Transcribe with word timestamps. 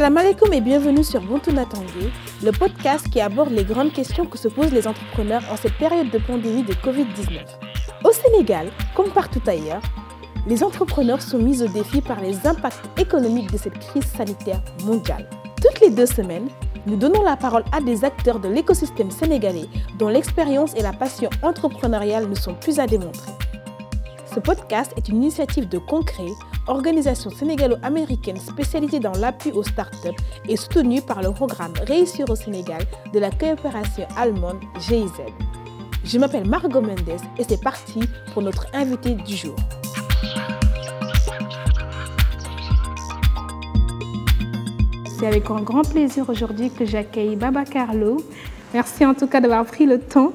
Salam 0.00 0.16
alaikum 0.16 0.50
et 0.54 0.62
bienvenue 0.62 1.04
sur 1.04 1.20
Buntuna 1.20 1.66
Tanguy, 1.66 2.10
le 2.42 2.52
podcast 2.52 3.06
qui 3.10 3.20
aborde 3.20 3.50
les 3.50 3.64
grandes 3.64 3.92
questions 3.92 4.24
que 4.24 4.38
se 4.38 4.48
posent 4.48 4.72
les 4.72 4.88
entrepreneurs 4.88 5.42
en 5.52 5.58
cette 5.58 5.74
période 5.76 6.08
de 6.08 6.16
pandémie 6.16 6.62
de 6.62 6.72
Covid-19. 6.72 7.44
Au 8.02 8.10
Sénégal, 8.10 8.68
comme 8.94 9.10
partout 9.10 9.42
ailleurs, 9.46 9.82
les 10.46 10.64
entrepreneurs 10.64 11.20
sont 11.20 11.36
mis 11.36 11.62
au 11.62 11.68
défi 11.68 12.00
par 12.00 12.18
les 12.22 12.46
impacts 12.46 12.80
économiques 12.98 13.52
de 13.52 13.58
cette 13.58 13.78
crise 13.78 14.06
sanitaire 14.06 14.62
mondiale. 14.86 15.28
Toutes 15.62 15.82
les 15.82 15.90
deux 15.90 16.06
semaines, 16.06 16.48
nous 16.86 16.96
donnons 16.96 17.22
la 17.22 17.36
parole 17.36 17.64
à 17.70 17.82
des 17.82 18.02
acteurs 18.02 18.40
de 18.40 18.48
l'écosystème 18.48 19.10
sénégalais 19.10 19.68
dont 19.98 20.08
l'expérience 20.08 20.74
et 20.76 20.82
la 20.82 20.94
passion 20.94 21.28
entrepreneuriale 21.42 22.26
ne 22.26 22.34
sont 22.34 22.54
plus 22.54 22.78
à 22.78 22.86
démontrer. 22.86 23.32
Ce 24.34 24.40
podcast 24.40 24.94
est 24.96 25.10
une 25.10 25.16
initiative 25.16 25.68
de 25.68 25.76
Concret, 25.76 26.32
organisation 26.66 27.30
sénégalo-américaine 27.30 28.36
spécialisée 28.38 29.00
dans 29.00 29.12
l'appui 29.12 29.52
aux 29.52 29.62
startups 29.62 30.08
et 30.48 30.56
soutenue 30.56 31.02
par 31.02 31.22
le 31.22 31.32
programme 31.32 31.72
Réussir 31.86 32.28
au 32.28 32.36
Sénégal 32.36 32.82
de 33.12 33.18
la 33.18 33.30
coopération 33.30 34.06
allemande 34.16 34.60
GIZ. 34.78 35.10
Je 36.04 36.18
m'appelle 36.18 36.48
Margot 36.48 36.80
Mendes 36.80 37.20
et 37.38 37.44
c'est 37.46 37.60
parti 37.62 38.00
pour 38.32 38.42
notre 38.42 38.66
invité 38.72 39.14
du 39.14 39.36
jour. 39.36 39.56
C'est 45.20 45.26
avec 45.26 45.50
un 45.50 45.60
grand 45.60 45.82
plaisir 45.82 46.28
aujourd'hui 46.30 46.70
que 46.70 46.86
j'accueille 46.86 47.36
Baba 47.36 47.64
Carlo. 47.64 48.16
Merci 48.72 49.04
en 49.04 49.14
tout 49.14 49.26
cas 49.26 49.40
d'avoir 49.40 49.64
pris 49.64 49.84
le 49.84 49.98
temps, 49.98 50.32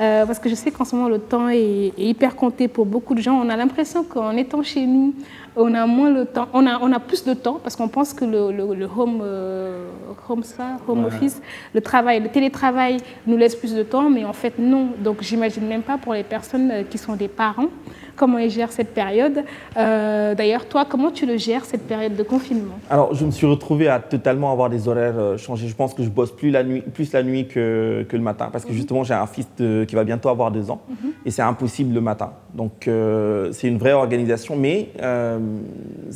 euh, 0.00 0.26
parce 0.26 0.40
que 0.40 0.48
je 0.48 0.56
sais 0.56 0.72
qu'en 0.72 0.84
ce 0.84 0.96
moment 0.96 1.08
le 1.08 1.20
temps 1.20 1.48
est, 1.48 1.92
est, 1.96 2.04
hyper 2.04 2.34
compté 2.34 2.66
pour 2.66 2.84
beaucoup 2.84 3.14
de 3.14 3.20
gens. 3.20 3.34
On 3.34 3.48
a 3.48 3.56
l'impression 3.56 4.02
qu'en 4.02 4.32
étant 4.36 4.62
chez 4.64 4.86
nous, 4.86 5.14
on 5.54 5.72
a 5.72 5.86
moins 5.86 6.10
le 6.10 6.24
temps, 6.26 6.48
on 6.52 6.66
a, 6.66 6.80
on 6.82 6.92
a 6.92 6.98
plus 6.98 7.22
de 7.22 7.32
temps, 7.32 7.60
parce 7.62 7.76
qu'on 7.76 7.86
pense 7.86 8.12
que 8.12 8.24
le, 8.24 8.50
le, 8.50 8.74
le 8.74 8.86
home, 8.86 9.20
euh, 9.22 9.86
home, 10.28 10.42
ça, 10.42 10.78
home 10.88 11.04
office, 11.04 11.40
le 11.74 11.80
travail, 11.80 12.20
le 12.20 12.28
télétravail 12.28 12.96
nous 13.24 13.36
laisse 13.36 13.54
plus 13.54 13.72
de 13.72 13.84
temps, 13.84 14.10
mais 14.10 14.24
en 14.24 14.32
fait 14.32 14.58
non. 14.58 14.88
Donc 14.98 15.18
j'imagine 15.22 15.66
même 15.68 15.82
pas 15.82 15.96
pour 15.96 16.12
les 16.12 16.24
personnes 16.24 16.84
qui 16.90 16.98
sont 16.98 17.14
des 17.14 17.28
parents 17.28 17.68
comment 18.16 18.38
ils 18.38 18.50
gèrent 18.50 18.72
cette 18.72 18.92
période. 18.94 19.44
Euh, 19.76 20.34
D'ailleurs, 20.34 20.66
toi, 20.66 20.84
comment 20.88 21.10
tu 21.10 21.26
le 21.26 21.36
gères, 21.36 21.64
cette 21.64 21.86
période 21.86 22.16
de 22.16 22.22
confinement? 22.22 22.78
Alors, 22.90 23.14
je 23.14 23.24
me 23.24 23.30
suis 23.30 23.46
retrouvé 23.46 23.88
à 23.88 23.98
totalement 24.00 24.50
avoir 24.50 24.68
des 24.70 24.88
horaires 24.88 25.18
euh, 25.18 25.36
changés. 25.36 25.68
Je 25.68 25.74
pense 25.74 25.94
que 25.94 26.02
je 26.02 26.08
bosse 26.08 26.32
plus 26.32 26.50
la 26.50 26.62
nuit, 26.64 26.80
plus 26.80 27.12
la 27.12 27.22
nuit 27.22 27.46
que, 27.46 28.04
que 28.08 28.16
le 28.16 28.22
matin, 28.22 28.48
parce 28.50 28.64
que 28.64 28.70
mm 28.70 28.72
-hmm. 28.72 28.76
justement, 28.76 29.04
j'ai 29.04 29.14
un 29.14 29.26
fils 29.26 29.48
de, 29.58 29.84
qui 29.88 29.94
va 29.94 30.04
bientôt 30.04 30.28
avoir 30.28 30.50
deux 30.50 30.66
ans, 30.72 30.80
mm 30.88 30.94
-hmm. 30.94 31.26
et 31.26 31.30
c'est 31.34 31.46
impossible 31.52 31.94
le 31.94 32.00
matin. 32.00 32.30
Donc, 32.54 32.76
euh, 32.88 33.52
c'est 33.56 33.68
une 33.68 33.78
vraie 33.78 33.96
organisation, 34.04 34.54
mais 34.56 34.78
euh, 35.02 35.38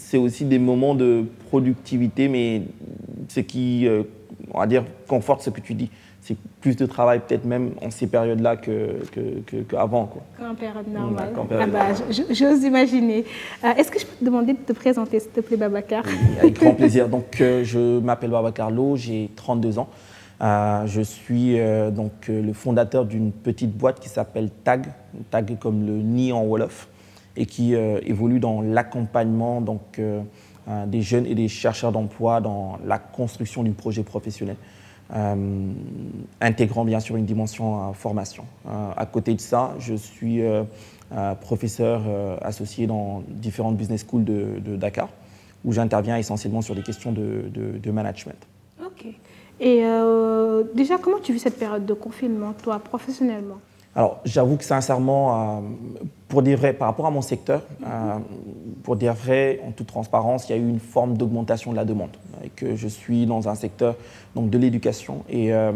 c'est 0.06 0.20
aussi 0.24 0.44
des 0.54 0.58
moments 0.70 0.94
de 1.04 1.10
productivité, 1.50 2.22
mais 2.34 2.48
ce 3.34 3.40
qui, 3.50 3.68
on 4.54 4.58
va 4.62 4.66
dire, 4.74 4.84
conforte 5.14 5.40
ce 5.46 5.50
que 5.50 5.60
tu 5.68 5.74
dis 5.74 5.90
c'est 6.22 6.36
plus 6.60 6.76
de 6.76 6.86
travail 6.86 7.20
peut-être 7.26 7.44
même 7.44 7.72
en 7.80 7.90
ces 7.90 8.06
périodes-là 8.06 8.56
qu'avant. 8.56 9.06
Que, 9.10 10.40
que, 10.40 10.42
Qu'en 10.42 10.54
période 10.54 10.88
normale. 10.88 11.32
Période 11.48 11.70
ah 11.74 11.94
bah, 11.94 12.14
J'ose 12.30 12.62
imaginer. 12.62 13.24
Euh, 13.64 13.74
Est-ce 13.76 13.90
que 13.90 13.98
je 13.98 14.06
peux 14.06 14.16
te 14.16 14.24
demander 14.24 14.52
de 14.52 14.58
te 14.58 14.72
présenter, 14.72 15.20
s'il 15.20 15.30
te 15.30 15.40
plaît, 15.40 15.56
Babacar? 15.56 16.04
Oui, 16.06 16.38
Avec 16.38 16.54
grand 16.54 16.74
plaisir. 16.74 17.08
Donc, 17.08 17.40
euh, 17.40 17.64
je 17.64 18.00
m'appelle 18.00 18.30
Babacar 18.30 18.70
Lo, 18.70 18.96
j'ai 18.96 19.30
32 19.34 19.78
ans. 19.78 19.88
Euh, 20.42 20.86
je 20.86 21.02
suis 21.02 21.58
donc 21.92 22.28
le 22.28 22.52
fondateur 22.54 23.04
d'une 23.04 23.30
petite 23.30 23.76
boîte 23.76 24.00
qui 24.00 24.08
s'appelle 24.08 24.50
TAG, 24.64 24.86
TAG 25.30 25.58
comme 25.58 25.86
le 25.86 25.98
nid 25.98 26.32
en 26.32 26.44
Wolof, 26.44 26.88
et 27.36 27.44
qui 27.44 27.74
évolue 27.74 28.40
dans 28.40 28.62
l'accompagnement 28.62 29.60
donc 29.60 30.00
des 30.86 31.02
jeunes 31.02 31.26
et 31.26 31.34
des 31.34 31.48
chercheurs 31.48 31.92
d'emploi 31.92 32.40
dans 32.40 32.78
la 32.86 32.98
construction 32.98 33.62
du 33.62 33.72
projet 33.72 34.02
professionnel. 34.02 34.56
Euh, 35.12 35.72
intégrant 36.40 36.84
bien 36.84 37.00
sûr 37.00 37.16
une 37.16 37.24
dimension 37.24 37.90
euh, 37.90 37.92
formation. 37.92 38.44
Euh, 38.66 38.90
à 38.96 39.06
côté 39.06 39.34
de 39.34 39.40
ça, 39.40 39.74
je 39.78 39.94
suis 39.94 40.42
professeur 41.40 42.02
associé 42.40 42.86
dans 42.86 43.24
différentes 43.26 43.76
business 43.76 44.06
schools 44.06 44.24
de, 44.24 44.76
Dakar, 44.76 45.08
où 45.64 45.72
j'interviens 45.72 46.16
essentiellement 46.16 46.62
sur 46.62 46.76
des 46.76 46.82
questions 46.82 47.10
de, 47.10 47.50
de, 47.52 47.90
management. 47.90 48.38
Ok. 48.80 49.06
Et 49.58 49.82
déjà, 50.74 50.98
comment 50.98 51.18
tu 51.20 51.32
vis 51.32 51.40
cette 51.40 51.58
période 51.58 51.84
de 51.84 51.94
confinement, 51.94 52.52
toi, 52.52 52.78
professionnellement? 52.78 53.58
Alors, 53.96 54.20
j'avoue 54.24 54.56
que 54.56 54.64
sincèrement, 54.64 55.58
euh, 55.58 55.60
pour 56.28 56.42
dire 56.42 56.56
vrai, 56.56 56.72
par 56.72 56.86
rapport 56.86 57.06
à 57.06 57.10
mon 57.10 57.22
secteur, 57.22 57.62
euh, 57.84 58.18
pour 58.84 58.94
dire 58.94 59.14
vrai, 59.14 59.60
en 59.66 59.72
toute 59.72 59.88
transparence, 59.88 60.48
il 60.48 60.52
y 60.52 60.54
a 60.54 60.58
eu 60.58 60.68
une 60.68 60.78
forme 60.78 61.16
d'augmentation 61.16 61.72
de 61.72 61.76
la 61.76 61.84
demande. 61.84 62.10
Et 62.44 62.50
que 62.50 62.76
je 62.76 62.86
suis 62.86 63.26
dans 63.26 63.48
un 63.48 63.56
secteur 63.56 63.96
donc, 64.36 64.48
de 64.48 64.58
l'éducation 64.58 65.24
et 65.28 65.52
euh, 65.52 65.72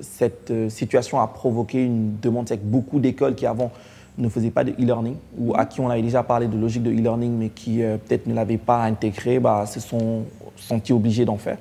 cette 0.00 0.52
situation 0.68 1.20
a 1.20 1.26
provoqué 1.26 1.82
une 1.82 2.18
demande 2.20 2.50
avec 2.50 2.68
beaucoup 2.68 2.98
d'écoles 2.98 3.34
qui 3.34 3.46
avant 3.46 3.70
ne 4.18 4.28
faisaient 4.28 4.50
pas 4.50 4.64
de 4.64 4.72
e-learning 4.72 5.16
ou 5.38 5.54
à 5.54 5.64
qui 5.64 5.80
on 5.80 5.88
avait 5.88 6.02
déjà 6.02 6.22
parlé 6.22 6.48
de 6.48 6.58
logique 6.58 6.82
de 6.82 6.90
e-learning 6.90 7.32
mais 7.38 7.48
qui 7.48 7.78
peut-être 7.78 8.26
ne 8.26 8.34
l'avaient 8.34 8.58
pas 8.58 8.82
intégré, 8.82 9.38
bah, 9.38 9.64
se 9.64 9.80
sont 9.80 10.24
sentis 10.56 10.92
obligés 10.92 11.24
d'en 11.24 11.38
faire. 11.38 11.56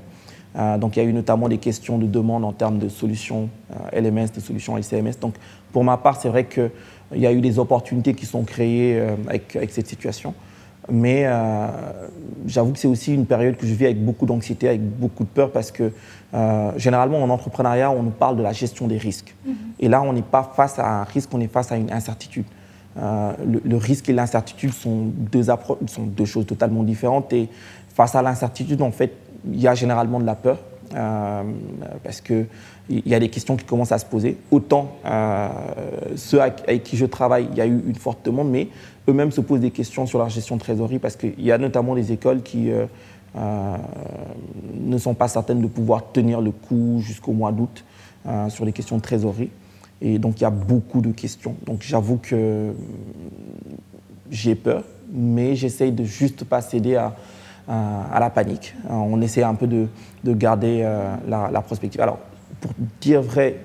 Euh, 0.55 0.77
donc 0.77 0.95
il 0.95 1.03
y 1.03 1.05
a 1.05 1.09
eu 1.09 1.13
notamment 1.13 1.49
des 1.49 1.57
questions 1.57 1.97
de 1.97 2.05
demande 2.05 2.45
en 2.45 2.51
termes 2.51 2.77
de 2.77 2.89
solutions 2.89 3.49
euh, 3.71 4.01
LMS, 4.01 4.27
de 4.35 4.39
solutions 4.39 4.77
LCMS. 4.77 5.19
Donc 5.19 5.35
pour 5.71 5.83
ma 5.83 5.97
part, 5.97 6.19
c'est 6.19 6.29
vrai 6.29 6.45
qu'il 6.45 6.71
y 7.15 7.25
a 7.25 7.31
eu 7.31 7.41
des 7.41 7.59
opportunités 7.59 8.13
qui 8.13 8.25
sont 8.25 8.43
créées 8.43 8.99
euh, 8.99 9.15
avec, 9.27 9.55
avec, 9.55 9.71
cette 9.71 9.87
situation. 9.87 10.33
Mais 10.91 11.23
euh, 11.25 11.67
j'avoue 12.45 12.73
que 12.73 12.79
c'est 12.79 12.89
aussi 12.89 13.13
une 13.13 13.25
période 13.25 13.55
que 13.55 13.65
je 13.65 13.73
vis 13.73 13.85
avec 13.85 14.03
beaucoup 14.03 14.25
d'anxiété, 14.25 14.67
avec 14.67 14.81
beaucoup 14.81 15.23
de 15.23 15.29
peur, 15.29 15.51
parce 15.51 15.71
que 15.71 15.91
généralement 16.77 17.23
en 17.23 17.29
entrepreneuriat, 17.29 17.91
on 17.91 18.03
nous 18.03 18.09
parle 18.09 18.35
de 18.35 18.43
la 18.43 18.53
gestion 18.53 18.87
des 18.87 18.97
risques. 18.97 19.33
Mm 19.45 19.51
-hmm. 19.51 19.55
Et 19.79 19.87
là, 19.87 20.01
on 20.01 20.13
n'est 20.13 20.29
pas 20.31 20.51
face 20.55 20.79
à 20.79 21.01
un 21.01 21.03
risque, 21.03 21.29
on 21.33 21.39
est 21.41 21.53
face 21.53 21.71
à 21.71 21.77
une 21.77 21.91
incertitude. 21.91 22.45
Le, 22.97 23.59
le, 23.71 23.77
risque 23.77 24.09
et 24.09 24.13
l'incertitude 24.13 24.73
sont 24.73 25.11
deux, 25.31 25.43
sont 25.95 26.07
deux 26.17 26.25
choses 26.25 26.47
totalement 26.47 26.83
différentes. 26.83 27.31
Et 27.33 27.47
face 27.93 28.15
à 28.15 28.21
l'incertitude, 28.21 28.81
en 28.81 28.91
fait, 28.91 29.11
il 29.51 29.59
y 29.59 29.67
a 29.67 29.75
généralement 29.75 30.19
de 30.19 30.25
la 30.25 30.35
peur 30.35 30.57
euh, 30.95 31.43
parce 32.03 32.21
qu'il 32.21 32.47
y 32.89 33.15
a 33.15 33.19
des 33.19 33.29
questions 33.29 33.55
qui 33.55 33.65
commencent 33.65 33.91
à 33.91 33.97
se 33.97 34.05
poser. 34.05 34.37
Autant 34.51 34.95
euh, 35.05 35.47
ceux 36.15 36.41
avec 36.41 36.83
qui 36.83 36.97
je 36.97 37.05
travaille, 37.05 37.47
il 37.51 37.57
y 37.57 37.61
a 37.61 37.65
eu 37.65 37.83
une 37.87 37.95
forte 37.95 38.25
demande, 38.25 38.49
mais 38.49 38.67
eux-mêmes 39.07 39.31
se 39.31 39.41
posent 39.41 39.61
des 39.61 39.71
questions 39.71 40.05
sur 40.05 40.19
leur 40.19 40.29
gestion 40.29 40.55
de 40.55 40.61
trésorerie 40.61 40.99
parce 40.99 41.15
qu'il 41.15 41.41
y 41.41 41.51
a 41.51 41.57
notamment 41.57 41.95
des 41.95 42.11
écoles 42.11 42.41
qui 42.43 42.71
euh, 42.71 42.85
ne 44.73 44.97
sont 44.97 45.13
pas 45.13 45.27
certaines 45.27 45.61
de 45.61 45.67
pouvoir 45.67 46.11
tenir 46.11 46.41
le 46.41 46.51
coup 46.51 46.99
jusqu'au 46.99 47.33
mois 47.33 47.51
d'août 47.51 47.83
sur 48.47 48.63
les 48.63 48.71
questions 48.71 48.97
de 48.97 49.01
trésorerie. 49.01 49.49
Et 50.01 50.17
donc 50.17 50.39
il 50.39 50.43
y 50.43 50.45
a 50.45 50.49
beaucoup 50.49 51.01
de 51.01 51.11
questions. 51.11 51.55
Donc 51.65 51.81
j'avoue 51.81 52.17
que 52.17 52.71
j'ai 54.31 54.55
peur, 54.55 54.83
mais 55.11 55.55
j'essaye 55.55 55.91
de 55.91 56.05
juste 56.05 56.45
pas 56.45 56.61
céder 56.61 56.95
à, 56.95 57.15
à 57.67 58.19
la 58.19 58.29
panique. 58.29 58.75
On 58.89 59.21
essaie 59.21 59.43
un 59.43 59.55
peu 59.55 59.67
de, 59.67 59.87
de 60.23 60.33
garder 60.33 60.81
euh, 60.83 61.15
la, 61.27 61.49
la, 61.51 61.61
prospective. 61.61 62.01
Alors, 62.01 62.19
pour 62.59 62.71
dire 62.99 63.21
vrai, 63.21 63.57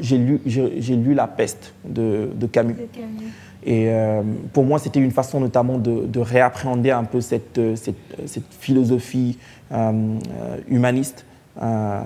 j'ai 0.00 0.18
lu, 0.18 0.40
lu 0.44 1.14
La 1.14 1.26
peste 1.26 1.74
de, 1.84 2.30
de 2.34 2.46
Camus. 2.46 2.74
De 2.74 2.86
Camus. 2.86 3.30
Et 3.64 3.88
euh, 3.88 4.22
pour 4.52 4.64
moi, 4.64 4.78
c'était 4.78 5.00
une 5.00 5.10
façon 5.10 5.40
notamment 5.40 5.78
de, 5.78 6.06
de, 6.06 6.20
réappréhender 6.20 6.92
un 6.92 7.02
peu 7.02 7.20
cette, 7.20 7.60
cette, 7.74 7.96
cette 8.26 8.54
philosophie 8.54 9.38
euh, 9.72 10.18
humaniste 10.68 11.24
euh, 11.60 12.00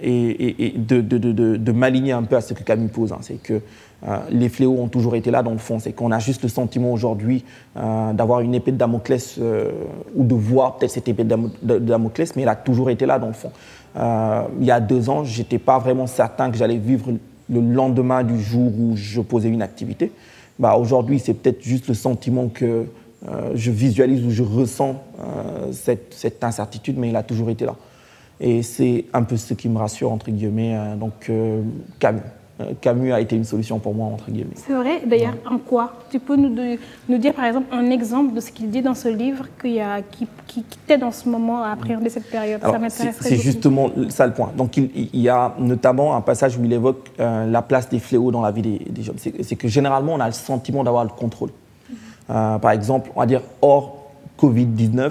et, 0.00 0.66
et, 0.66 0.78
de, 0.78 1.00
de 1.00 1.72
m'aligner 1.72 2.12
un 2.12 2.22
peu 2.22 2.36
à 2.36 2.40
ce 2.40 2.54
que 2.54 2.62
Camus 2.62 2.88
pose. 2.88 3.12
Hein. 3.12 3.18
C'est 3.22 3.42
que 3.42 3.60
euh, 4.06 4.18
les 4.30 4.48
fléaux 4.48 4.78
ont 4.78 4.88
toujours 4.88 5.14
été 5.14 5.30
là 5.30 5.42
dans 5.42 5.52
le 5.52 5.58
fond. 5.58 5.78
C'est 5.78 5.92
qu'on 5.92 6.10
a 6.10 6.18
juste 6.18 6.42
le 6.42 6.48
sentiment 6.48 6.92
aujourd'hui 6.92 7.44
euh, 7.76 8.12
d'avoir 8.12 8.40
une 8.40 8.54
épée 8.54 8.72
de 8.72 8.76
Damoclès 8.76 9.36
euh, 9.38 9.70
ou 10.14 10.24
de 10.24 10.34
voir 10.34 10.76
peut-être 10.76 10.90
cette 10.90 11.08
épée 11.08 11.24
de 11.24 11.78
Damoclès, 11.78 12.34
mais 12.34 12.42
elle 12.42 12.48
a 12.48 12.56
toujours 12.56 12.90
été 12.90 13.06
là 13.06 13.18
dans 13.18 13.28
le 13.28 13.32
fond. 13.32 13.52
il 13.96 14.66
y 14.66 14.70
a 14.70 14.80
deux 14.80 15.08
ans, 15.08 15.24
je 15.24 15.38
n'étais 15.38 15.58
pas 15.58 15.78
vraiment 15.78 16.06
certain 16.06 16.50
que 16.50 16.56
j'allais 16.56 16.78
vivre 16.78 17.12
le 17.48 17.60
lendemain 17.60 18.24
du 18.24 18.40
jour 18.40 18.72
où 18.78 18.96
je 18.96 19.20
posais 19.20 19.48
une 19.48 19.62
activité. 19.62 20.12
Bah, 20.58 20.76
aujourd'hui, 20.76 21.18
c'est 21.18 21.34
peut-être 21.34 21.62
juste 21.62 21.88
le 21.88 21.94
sentiment 21.94 22.48
que 22.48 22.86
je 23.54 23.70
visualise 23.70 24.24
ou 24.24 24.30
je 24.30 24.42
ressens 24.42 25.00
cette, 25.70 26.12
cette, 26.14 26.42
incertitude, 26.42 26.98
mais 26.98 27.10
il 27.10 27.16
a 27.16 27.22
toujours 27.22 27.50
été 27.50 27.64
là. 27.64 27.76
Et 28.40 28.62
c'est 28.62 29.04
un 29.12 29.22
peu 29.22 29.36
ce 29.36 29.54
qui 29.54 29.68
me 29.68 29.78
rassure, 29.78 30.10
entre 30.10 30.30
guillemets. 30.30 30.76
donc, 30.98 31.30
Camus. 32.00 32.22
Camus 32.80 33.12
a 33.12 33.20
été 33.20 33.36
une 33.36 33.44
solution 33.44 33.78
pour 33.78 33.94
moi, 33.94 34.06
entre 34.06 34.30
guillemets. 34.30 34.54
C'est 34.54 34.72
vrai, 34.72 35.02
d'ailleurs, 35.06 35.32
ouais. 35.32 35.54
en 35.54 35.58
quoi? 35.58 35.94
Tu 36.10 36.18
peux 36.18 36.36
nous, 36.36 36.54
de, 36.54 36.78
nous, 37.08 37.18
dire, 37.18 37.34
par 37.34 37.44
exemple, 37.44 37.66
un 37.72 37.90
exemple 37.90 38.34
de 38.34 38.40
ce 38.40 38.50
qu'il 38.50 38.70
dit 38.70 38.82
dans 38.82 38.94
ce 38.94 39.08
livre 39.08 39.46
qui, 39.60 39.80
a, 39.80 40.02
qui, 40.02 40.26
qui, 40.46 40.62
qui 40.62 40.78
t'aide 40.86 41.02
en 41.02 41.12
ce 41.12 41.28
moment 41.28 41.62
à 41.62 41.70
appréhender 41.70 42.10
cette 42.10 42.30
période? 42.30 42.60
Ça 42.60 42.78
m'intéresserait 42.78 43.28
C'est 43.28 43.36
justement 43.36 43.90
ça 44.08 44.26
le 44.26 44.32
point. 44.32 44.50
Donc, 44.56 44.76
il, 44.76 44.90
il, 44.94 45.20
y 45.20 45.28
a 45.28 45.54
notamment 45.58 46.16
un 46.16 46.20
passage 46.20 46.56
où 46.56 46.64
il 46.64 46.72
évoque 46.72 47.10
euh, 47.20 47.50
la 47.50 47.62
place 47.62 47.88
des 47.88 47.98
fléaux 47.98 48.30
dans 48.30 48.42
la 48.42 48.50
vie 48.50 48.62
des, 48.62 48.78
des 48.90 49.02
jeunes. 49.02 49.16
C'est 49.18 49.56
que 49.56 49.68
généralement, 49.68 50.14
on 50.14 50.20
a 50.20 50.26
le 50.26 50.32
sentiment 50.32 50.84
d'avoir 50.84 51.04
le 51.04 51.10
contrôle. 51.10 51.50
Euh, 52.30 52.58
par 52.58 52.70
exemple, 52.70 53.10
on 53.14 53.20
va 53.20 53.26
dire, 53.26 53.42
hors 53.60 54.02
Covid-19, 54.38 55.10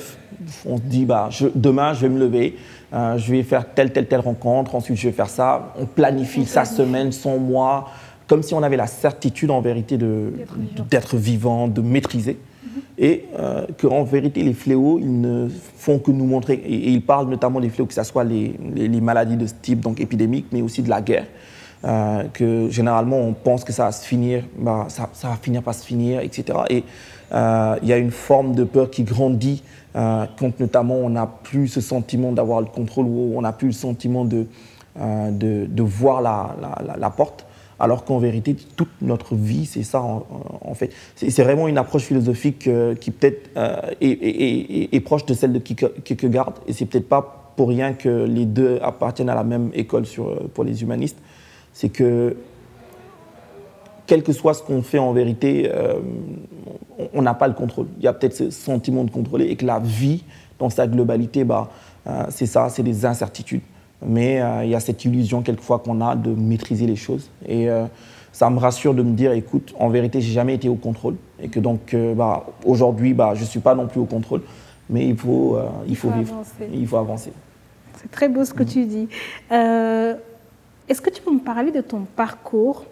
on 0.65 0.77
se 0.77 0.81
dit, 0.81 1.05
bah, 1.05 1.29
demain, 1.55 1.93
je 1.93 2.01
vais 2.01 2.09
me 2.09 2.19
lever, 2.19 2.57
euh, 2.93 3.17
je 3.17 3.31
vais 3.31 3.43
faire 3.43 3.73
telle, 3.73 3.93
telle, 3.93 4.07
telle 4.07 4.19
rencontre, 4.19 4.75
ensuite 4.75 4.97
je 4.97 5.07
vais 5.07 5.13
faire 5.13 5.29
ça. 5.29 5.73
On 5.79 5.85
planifie 5.85 6.45
sa 6.45 6.65
semaine, 6.65 7.11
son 7.11 7.39
mois, 7.39 7.89
comme 8.27 8.43
si 8.43 8.53
on 8.53 8.63
avait 8.63 8.77
la 8.77 8.87
certitude 8.87 9.49
en 9.51 9.61
vérité 9.61 9.97
d'être 9.97 11.15
vivant. 11.15 11.67
de 11.67 11.81
maîtriser. 11.81 12.37
Mhm. 12.63 12.81
Et 12.97 13.25
euh, 13.39 13.65
qu'en 13.79 14.03
vérité, 14.03 14.43
les 14.43 14.53
fléaux, 14.53 14.99
ils 14.99 15.21
ne 15.21 15.47
font 15.77 15.99
que 15.99 16.11
nous 16.11 16.25
montrer, 16.25 16.55
et, 16.55 16.89
ils 16.91 17.01
parlent 17.01 17.29
notamment 17.29 17.59
des 17.59 17.69
fléaux, 17.69 17.87
que 17.87 17.93
ce 17.93 18.03
soit 18.03 18.25
les, 18.25 19.01
maladies 19.01 19.37
de 19.37 19.47
ce 19.47 19.53
type, 19.61 19.79
donc 19.79 19.99
épidémiques, 19.99 20.47
mais 20.51 20.61
aussi 20.61 20.81
de 20.81 20.89
la 20.89 21.01
guerre. 21.01 21.27
Euh, 21.83 22.25
que 22.31 22.69
généralement 22.69 23.17
on 23.17 23.33
pense 23.33 23.63
que 23.63 23.73
ça 23.73 23.85
va 23.85 23.91
se 23.91 24.05
finir, 24.05 24.43
bah, 24.55 24.85
ça, 24.89 25.09
ça, 25.13 25.29
va 25.29 25.35
finir 25.37 25.63
par 25.63 25.73
se 25.73 25.83
finir, 25.83 26.19
etc. 26.19 26.59
Et 26.69 26.83
il 27.31 27.87
y 27.87 27.93
a 27.93 27.97
une 27.97 28.11
forme 28.11 28.55
de 28.55 28.63
peur 28.63 28.89
qui 28.89 29.03
grandit 29.03 29.63
euh, 29.95 30.25
quand 30.39 30.57
notamment 30.59 30.95
on 30.95 31.09
n'a 31.09 31.27
plus 31.27 31.67
ce 31.67 31.81
sentiment 31.81 32.31
d'avoir 32.31 32.61
le 32.61 32.67
contrôle 32.67 33.07
ou 33.07 33.33
on 33.35 33.41
n'a 33.41 33.51
plus 33.51 33.67
le 33.67 33.73
sentiment 33.73 34.23
de, 34.23 34.47
euh, 34.99 35.31
de, 35.31 35.83
voir 35.83 36.21
la, 36.21 36.55
la, 36.97 37.09
porte. 37.09 37.45
Alors 37.77 38.05
qu'en 38.05 38.19
vérité, 38.19 38.55
toute 38.77 38.91
notre 39.01 39.35
vie, 39.35 39.65
c'est 39.65 39.83
ça 39.83 40.01
en, 40.01 40.73
fait. 40.75 40.91
C'est 41.15 41.43
vraiment 41.43 41.67
une 41.67 41.77
approche 41.77 42.03
philosophique 42.03 42.69
qui 42.99 43.11
peut-être 43.11 43.49
est, 43.99 44.95
est, 44.95 44.99
proche 44.99 45.25
de 45.25 45.33
celle 45.33 45.51
de 45.51 45.59
Kierkegaard. 45.59 46.53
Et 46.67 46.73
c'est 46.73 46.85
peut-être 46.85 47.09
pas 47.09 47.53
pour 47.57 47.69
rien 47.69 47.93
que 47.93 48.25
les 48.25 48.45
deux 48.45 48.79
appartiennent 48.83 49.29
à 49.29 49.35
la 49.35 49.43
même 49.43 49.71
école 49.73 50.05
sur, 50.05 50.47
pour 50.49 50.63
les 50.63 50.83
humanistes. 50.83 51.17
C'est 51.73 51.89
que 51.89 52.37
quel 54.07 54.23
que 54.23 54.33
soit 54.33 54.53
ce 54.53 54.63
qu'on 54.63 54.81
fait 54.81 54.99
en 54.99 55.13
vérité, 55.13 55.71
on 57.13 57.21
n'a 57.21 57.33
pas 57.33 57.47
le 57.47 57.53
contrôle. 57.53 57.87
Il 57.97 58.03
y 58.03 58.07
a 58.07 58.13
peut-être 58.13 58.35
ce 58.35 58.49
sentiment 58.49 59.03
de 59.03 59.11
contrôler 59.11 59.45
et 59.45 59.55
que 59.55 59.65
la 59.65 59.79
vie, 59.79 60.23
dans 60.59 60.69
sa 60.69 60.87
globalité, 60.87 61.43
bah, 61.43 61.69
euh, 62.07 62.25
c'est 62.29 62.45
ça, 62.45 62.69
c'est 62.69 62.83
des 62.83 63.05
incertitudes. 63.05 63.61
Mais 64.05 64.41
euh, 64.41 64.63
il 64.63 64.71
y 64.71 64.75
a 64.75 64.79
cette 64.79 65.05
illusion 65.05 65.41
quelquefois 65.41 65.79
qu'on 65.79 66.01
a 66.01 66.15
de 66.15 66.31
maîtriser 66.31 66.87
les 66.87 66.95
choses. 66.95 67.29
Et 67.47 67.69
euh, 67.69 67.85
ça 68.31 68.49
me 68.49 68.59
rassure 68.59 68.93
de 68.93 69.03
me 69.03 69.13
dire, 69.13 69.31
écoute, 69.33 69.73
en 69.77 69.89
vérité, 69.89 70.21
j'ai 70.21 70.33
jamais 70.33 70.55
été 70.55 70.69
au 70.69 70.75
contrôle. 70.75 71.15
Et 71.39 71.49
que 71.49 71.59
donc, 71.59 71.95
bah, 72.15 72.45
aujourd'hui, 72.65 73.13
bah, 73.13 73.33
je 73.35 73.41
ne 73.41 73.45
suis 73.45 73.59
pas 73.59 73.75
non 73.75 73.87
plus 73.87 73.99
au 73.99 74.05
contrôle. 74.05 74.41
Mais 74.89 75.07
il 75.07 75.17
faut, 75.17 75.57
il, 75.87 75.95
faut, 75.95 76.09
vivre. 76.09 76.41
Il 76.73 76.85
faut 76.85 76.97
avancer. 76.97 77.31
C'est 77.95 78.11
très 78.11 78.27
beau 78.27 78.43
ce 78.43 78.53
que 78.53 78.63
tu 78.63 78.85
dis. 78.85 79.07
Est-ce 79.49 81.01
que 81.01 81.09
tu 81.09 81.21
peux 81.21 81.31
me 81.31 81.39
parler 81.39 81.71
de 81.71 81.81
ton 81.81 82.01
parcours 82.15 82.85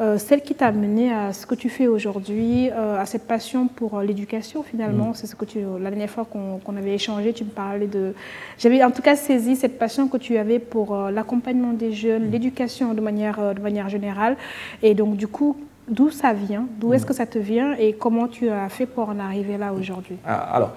euh, 0.00 0.16
celle 0.16 0.40
qui 0.40 0.54
t'a 0.54 0.68
amené 0.68 1.12
à 1.12 1.32
ce 1.32 1.46
que 1.46 1.54
tu 1.54 1.68
fais 1.68 1.86
aujourd'hui, 1.86 2.70
euh, 2.70 2.98
à 2.98 3.04
cette 3.04 3.26
passion 3.26 3.68
pour 3.68 3.98
euh, 3.98 4.02
l'éducation 4.02 4.62
finalement. 4.62 5.10
Mm. 5.10 5.14
C'est 5.14 5.26
ce 5.26 5.36
que 5.36 5.44
tu, 5.44 5.58
la 5.80 5.90
dernière 5.90 6.08
fois 6.08 6.24
qu'on 6.24 6.76
avait 6.76 6.94
échangé, 6.94 7.32
tu 7.34 7.44
me 7.44 7.50
parlais 7.50 7.86
de. 7.86 8.14
J'avais 8.58 8.82
en 8.82 8.90
tout 8.90 9.02
cas 9.02 9.16
saisi 9.16 9.54
cette 9.54 9.78
passion 9.78 10.08
que 10.08 10.16
tu 10.16 10.38
avais 10.38 10.58
pour 10.58 10.96
l'accompagnement 10.96 11.74
des 11.74 11.92
jeunes, 11.92 12.28
mm. 12.28 12.30
l'éducation 12.30 12.94
de 12.94 13.00
manière, 13.02 13.54
de 13.54 13.60
manière 13.60 13.90
générale. 13.90 14.36
Et 14.82 14.94
donc 14.94 15.16
du 15.16 15.28
coup, 15.28 15.56
d'où 15.88 16.10
ça 16.10 16.32
vient? 16.32 16.66
D'où 16.80 16.94
est-ce 16.94 17.04
mm. 17.04 17.08
que 17.08 17.14
ça 17.14 17.26
te 17.26 17.38
vient? 17.38 17.74
Et 17.74 17.92
comment 17.92 18.28
tu 18.28 18.48
as 18.48 18.70
fait 18.70 18.86
pour 18.86 19.10
en 19.10 19.18
arriver 19.18 19.58
là 19.58 19.74
aujourd'hui? 19.74 20.16
Ah, 20.26 20.56
Alors. 20.56 20.72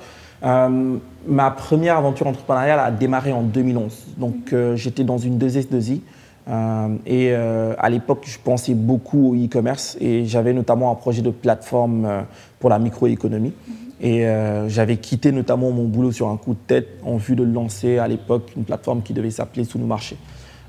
ma 1.25 1.51
première 1.51 1.97
aventure 1.97 2.27
entrepreneuriale 2.27 2.79
a 2.79 2.91
démarré 2.91 3.31
en 3.31 3.43
2011. 3.43 4.07
Donc, 4.17 4.53
j'étais 4.75 5.05
dans 5.05 5.17
une 5.17 5.39
2S2I 5.39 5.93
euh, 5.93 5.99
et 6.47 7.31
euh, 7.31 7.73
à 7.79 7.89
l'époque, 7.89 8.23
je 8.27 8.37
pensais 8.37 8.75
beaucoup 8.75 9.31
au 9.31 9.35
e-commerce 9.35 9.97
et 9.99 10.25
j'avais 10.25 10.53
notamment 10.53 10.91
un 10.91 10.95
projet 10.95 11.23
de 11.23 11.31
plateforme 11.31 12.05
euh, 12.05 12.21
pour 12.59 12.69
la 12.69 12.77
microéconomie. 12.77 13.53
Et 14.01 14.25
j'avais 14.67 14.97
quitté 14.97 15.31
notamment 15.31 15.71
mon 15.71 15.85
boulot 15.85 16.11
sur 16.11 16.27
un 16.27 16.35
coup 16.35 16.53
de 16.53 16.59
tête 16.67 16.99
en 17.05 17.15
vue 17.15 17.35
de 17.35 17.43
lancer 17.43 17.97
à 17.97 18.09
l'époque 18.09 18.51
une 18.57 18.65
plateforme 18.65 19.01
qui 19.01 19.13
devait 19.13 19.31
s'appeler 19.31 19.63
Sous 19.63 19.79
nos 19.79 19.85
marchés. 19.85 20.17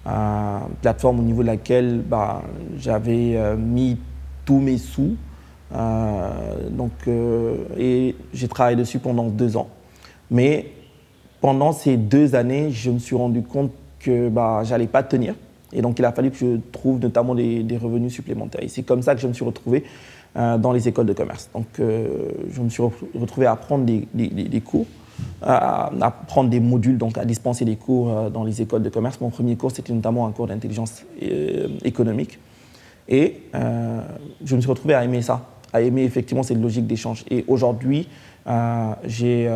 Une 0.06 0.76
plateforme 0.80 1.18
au 1.18 1.22
niveau 1.24 1.42
de 1.42 1.48
laquelle 1.48 2.02
bah, 2.08 2.42
j'avais 2.78 3.36
mis 3.58 3.98
tous 4.44 4.60
mes 4.60 4.78
sous. 4.78 5.16
donc, 6.70 6.92
et 7.76 8.14
j'ai 8.32 8.48
travaillé 8.48 8.76
dessus 8.76 9.00
pendant 9.00 9.24
deux 9.24 9.56
ans. 9.56 9.68
Mais 10.30 10.70
pendant 11.40 11.72
ces 11.72 11.96
deux 11.96 12.36
années, 12.36 12.70
je 12.70 12.92
me 12.92 13.00
suis 13.00 13.16
rendu 13.16 13.42
compte 13.42 13.72
que 13.98 14.28
bah, 14.28 14.62
j'allais 14.64 14.86
pas 14.86 15.02
tenir 15.02 15.34
et 15.76 15.82
donc, 15.82 15.98
il 15.98 16.04
a 16.06 16.12
fallu 16.12 16.30
que 16.30 16.38
je 16.38 16.56
trouve 16.72 17.00
notamment 17.00 17.34
des, 17.34 17.78
revenus 17.80 18.12
supplémentaires. 18.12 18.62
Et 18.64 18.68
c'est 18.68 18.82
comme 18.82 19.02
ça 19.02 19.14
que 19.14 19.20
je 19.20 19.26
me 19.26 19.34
suis 19.34 19.44
retrouvé 19.44 19.84
euh, 20.36 20.56
dans 20.56 20.72
les 20.72 20.88
écoles 20.88 21.04
de 21.04 21.12
commerce. 21.12 21.50
Donc, 21.52 21.66
euh, 21.78 22.30
je 22.50 22.62
me 22.62 22.70
suis 22.70 22.82
retrouvé 23.14 23.46
à 23.46 23.54
prendre 23.56 23.84
des, 23.84 24.60
cours, 24.64 24.86
à, 25.42 25.90
prendre 26.26 26.48
des 26.48 26.60
modules, 26.60 26.96
donc 26.96 27.18
à 27.18 27.26
dispenser 27.26 27.66
des 27.66 27.76
cours 27.76 28.10
euh, 28.10 28.30
dans 28.30 28.42
les 28.42 28.62
écoles 28.62 28.82
de 28.82 28.88
commerce. 28.88 29.20
Mon 29.20 29.28
premier 29.28 29.54
cours, 29.56 29.70
c'était 29.70 29.92
notamment 29.92 30.26
un 30.26 30.32
cours 30.32 30.46
d'intelligence 30.46 31.04
économique. 31.84 32.38
Et 33.08 33.42
je 33.52 34.56
me 34.56 34.60
suis 34.60 34.70
retrouvé 34.70 34.94
à 34.94 35.04
aimer 35.04 35.20
ça, 35.22 35.46
à 35.74 35.82
aimer 35.82 36.04
effectivement 36.04 36.42
cette 36.42 36.60
logique 36.60 36.86
d'échange. 36.86 37.24
Et 37.30 37.44
aujourd'hui, 37.46 38.08
j'ai 39.04 39.48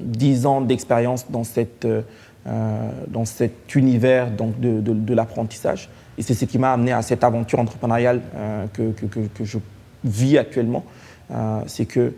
10 0.00 0.46
ans 0.46 0.60
d'expérience 0.60 1.26
dans 1.30 1.44
cette 1.44 1.84
euh, 1.84 2.02
dans 2.46 3.24
cet 3.24 3.74
univers 3.74 4.30
donc, 4.30 4.58
de, 4.60 5.14
l'apprentissage. 5.14 5.88
Et 6.18 6.22
c'est 6.22 6.34
ce 6.34 6.44
qui 6.44 6.58
m'a 6.58 6.72
amené 6.72 6.92
à 6.92 7.02
cette 7.02 7.22
aventure 7.22 7.60
entrepreneuriale 7.60 8.20
euh, 8.34 8.66
que, 8.72 9.44
je 9.44 9.58
vis 10.04 10.38
actuellement. 10.38 10.84
Euh, 11.30 11.60
c'est 11.66 11.86
que 11.86 12.14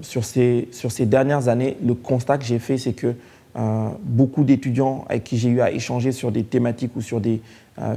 sur, 0.00 0.24
ces, 0.24 0.68
sur 0.72 0.90
ces 0.90 1.04
dernières 1.04 1.48
années, 1.48 1.76
le 1.84 1.94
constat 1.94 2.38
que 2.38 2.44
j'ai 2.44 2.58
fait, 2.58 2.78
c'est 2.78 2.94
que 2.94 3.14
beaucoup 4.02 4.44
d'étudiants 4.44 5.04
avec 5.08 5.24
qui 5.24 5.36
j'ai 5.36 5.50
eu 5.50 5.60
à 5.60 5.70
échanger 5.70 6.12
sur 6.12 6.32
des 6.32 6.44
thématiques 6.44 6.96
ou 6.96 7.02
sur 7.02 7.20
des 7.20 7.42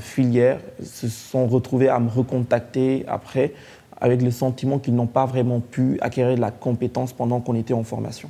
filières 0.01 0.59
se 0.83 1.07
sont 1.07 1.47
retrouvés 1.47 1.87
à 1.87 1.99
me 1.99 2.09
recontacter 2.09 3.05
après 3.07 3.53
avec 4.01 4.21
le 4.21 4.31
sentiment 4.31 4.79
qu'ils 4.79 4.95
n'ont 4.95 5.07
pas 5.07 5.25
vraiment 5.25 5.59
pu 5.59 5.97
acquérir 6.01 6.35
de 6.35 6.41
la 6.41 6.51
compétence 6.51 7.13
pendant 7.13 7.39
qu'on 7.39 7.55
était 7.55 7.73
en 7.73 7.83
formation. 7.83 8.29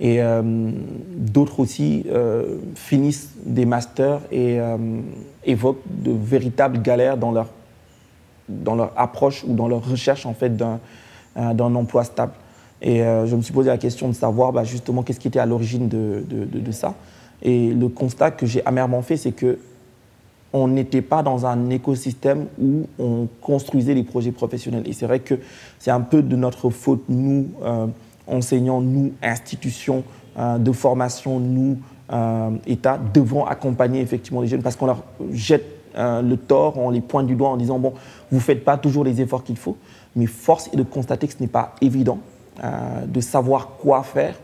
Et 0.00 0.22
euh, 0.22 0.42
d'autres 0.42 1.60
aussi 1.60 2.06
euh, 2.10 2.56
finissent 2.74 3.28
des 3.44 3.66
masters 3.66 4.20
et 4.32 4.58
euh, 4.58 4.78
évoquent 5.44 5.82
de 5.86 6.10
véritables 6.10 6.80
galères 6.80 7.18
dans 7.18 7.32
leur, 7.32 7.48
dans 8.48 8.74
leur 8.74 8.92
approche 8.96 9.44
ou 9.46 9.54
dans 9.54 9.68
leur 9.68 9.86
recherche 9.86 10.24
en 10.24 10.32
fait 10.32 10.56
d'un 10.56 10.80
emploi 11.74 12.04
stable. 12.04 12.32
Et 12.82 13.00
je 13.00 13.36
me 13.36 13.42
suis 13.42 13.52
posé 13.52 13.68
la 13.68 13.76
question 13.76 14.08
de 14.08 14.14
savoir 14.14 14.54
bah, 14.54 14.64
justement 14.64 15.02
qu'est-ce 15.02 15.20
qui 15.20 15.28
était 15.28 15.38
à 15.38 15.44
l'origine 15.44 15.86
de, 15.86 16.24
de, 16.26 16.72
ça. 16.72 16.94
Et 17.42 17.74
le 17.74 17.88
constat 17.88 18.30
que 18.30 18.46
j'ai 18.46 18.64
amèrement 18.64 19.02
fait, 19.02 19.18
c'est 19.18 19.32
que 19.32 19.58
on 20.54 20.66
n'était 20.66 21.02
pas 21.02 21.22
dans 21.22 21.44
un 21.44 21.68
écosystème 21.68 22.46
où 22.58 22.86
on 22.98 23.28
construisait 23.42 23.92
les 23.92 24.02
projets 24.02 24.32
professionnels. 24.32 24.84
Et 24.86 24.94
c'est 24.94 25.06
vrai 25.06 25.20
que 25.20 25.34
c'est 25.78 25.90
un 25.90 26.00
peu 26.00 26.22
de 26.22 26.36
notre 26.36 26.70
faute, 26.70 27.04
nous, 27.10 27.48
enseignants, 28.30 28.80
nous, 28.80 29.12
institutions 29.22 30.04
euh, 30.38 30.58
de 30.58 30.72
formation, 30.72 31.40
nous, 31.40 31.78
euh, 32.12 32.50
État, 32.66 32.98
devons 33.12 33.44
accompagner 33.44 34.00
effectivement 34.00 34.40
les 34.40 34.48
jeunes 34.48 34.62
parce 34.62 34.76
qu'on 34.76 34.86
leur 34.86 35.02
jette 35.32 35.64
euh, 35.96 36.22
le 36.22 36.36
tort, 36.36 36.78
on 36.78 36.90
les 36.90 37.00
pointe 37.00 37.26
du 37.26 37.34
doigt 37.34 37.48
en 37.48 37.56
disant, 37.56 37.78
bon, 37.78 37.92
vous 38.30 38.36
ne 38.36 38.42
faites 38.42 38.64
pas 38.64 38.76
toujours 38.78 39.04
les 39.04 39.20
efforts 39.20 39.42
qu'il 39.42 39.56
faut, 39.56 39.76
mais 40.14 40.26
force 40.26 40.68
est 40.72 40.76
de 40.76 40.82
constater 40.82 41.26
que 41.26 41.32
ce 41.32 41.40
n'est 41.40 41.48
pas 41.48 41.74
évident 41.80 42.18
de 43.06 43.20
savoir 43.22 43.68
quoi 43.80 44.02
faire 44.02 44.34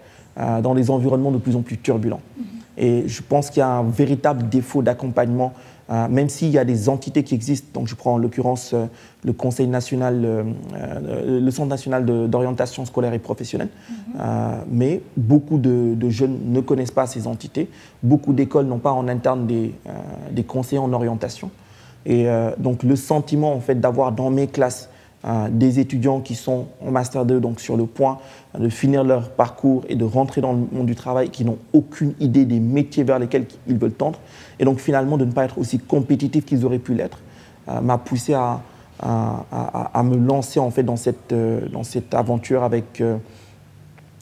dans 0.63 0.75
des 0.75 0.91
environnements 0.91 1.33
de 1.33 1.37
plus 1.37 1.55
en 1.55 1.61
plus 1.61 1.77
turbulents. 1.77 2.23
Mm-hmm. 2.41 2.57
Et 2.79 3.09
je 3.09 3.23
pense 3.23 3.51
qu'il 3.51 3.61
y 3.61 3.63
a 3.63 3.69
un 3.69 3.83
véritable 3.83 4.49
défaut 4.49 4.83
d'accompagnement 4.83 5.53
euh, 5.55 5.76
même 5.89 6.29
s'il 6.29 6.49
y 6.49 6.59
a 6.59 6.65
des 6.65 6.89
entités 6.89 7.23
qui 7.23 7.35
existent, 7.35 7.69
donc 7.73 7.87
je 7.87 7.95
prends 7.95 8.15
en 8.15 8.19
l'occurrence 8.19 8.73
euh, 8.75 8.87
le 9.25 9.33
Conseil 9.33 9.69
national, 9.69 10.23
euh, 10.25 11.41
le 11.41 11.51
Centre 11.51 11.69
national 11.69 12.05
d'orientation 12.29 12.85
scolaire 12.85 13.13
et 13.13 13.19
professionnelle, 13.19 13.69
mhm. 13.89 14.21
mais 14.71 15.01
beaucoup 15.17 15.59
de, 15.59 15.97
jeunes 16.09 16.39
ne 16.47 16.61
connaissent 16.61 16.91
pas 16.91 17.07
ces 17.07 17.27
entités, 17.27 17.69
beaucoup 18.03 18.33
d'écoles 18.33 18.67
n'ont 18.67 18.79
pas 18.79 18.93
en 18.93 19.09
interne 19.09 19.47
des, 19.47 19.75
des, 20.33 20.45
conseillers 20.45 20.79
en 20.79 20.93
orientation, 20.93 21.51
et 22.05 22.27
donc 22.59 22.83
le 22.83 22.95
sentiment 22.95 23.53
en 23.53 23.61
fait 23.61 23.81
d'avoir 23.81 24.13
dans 24.13 24.31
mes 24.31 24.47
classes 24.47 24.89
des 25.51 25.81
étudiants 25.81 26.21
qui 26.21 26.37
sont 26.37 26.67
en 26.87 26.93
Master 26.93 27.25
2, 27.25 27.41
donc 27.41 27.59
sur 27.59 27.77
le 27.77 27.87
point 27.87 28.19
de 28.57 28.69
finir 28.69 29.03
leur 29.03 29.31
parcours 29.31 29.85
et 29.89 29.97
de 29.97 30.05
rentrer 30.05 30.41
dans 30.41 30.53
le 30.53 30.61
monde 30.71 30.87
du 30.87 30.95
travail, 30.95 31.31
qui 31.31 31.45
n'ont 31.45 31.59
aucune 31.73 32.15
idée 32.21 32.45
des 32.45 32.61
métiers 32.61 33.03
vers 33.03 33.19
lesquels 33.19 33.47
ils 33.67 33.77
veulent 33.77 33.93
tendre, 33.93 34.21
et 34.59 34.65
donc 34.65 34.79
finalement 34.79 35.17
de 35.17 35.25
ne 35.25 35.33
pas 35.33 35.45
être 35.45 35.59
aussi 35.59 35.79
compétitifs 35.79 36.45
qu'ils 36.45 36.65
auraient 36.65 36.79
pu 36.79 36.95
l'être, 36.95 37.19
euh, 37.69 37.81
m'a 37.81 37.99
poussé 37.99 38.35
à, 38.35 38.63
à, 39.01 40.03
me 40.03 40.17
lancer 40.17 40.59
en 40.59 40.71
fait 40.71 40.83
dans 40.83 40.97
cette, 40.97 41.33
euh, 41.33 41.69
dans 41.69 41.83
cette 41.83 42.15
aventure 42.15 42.63
avec 42.63 43.01
euh, 43.01 43.19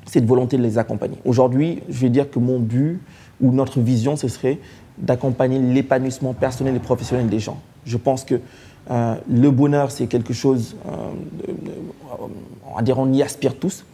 cette 0.06 0.24
volonté 0.24 0.56
de 0.56 0.62
les 0.62 0.78
accompagner. 0.78 1.18
Aujourd'hui, 1.24 1.82
je 1.88 2.00
vais 2.00 2.08
dire 2.08 2.30
que 2.30 2.38
mon 2.38 2.58
but 2.58 3.00
ou 3.40 3.52
notre 3.52 3.80
vision, 3.80 4.16
ce 4.16 4.28
serait 4.28 4.58
d'accompagner 4.98 5.58
l'épanouissement 5.58 6.34
personnel 6.34 6.74
et 6.74 6.80
professionnel 6.80 7.28
des 7.28 7.38
gens. 7.38 7.60
Je 7.84 7.96
pense 7.96 8.24
que 8.24 8.40
le 8.88 9.50
bonheur, 9.50 9.90
c'est 9.90 10.06
quelque 10.06 10.34
chose, 10.34 10.76
on 12.70 12.76
va 12.76 12.82
dire, 12.82 12.98
on 12.98 13.10
y 13.12 13.22
aspire 13.22 13.56
tous. 13.56 13.84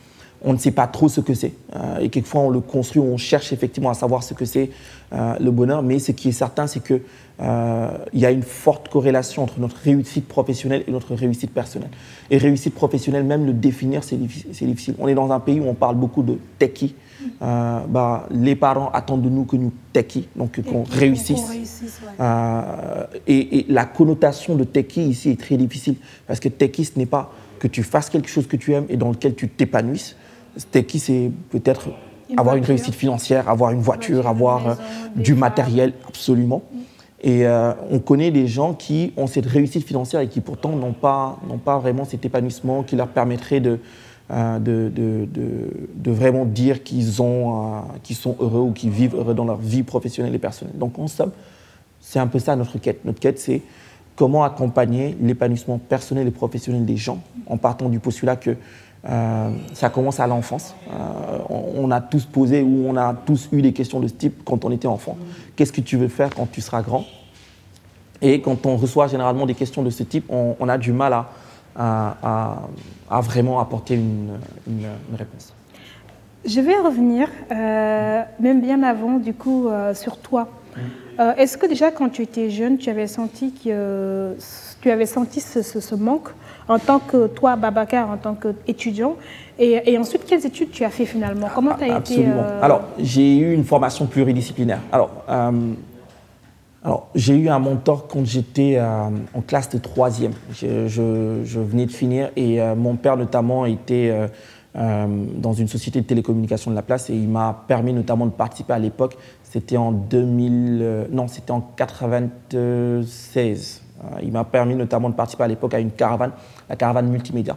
On 0.42 0.52
ne 0.52 0.58
sait 0.58 0.70
pas 0.70 0.86
trop 0.86 1.08
ce 1.08 1.20
que 1.20 1.34
c'est. 1.34 1.52
et 2.00 2.08
quelquefois, 2.08 2.42
on 2.42 2.50
le 2.50 2.60
construit, 2.60 3.00
on 3.00 3.16
cherche 3.16 3.52
effectivement 3.52 3.90
à 3.90 3.94
savoir 3.94 4.22
ce 4.22 4.34
que 4.34 4.44
c'est 4.44 4.70
le 5.12 5.50
bonheur. 5.50 5.82
Mais 5.82 5.98
ce 5.98 6.12
qui 6.12 6.30
est 6.30 6.32
certain, 6.32 6.66
c'est 6.66 6.82
qu'il 6.82 7.00
y 7.40 8.24
a 8.24 8.30
une 8.30 8.42
forte 8.42 8.88
corrélation 8.88 9.42
entre 9.42 9.60
notre 9.60 9.76
réussite 9.76 10.26
professionnelle 10.26 10.84
et 10.86 10.90
notre 10.90 11.14
réussite 11.14 11.52
personnelle. 11.52 11.90
Et 12.30 12.38
réussite 12.38 12.74
professionnelle, 12.74 13.24
même 13.24 13.44
le 13.44 13.52
définir, 13.52 14.02
c'est 14.02 14.16
difficile. 14.16 14.94
On 14.98 15.08
est 15.08 15.14
dans 15.14 15.30
un 15.30 15.40
pays 15.40 15.60
où 15.60 15.68
on 15.68 15.74
parle 15.74 15.96
beaucoup 15.96 16.22
de 16.22 16.38
techie. 16.58 16.94
Euh, 17.42 17.80
bah, 17.88 18.26
les 18.30 18.56
parents 18.56 18.90
attendent 18.92 19.22
de 19.22 19.28
nous 19.28 19.44
que 19.44 19.56
nous 19.56 19.72
techie, 19.92 20.28
donc 20.36 20.60
qu'on 20.62 20.84
réussisse. 20.84 21.42
Euh, 22.20 23.06
et, 23.26 23.66
la 23.68 23.84
connotation 23.84 24.54
de 24.54 24.64
techie 24.64 25.02
ici 25.02 25.30
est 25.30 25.40
très 25.40 25.56
difficile, 25.56 25.96
parce 26.26 26.40
que 26.40 26.48
techie, 26.48 26.84
ce 26.84 26.98
n'est 26.98 27.06
pas 27.06 27.32
que 27.58 27.68
tu 27.68 27.82
fasses 27.82 28.08
quelque 28.08 28.28
chose 28.28 28.46
que 28.46 28.56
tu 28.56 28.72
aimes 28.72 28.86
et 28.88 28.96
dans 28.96 29.10
lequel 29.10 29.34
tu 29.34 29.48
t'épanouisses. 29.48 30.16
Techie, 30.66 30.98
c'est 30.98 31.30
peut-être 31.50 31.88
avoir 32.36 32.56
une 32.56 32.64
réussite 32.64 32.94
financière, 32.94 33.48
avoir 33.48 33.72
une 33.72 33.80
voiture, 33.80 34.26
avoir 34.26 34.66
euh, 34.66 34.74
du 35.16 35.34
matériel, 35.34 35.94
absolument. 36.06 36.62
Mm. 36.72 36.78
Et 37.22 37.46
on 37.90 37.98
connaît 37.98 38.30
des 38.30 38.46
gens 38.46 38.72
qui 38.72 39.12
ont 39.18 39.26
cette 39.26 39.44
réussite 39.44 39.86
financière 39.86 40.22
et 40.22 40.28
qui 40.28 40.40
pourtant 40.40 40.70
n'ont 40.70 40.94
pas, 40.94 41.38
pas 41.66 41.78
vraiment 41.78 42.06
cet 42.06 42.24
épanouissement 42.24 42.82
qui 42.82 42.96
leur 42.96 43.08
permettrait 43.08 43.60
de, 43.60 43.78
euh, 44.32 44.60
de, 44.60 44.88
de, 44.94 45.28
de, 45.92 46.10
vraiment 46.12 46.44
dire 46.44 46.84
qu'ils 46.84 47.20
euh, 47.20 47.80
qu'ils 48.04 48.14
sont 48.14 48.36
heureux 48.38 48.60
ou 48.60 48.70
qu'ils 48.70 48.90
vivent 48.90 49.16
heureux 49.16 49.34
dans 49.34 49.44
leur 49.44 49.56
vie 49.56 49.82
professionnelle 49.82 50.32
et 50.32 50.38
personnelle. 50.38 50.78
Donc 50.78 51.00
en 51.00 51.08
somme, 51.08 51.32
c'est 52.00 52.20
un 52.20 52.28
peu 52.28 52.38
ça 52.38 52.54
notre 52.54 52.78
quête. 52.78 53.04
Notre 53.04 53.18
quête, 53.18 53.40
c'est 53.40 53.60
comment 54.14 54.44
accompagner 54.44 55.16
l'épanouissement 55.20 55.78
personnel 55.78 56.28
et 56.28 56.30
professionnel 56.30 56.84
des 56.84 56.96
gens 56.96 57.20
en 57.46 57.56
partant 57.56 57.88
du 57.88 57.98
postulat 57.98 58.36
que 58.36 58.56
euh, 59.08 59.50
ça 59.72 59.88
commence 59.88 60.20
à 60.20 60.26
l'enfance. 60.26 60.74
on, 61.48 61.90
a 61.90 62.00
tous 62.00 62.26
posé 62.26 62.62
ou 62.62 62.84
on 62.86 62.96
a 62.96 63.14
tous 63.14 63.48
eu 63.52 63.62
des 63.62 63.72
questions 63.72 64.00
de 64.00 64.08
ce 64.08 64.14
type 64.14 64.42
quand 64.44 64.64
on 64.64 64.70
était 64.70 64.88
enfant. 64.88 65.16
Qu'est-ce 65.56 65.72
que 65.72 65.80
tu 65.80 65.96
veux 65.96 66.08
faire 66.08 66.30
quand 66.34 66.50
tu 66.50 66.60
seras 66.60 66.82
grand? 66.82 67.04
Et 68.22 68.40
quand 68.40 68.66
on 68.66 68.76
reçoit 68.76 69.06
généralement 69.06 69.46
des 69.46 69.54
questions 69.54 69.82
de 69.82 69.90
ce 69.90 70.02
type, 70.02 70.26
on, 70.28 70.54
on 70.60 70.68
a 70.68 70.76
du 70.76 70.92
mal 70.92 71.14
à, 71.14 71.30
à, 71.76 73.20
vraiment 73.20 73.60
apporter 73.60 73.94
une, 73.94 74.38
réponse. 75.16 75.52
Je 76.44 76.60
vais 76.60 76.76
revenir, 76.76 77.28
euh, 77.52 78.22
même 78.38 78.60
bien 78.60 78.82
avant, 78.82 79.18
du 79.18 79.34
coup, 79.34 79.68
euh, 79.68 79.94
sur 79.94 80.16
toi. 80.16 80.48
Mm. 80.74 80.80
Euh, 81.20 81.34
est-ce 81.36 81.58
que 81.58 81.66
déjà, 81.66 81.90
quand 81.90 82.08
tu 82.08 82.22
étais 82.22 82.48
jeune, 82.48 82.78
tu 82.78 82.88
avais 82.88 83.06
senti, 83.06 83.52
que, 83.52 84.34
tu 84.80 84.90
avais 84.90 85.06
senti 85.06 85.40
ce, 85.40 85.94
manque? 85.94 86.30
En 86.68 86.78
tant 86.78 86.98
que 86.98 87.26
toi, 87.26 87.56
Babacar, 87.56 88.10
en 88.10 88.16
tant 88.16 88.34
qu'étudiant 88.34 89.16
et, 89.58 89.92
et, 89.92 89.98
ensuite, 89.98 90.24
quelles 90.24 90.46
études 90.46 90.70
tu 90.70 90.84
as 90.84 90.90
fait 90.90 91.04
finalement? 91.04 91.48
Comment 91.54 91.74
tu 91.74 91.84
as 91.84 91.96
Absolument. 91.96 92.42
été 92.42 92.62
Alors, 92.62 92.82
j'ai 92.98 93.36
eu 93.36 93.52
une 93.52 93.64
formation 93.64 94.06
pluridisciplinaire. 94.06 94.80
Alors, 94.90 95.10
alors, 96.82 97.08
j'ai 97.14 97.34
eu 97.34 97.50
un 97.50 97.58
mentor 97.58 98.08
quand 98.08 98.24
j'étais 98.24 98.76
euh, 98.78 99.10
en 99.34 99.42
classe 99.42 99.68
de 99.68 99.76
troisième. 99.78 100.32
Je, 100.50 100.88
je, 100.88 101.60
venais 101.60 101.84
de 101.84 101.90
finir 101.90 102.30
et 102.36 102.58
euh, 102.60 102.74
mon 102.74 102.96
père 102.96 103.18
notamment 103.18 103.66
était 103.66 104.10
euh, 104.76 105.06
dans 105.36 105.52
une 105.52 105.68
société 105.68 106.00
de 106.00 106.06
télécommunications 106.06 106.70
de 106.70 106.76
la 106.76 106.82
place 106.82 107.10
et 107.10 107.14
il 107.14 107.28
m'a 107.28 107.64
permis 107.68 107.92
notamment 107.92 108.24
de 108.24 108.30
participer 108.30 108.72
à 108.72 108.78
l'époque. 108.78 109.18
C'était 109.42 109.76
en 109.76 109.92
2000, 109.92 111.08
non, 111.10 111.28
c'était 111.28 111.50
en 111.50 111.60
96. 111.60 113.79
Il 114.22 114.32
m'a 114.32 114.44
permis 114.44 114.74
notamment 114.74 115.10
de 115.10 115.14
participer 115.14 115.44
à 115.44 115.48
l'époque 115.48 115.74
à 115.74 115.78
une 115.78 115.90
caravane, 115.90 116.32
la 116.68 116.76
caravane 116.76 117.08
multimédia. 117.08 117.56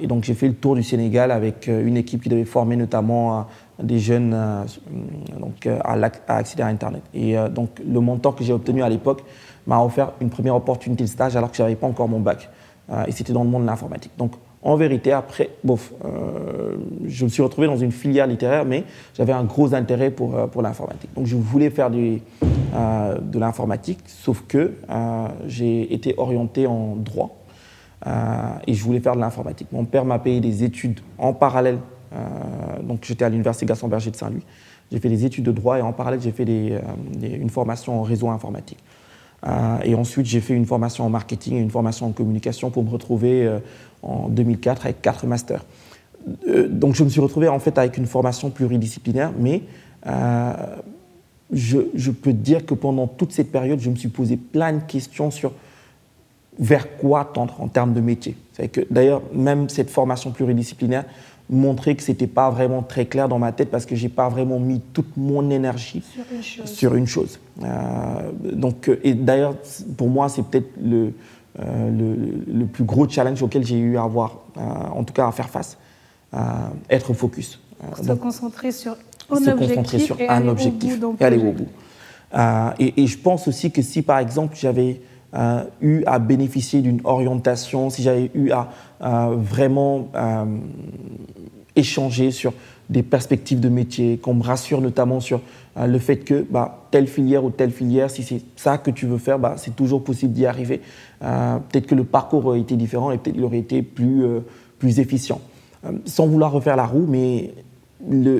et 0.00 0.06
donc 0.06 0.24
j'ai 0.24 0.34
fait 0.34 0.48
le 0.48 0.54
tour 0.54 0.74
du 0.74 0.82
Sénégal 0.82 1.30
avec 1.30 1.66
une 1.68 1.96
équipe 1.96 2.22
qui 2.22 2.28
devait 2.28 2.44
former 2.44 2.76
notamment 2.76 3.46
des 3.82 3.98
jeunes 3.98 4.32
euh, 4.34 4.64
donc, 5.38 5.66
euh, 5.66 5.78
à, 5.84 5.94
accéder 6.34 6.62
à 6.62 6.66
Internet. 6.66 7.02
Et 7.14 7.36
euh, 7.36 7.48
donc, 7.48 7.80
le 7.86 8.00
montant 8.00 8.32
que 8.32 8.42
j'ai 8.44 8.52
obtenu 8.52 8.82
à 8.82 8.88
l'époque 8.88 9.22
m'a 9.66 9.82
offert 9.82 10.12
une 10.20 10.30
première 10.30 10.56
opportunité 10.56 11.04
de 11.04 11.08
stage 11.08 11.36
alors 11.36 11.50
que 11.50 11.56
je 11.56 11.62
n'avais 11.62 11.76
pas 11.76 11.86
encore 11.86 12.08
mon 12.08 12.20
bac. 12.20 12.48
et 13.06 13.12
c'était 13.12 13.32
dans 13.32 13.42
le 13.42 13.50
monde 13.50 13.62
de 13.62 13.66
l'informatique. 13.66 14.12
En 14.62 14.76
vérité, 14.76 15.12
après, 15.12 15.50
bof, 15.62 15.92
je 17.06 17.24
me 17.24 17.28
suis 17.28 17.42
retrouvé 17.42 17.68
dans 17.68 17.76
une 17.76 17.92
filière 17.92 18.26
littéraire, 18.26 18.64
mais 18.64 18.84
j'avais 19.14 19.32
un 19.32 19.44
gros 19.44 19.74
intérêt 19.74 20.10
pour, 20.10 20.48
pour 20.50 20.62
l'informatique. 20.62 21.10
Donc, 21.14 21.26
je 21.26 21.36
voulais 21.36 21.70
faire 21.70 21.88
du, 21.88 22.20
de 22.42 23.38
l'informatique, 23.38 24.00
sauf 24.06 24.42
que 24.48 24.72
j'ai 25.46 25.94
été 25.94 26.14
orienté 26.16 26.66
en 26.66 26.96
droit 26.96 27.36
et 28.66 28.74
je 28.74 28.82
voulais 28.82 29.00
faire 29.00 29.14
de 29.14 29.20
l'informatique. 29.20 29.68
Mon 29.70 29.84
père 29.84 30.04
m'a 30.04 30.18
payé 30.18 30.40
des 30.40 30.64
études 30.64 30.98
en 31.18 31.32
parallèle 31.32 31.78
euh, 32.12 32.82
donc 32.82 33.04
j'étais 33.04 33.24
à 33.24 33.28
l'université 33.28 33.66
Gaston 33.66 33.88
Berger 33.88 34.10
de 34.10 34.16
Saint-Louis. 34.16 34.44
J'ai 34.92 35.00
fait 35.00 35.08
des 35.08 35.24
études 35.24 35.44
de 35.44 35.52
droit 35.52 35.78
et 35.78 35.82
en 35.82 35.92
parallèle 35.92 36.20
j'ai 36.20 36.32
fait 36.32 36.46
euh, 36.48 36.80
une 37.22 37.50
formation 37.50 38.00
en 38.00 38.02
réseau 38.02 38.28
informatique. 38.28 38.78
Euh, 39.44 39.78
et 39.84 39.94
ensuite 39.94 40.26
j'ai 40.26 40.40
fait 40.40 40.54
une 40.54 40.66
formation 40.66 41.04
en 41.04 41.10
marketing 41.10 41.56
et 41.56 41.60
une 41.60 41.70
formation 41.70 42.06
en 42.06 42.12
communication 42.12 42.70
pour 42.70 42.84
me 42.84 42.90
retrouver 42.90 43.58
en 44.02 44.28
2004 44.28 44.86
avec 44.86 45.02
quatre 45.02 45.26
masters. 45.26 45.64
donc 46.68 46.94
je 46.94 47.04
me 47.04 47.08
suis 47.08 47.20
retrouvé 47.20 47.48
en 47.48 47.58
fait 47.58 47.76
avec 47.78 47.98
une 47.98 48.06
formation 48.06 48.50
pluridisciplinaire, 48.50 49.32
mais 49.38 49.62
je, 51.52 51.78
je, 51.94 52.10
peux 52.10 52.32
dire 52.32 52.66
que 52.66 52.74
pendant 52.74 53.06
toute 53.06 53.32
cette 53.32 53.52
période, 53.52 53.78
je 53.78 53.90
me 53.90 53.96
suis 53.96 54.08
posé 54.08 54.36
plein 54.36 54.72
de 54.72 54.80
questions 54.80 55.30
sur 55.30 55.52
vers 56.58 56.96
quoi 56.96 57.24
tendre 57.24 57.60
en 57.60 57.68
termes 57.68 57.92
de 57.92 58.00
métier. 58.00 58.36
D'ailleurs, 58.90 59.22
même 59.32 59.68
cette 59.68 59.90
formation 59.90 60.30
pluridisciplinaire 60.30 61.04
montrer 61.48 61.94
que 61.94 62.02
c'était 62.02 62.26
pas 62.26 62.50
vraiment 62.50 62.82
très 62.82 63.06
clair 63.06 63.28
dans 63.28 63.38
ma 63.38 63.52
tête 63.52 63.70
parce 63.70 63.86
que 63.86 63.94
j'ai 63.94 64.08
pas 64.08 64.28
vraiment 64.28 64.58
mis 64.58 64.80
toute 64.92 65.16
mon 65.16 65.50
énergie 65.50 66.02
sur 66.64 66.94
une 66.94 67.06
chose. 67.06 67.38
Euh, 67.62 67.66
donc, 68.52 68.90
et 69.02 69.14
d'ailleurs, 69.14 69.54
pour 69.96 70.08
moi, 70.08 70.28
c'est 70.28 70.42
peut-être 70.42 70.70
le, 70.82 71.12
euh, 71.60 72.42
le, 72.48 72.66
plus 72.66 72.84
gros 72.84 73.08
challenge 73.08 73.42
auquel 73.42 73.64
j'ai 73.64 73.78
eu 73.78 73.96
à 73.96 74.02
avoir, 74.02 74.40
euh, 74.56 74.60
en 74.60 75.04
tout 75.04 75.14
cas 75.14 75.28
à 75.28 75.32
faire 75.32 75.48
face, 75.48 75.78
être 76.90 77.14
focus. 77.14 77.60
se 78.02 78.12
concentrer 78.12 78.72
sur 78.72 78.96
un 79.30 79.36
se 79.36 79.50
objectif, 79.50 79.68
concentrer 79.68 79.98
sur 80.00 80.20
et 80.20 80.28
un 80.28 80.48
objectif 80.48 81.00
et 81.20 81.24
aller 81.24 81.38
au 81.38 81.52
bout. 81.52 81.68
Et, 82.78 83.02
et, 83.02 83.06
je 83.06 83.16
pense 83.16 83.48
aussi 83.48 83.70
que 83.70 83.80
si, 83.80 84.02
par 84.02 84.18
exemple, 84.18 84.56
j'avais 84.56 85.00
eu 85.80 86.02
à 86.06 86.18
bénéficier 86.18 86.80
d'une 86.80 87.00
orientation, 87.04 87.90
si 87.90 88.02
j'avais 88.02 88.30
eu 88.34 88.50
à 88.50 89.30
vraiment 89.30 90.08
échanger 91.76 92.30
sur 92.30 92.52
des 92.88 93.02
perspectives 93.02 93.60
de 93.60 93.68
métier, 93.68 94.18
qu'on 94.18 94.34
me 94.34 94.42
rassure 94.42 94.80
notamment 94.80 95.20
sur 95.20 95.40
euh, 95.76 95.86
le 95.86 95.98
fait 95.98 96.18
que 96.18 96.46
bah, 96.48 96.86
telle 96.90 97.06
filière 97.06 97.44
ou 97.44 97.50
telle 97.50 97.70
filière, 97.70 98.10
si 98.10 98.22
c'est 98.22 98.40
ça 98.54 98.78
que 98.78 98.90
tu 98.90 99.06
veux 99.06 99.18
faire, 99.18 99.38
bah, 99.38 99.54
c'est 99.56 99.74
toujours 99.74 100.02
possible 100.04 100.32
d'y 100.32 100.46
arriver. 100.46 100.80
Euh, 101.22 101.58
peut-être 101.58 101.86
que 101.86 101.94
le 101.94 102.04
parcours 102.04 102.46
aurait 102.46 102.60
été 102.60 102.76
différent 102.76 103.10
et 103.10 103.18
peut-être 103.18 103.34
qu'il 103.34 103.44
aurait 103.44 103.58
été 103.58 103.82
plus, 103.82 104.24
euh, 104.24 104.40
plus 104.78 105.00
efficient. 105.00 105.40
sans 106.04 106.26
vouloir 106.26 106.50
refaire 106.50 106.74
la 106.74 106.86
roue, 106.86 107.06
mais 107.06 107.54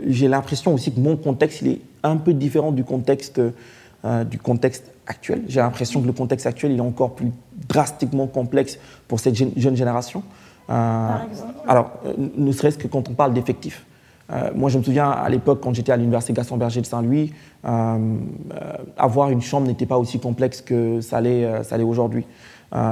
j'ai 0.09 0.27
l'impression 0.27 0.75
aussi 0.75 0.93
que 0.93 0.99
mon 0.99 1.17
contexte 1.17 1.63
il 1.63 1.69
est 1.69 1.81
un 2.03 2.17
peu 2.17 2.35
différent 2.35 2.73
du 2.73 2.83
contexte, 2.83 3.41
du 4.31 4.39
contexte 4.39 4.93
actuel. 5.07 5.43
J'ai 5.49 5.61
l'impression 5.61 6.01
que 6.01 6.07
le 6.07 6.13
contexte 6.13 6.47
actuel 6.47 6.73
il 6.73 6.79
est 6.79 6.83
encore 6.83 7.15
plus 7.15 7.33
drastiquement 7.69 8.27
complexe 8.27 8.79
pour 9.09 9.21
cette 9.21 9.35
jeune 9.35 9.77
génération. 9.77 10.23
Par 10.67 11.25
exemple 11.31 11.55
Alors, 11.69 11.91
euh, 12.07 12.15
ne 12.37 12.53
serait-ce 12.53 12.79
que 12.79 12.89
quand 12.89 13.09
on 13.09 13.13
parle 13.13 13.33
d'effectifs. 13.33 13.85
Euh, 14.33 14.51
moi, 14.55 14.71
je 14.71 14.79
me 14.79 14.83
souviens 14.83 15.09
à 15.09 15.29
l'époque, 15.29 15.61
quand 15.63 15.73
j'étais 15.73 15.93
à 15.93 15.97
l'université 15.97 16.33
Gaston 16.33 16.57
Berger 16.57 16.81
de 16.81 16.87
Saint-Louis, 16.87 17.33
euh, 17.65 18.17
avoir 18.99 19.31
une 19.31 19.43
chambre 19.43 19.69
n'était 19.69 19.87
pas 19.87 19.99
aussi 19.99 20.19
complexe 20.19 20.61
que 20.61 21.01
ça 21.01 21.21
l'est, 21.21 21.63
ça 21.63 21.79
aujourd'hui. 21.79 22.25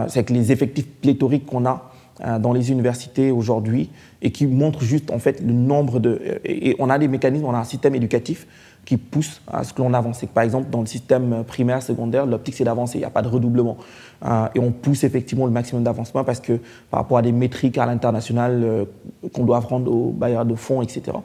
c'est 0.09 0.25
que 0.25 0.33
les 0.33 0.53
effectifs 0.53 0.87
pléthoriques 0.87 1.47
qu'on 1.47 1.67
a 1.67 1.91
dans 2.39 2.53
les 2.53 2.71
universités 2.71 3.33
aujourd'hui 3.33 3.91
et 4.23 4.31
qui 4.31 4.47
montrent 4.47 4.83
juste 4.83 5.11
en 5.11 5.19
fait 5.19 5.41
le 5.41 5.53
nombre 5.53 5.99
de. 5.99 6.41
Et 6.45 6.77
on 6.79 6.89
a 6.89 6.99
des 6.99 7.09
mécanismes, 7.09 7.45
on 7.45 7.55
a 7.55 7.59
un 7.59 7.65
système 7.65 7.95
éducatif 7.95 8.47
qui 8.85 8.97
pousse 8.97 9.41
à 9.51 9.65
ce 9.65 9.73
que 9.73 9.83
l'on 9.83 9.95
avance. 9.95 10.25
Par 10.33 10.45
exemple, 10.45 10.71
dans 10.71 10.81
le 10.81 10.87
système 10.87 11.45
primaire, 11.45 11.83
secondaire, 11.83 12.27
l'optique 12.27 12.55
c'est 12.55 12.65
d'avancer, 12.65 12.99
il 12.99 13.01
n'y 13.01 13.07
a 13.07 13.11
pas 13.11 13.23
de 13.23 13.29
redoublement. 13.29 13.77
Euh, 14.25 14.47
et 14.55 14.61
on 14.61 14.73
pousse 14.73 15.05
effectivement 15.05 15.47
le 15.47 15.53
maximum 15.53 15.83
d'avancement 15.83 16.25
parce 16.25 16.41
que 16.41 16.61
par 16.91 17.01
rapport 17.01 17.19
à 17.19 17.23
des 17.23 17.33
métriques 17.33 17.79
à 17.79 17.87
l'international 17.87 18.63
euh, 18.63 18.85
qu'on 19.33 19.45
doit 19.45 19.61
rendre 19.61 19.93
aux 19.93 20.11
bailleurs 20.11 20.45
de 20.45 20.55
fonds, 20.55 20.83
etc., 20.83 21.17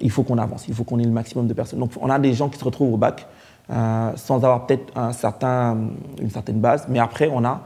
il 0.00 0.10
faut 0.10 0.22
qu'on 0.22 0.38
avance, 0.38 0.66
il 0.68 0.74
faut 0.74 0.84
qu'on 0.84 0.98
ait 0.98 1.04
le 1.04 1.10
maximum 1.10 1.46
de 1.46 1.54
personnes. 1.54 1.80
Donc 1.80 1.90
on 2.00 2.08
a 2.08 2.18
des 2.18 2.32
gens 2.32 2.48
qui 2.48 2.58
se 2.58 2.64
retrouvent 2.64 2.94
au 2.94 2.96
bac 2.96 3.26
euh, 3.70 4.12
sans 4.16 4.36
avoir 4.36 4.66
peut-être 4.66 4.96
un 4.96 5.12
certain, 5.12 5.76
une 6.20 6.30
certaine 6.30 6.60
base, 6.60 6.86
mais 6.88 7.00
après 7.00 7.30
on 7.32 7.44
a 7.44 7.62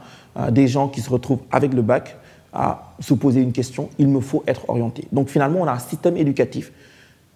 des 0.49 0.67
gens 0.67 0.87
qui 0.87 1.01
se 1.01 1.11
retrouvent 1.11 1.41
avec 1.51 1.75
le 1.75 1.83
bac 1.83 2.17
à 2.53 2.93
se 2.99 3.13
poser 3.13 3.41
une 3.41 3.51
question, 3.51 3.89
il 3.97 4.07
me 4.07 4.19
faut 4.19 4.43
être 4.47 4.69
orienté. 4.69 5.07
Donc 5.11 5.29
finalement 5.29 5.59
on 5.61 5.67
a 5.67 5.73
un 5.73 5.79
système 5.79 6.17
éducatif 6.17 6.71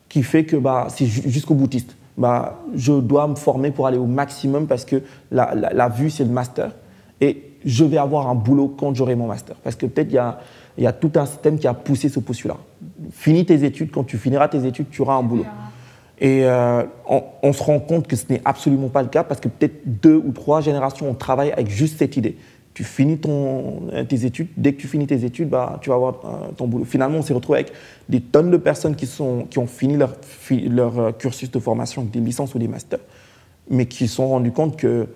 qui 0.09 0.23
fait 0.23 0.45
que 0.45 0.55
bah, 0.55 0.87
c'est 0.89 1.05
jusqu'au 1.05 1.53
boutiste 1.53 1.95
bah, 2.17 2.63
je 2.75 2.93
dois 2.93 3.27
me 3.27 3.35
former 3.35 3.71
pour 3.71 3.87
aller 3.87 3.97
au 3.97 4.07
maximum 4.07 4.67
parce 4.67 4.85
que 4.85 5.03
la, 5.31 5.89
vue, 5.89 6.09
c'est 6.09 6.23
le 6.23 6.31
master. 6.31 6.71
Et 7.21 7.51
je 7.63 7.83
vais 7.83 7.97
avoir 7.97 8.27
un 8.27 8.35
boulot 8.35 8.75
quand 8.77 8.95
j'aurai 8.95 9.15
mon 9.15 9.27
master. 9.27 9.55
Parce 9.57 9.75
que 9.75 9.85
peut-être 9.85 10.09
il 10.09 10.15
y 10.15 10.19
a 10.19 10.39
y 10.79 10.85
a 10.85 10.93
tout 10.93 11.11
un 11.15 11.25
système 11.25 11.57
qui 11.57 11.67
a 11.67 11.73
poussé 11.73 12.07
ce 12.07 12.19
postulat. 12.19 12.57
Finis 13.11 13.45
tes 13.45 13.63
études, 13.63 13.89
quand 13.91 14.03
tu 14.03 14.17
finiras 14.17 14.47
tes 14.47 14.65
études, 14.65 14.89
tu 14.91 15.01
auras 15.01 15.15
un 15.15 15.23
boulot. 15.23 15.45
Et 16.19 16.45
euh, 16.45 16.83
on, 17.43 17.53
se 17.53 17.63
rend 17.63 17.79
compte 17.79 18.07
que 18.07 18.15
ce 18.15 18.25
n'est 18.29 18.41
absolument 18.45 18.89
pas 18.89 19.01
le 19.03 19.07
cas 19.07 19.23
parce 19.23 19.39
que 19.39 19.47
peut-être 19.47 19.81
deux 19.85 20.15
ou 20.15 20.31
trois 20.31 20.61
générations 20.61 21.09
ont 21.09 21.15
travaillé 21.15 21.51
avec 21.53 21.69
juste 21.69 21.97
cette 21.97 22.17
idée. 22.17 22.37
Tu 22.77 22.83
finis 22.83 23.17
ton, 23.17 23.87
euh, 23.91 24.03
tes 24.03 24.23
études, 24.23 24.49
dès 24.55 24.73
que 24.73 24.79
tu 24.79 24.87
finis 24.87 25.07
tes 25.07 25.25
études, 25.25 25.49
bah, 25.49 25.79
tu 25.81 25.89
vas 25.89 25.95
avoir 25.95 26.13
euh, 26.23 26.51
ton 26.55 26.67
boulot. 26.67 26.85
Finalement, 26.85 27.17
on 27.17 27.21
s'est 27.23 27.33
retrouvé 27.33 27.57
avec 27.57 27.73
des 28.07 28.21
tonnes 28.21 28.51
de 28.51 28.57
personnes 28.57 28.95
qui, 28.95 29.07
sont, 29.07 29.47
qui 29.49 29.57
ont 29.57 29.65
fini 29.65 29.97
leur, 29.97 30.13
leur 30.69 31.17
cursus 31.17 31.49
de 31.49 31.57
formation, 31.57 32.03
des 32.03 32.19
licences 32.19 32.53
ou 32.53 32.59
des 32.59 32.67
masters, 32.67 32.99
mais 33.67 33.87
qui 33.87 34.07
se 34.07 34.13
sont 34.13 34.27
rendus 34.27 34.51
compte 34.51 34.77
que 34.77 35.07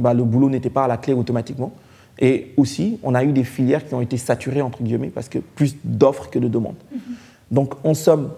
bah, 0.00 0.14
le 0.14 0.24
boulot 0.24 0.50
n'était 0.50 0.68
pas 0.68 0.86
à 0.86 0.88
la 0.88 0.96
clé 0.96 1.12
automatiquement. 1.12 1.72
Et 2.18 2.50
aussi, 2.56 2.98
on 3.04 3.14
a 3.14 3.22
eu 3.22 3.30
des 3.30 3.44
filières 3.44 3.86
qui 3.86 3.94
ont 3.94 4.00
été 4.00 4.16
saturées, 4.16 4.60
entre 4.60 4.82
guillemets, 4.82 5.10
parce 5.10 5.28
que 5.28 5.38
plus 5.38 5.76
d'offres 5.84 6.28
que 6.28 6.40
de 6.40 6.48
demandes. 6.48 6.74
Mm-hmm. 6.92 6.98
Donc, 7.52 7.74
en 7.84 7.94
somme, 7.94 8.30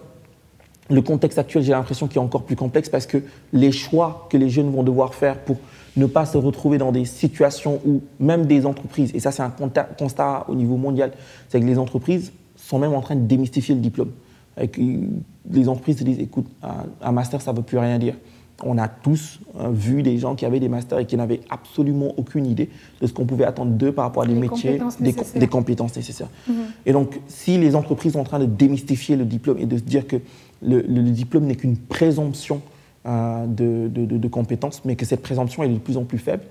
le 0.91 1.01
contexte 1.01 1.39
actuel, 1.39 1.63
j'ai 1.63 1.71
l'impression 1.71 2.07
qu'il 2.07 2.17
est 2.17 2.23
encore 2.23 2.43
plus 2.43 2.55
complexe 2.55 2.87
parce 2.87 3.07
que 3.07 3.17
les 3.51 3.71
choix 3.71 4.27
que 4.29 4.37
les 4.37 4.51
jeunes 4.51 4.71
vont 4.71 4.83
devoir 4.83 5.15
faire 5.15 5.39
pour 5.39 5.57
ne 5.97 6.05
pas 6.05 6.25
se 6.25 6.37
retrouver 6.37 6.77
dans 6.77 6.91
des 6.91 7.05
situations 7.05 7.79
où 7.85 8.01
même 8.19 8.45
des 8.45 8.65
entreprises, 8.65 9.11
et 9.13 9.19
ça 9.19 9.31
c'est 9.31 9.43
un 9.43 9.53
constat 9.97 10.45
au 10.47 10.55
niveau 10.55 10.77
mondial, 10.77 11.11
c'est 11.49 11.59
que 11.59 11.65
les 11.65 11.77
entreprises 11.77 12.31
sont 12.55 12.79
même 12.79 12.93
en 12.93 13.01
train 13.01 13.15
de 13.15 13.25
démystifier 13.25 13.75
le 13.75 13.81
diplôme. 13.81 14.11
Les 15.49 15.69
entreprises 15.69 15.99
se 15.99 16.03
disent, 16.03 16.19
écoute, 16.19 16.47
un 17.01 17.11
master, 17.11 17.41
ça 17.41 17.51
ne 17.51 17.57
veut 17.57 17.63
plus 17.63 17.77
rien 17.77 17.99
dire. 17.99 18.15
On 18.63 18.77
a 18.79 18.87
tous 18.87 19.39
euh, 19.59 19.69
vu 19.69 20.01
des 20.01 20.17
gens 20.17 20.33
qui 20.33 20.43
avaient 20.43 20.59
des 20.59 20.67
masters 20.67 20.97
et 20.97 21.05
qui 21.05 21.15
n'avaient 21.15 21.41
absolument 21.49 22.13
aucune 22.17 22.47
idée 22.47 22.69
de 22.99 23.05
ce 23.05 23.13
qu'on 23.13 23.25
pouvait 23.25 23.45
attendre 23.45 23.71
d'eux 23.71 23.91
par 23.91 24.05
rapport 24.05 24.23
à 24.23 24.25
des 24.25 24.33
métiers, 24.33 24.79
des, 24.99 25.47
compétences 25.47 25.95
nécessaires. 25.95 26.29
Mm-hmm. 26.49 26.53
Et 26.87 26.91
donc, 26.91 27.19
si 27.27 27.59
les 27.59 27.75
entreprises 27.75 28.13
sont 28.13 28.19
en 28.19 28.23
train 28.23 28.39
de 28.39 28.45
démystifier 28.45 29.15
le 29.15 29.25
diplôme 29.25 29.59
et 29.59 29.67
de 29.67 29.77
se 29.77 29.83
dire 29.83 30.07
que 30.07 30.17
le, 30.63 30.81
diplôme 31.11 31.45
n'est 31.45 31.55
qu'une 31.55 31.77
présomption 31.77 32.61
euh, 33.07 33.45
de, 33.47 34.27
compétences, 34.27 34.81
mais 34.83 34.97
que 34.97 35.05
cette 35.05 35.21
présomption 35.21 35.63
est 35.63 35.69
de 35.69 35.77
plus 35.77 35.95
en 35.95 36.03
plus 36.03 36.17
faible 36.17 36.43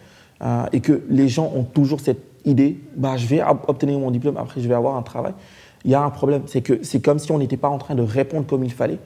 euh, 0.43 0.65
et 0.73 0.81
que 0.81 1.03
les 1.11 1.29
gens 1.29 1.53
ont 1.55 1.65
toujours 1.65 2.01
cette 2.01 2.23
idée, 2.47 2.79
bah, 2.97 3.19
je 3.19 3.27
vais 3.27 3.43
obtenir 3.69 3.99
mon 3.99 4.11
diplôme, 4.11 4.39
après 4.39 4.63
je 4.63 4.67
vais 4.67 4.75
avoir 4.75 4.97
un 4.97 5.03
travail. 5.03 5.35
Il 5.85 5.91
y 5.91 5.95
a 5.95 6.03
un 6.03 6.09
problème, 6.09 6.43
c'est 6.47 6.63
que 6.63 6.83
c'est 6.83 7.01
comme 7.05 7.19
si 7.19 7.31
on 7.31 7.39
n'était 7.39 7.59
pas 7.59 7.69
en 7.69 7.77
train 7.77 7.95
de 7.95 8.01
répondre 8.01 8.47
comme 8.47 8.65
il 8.65 8.73
fallait 8.73 8.99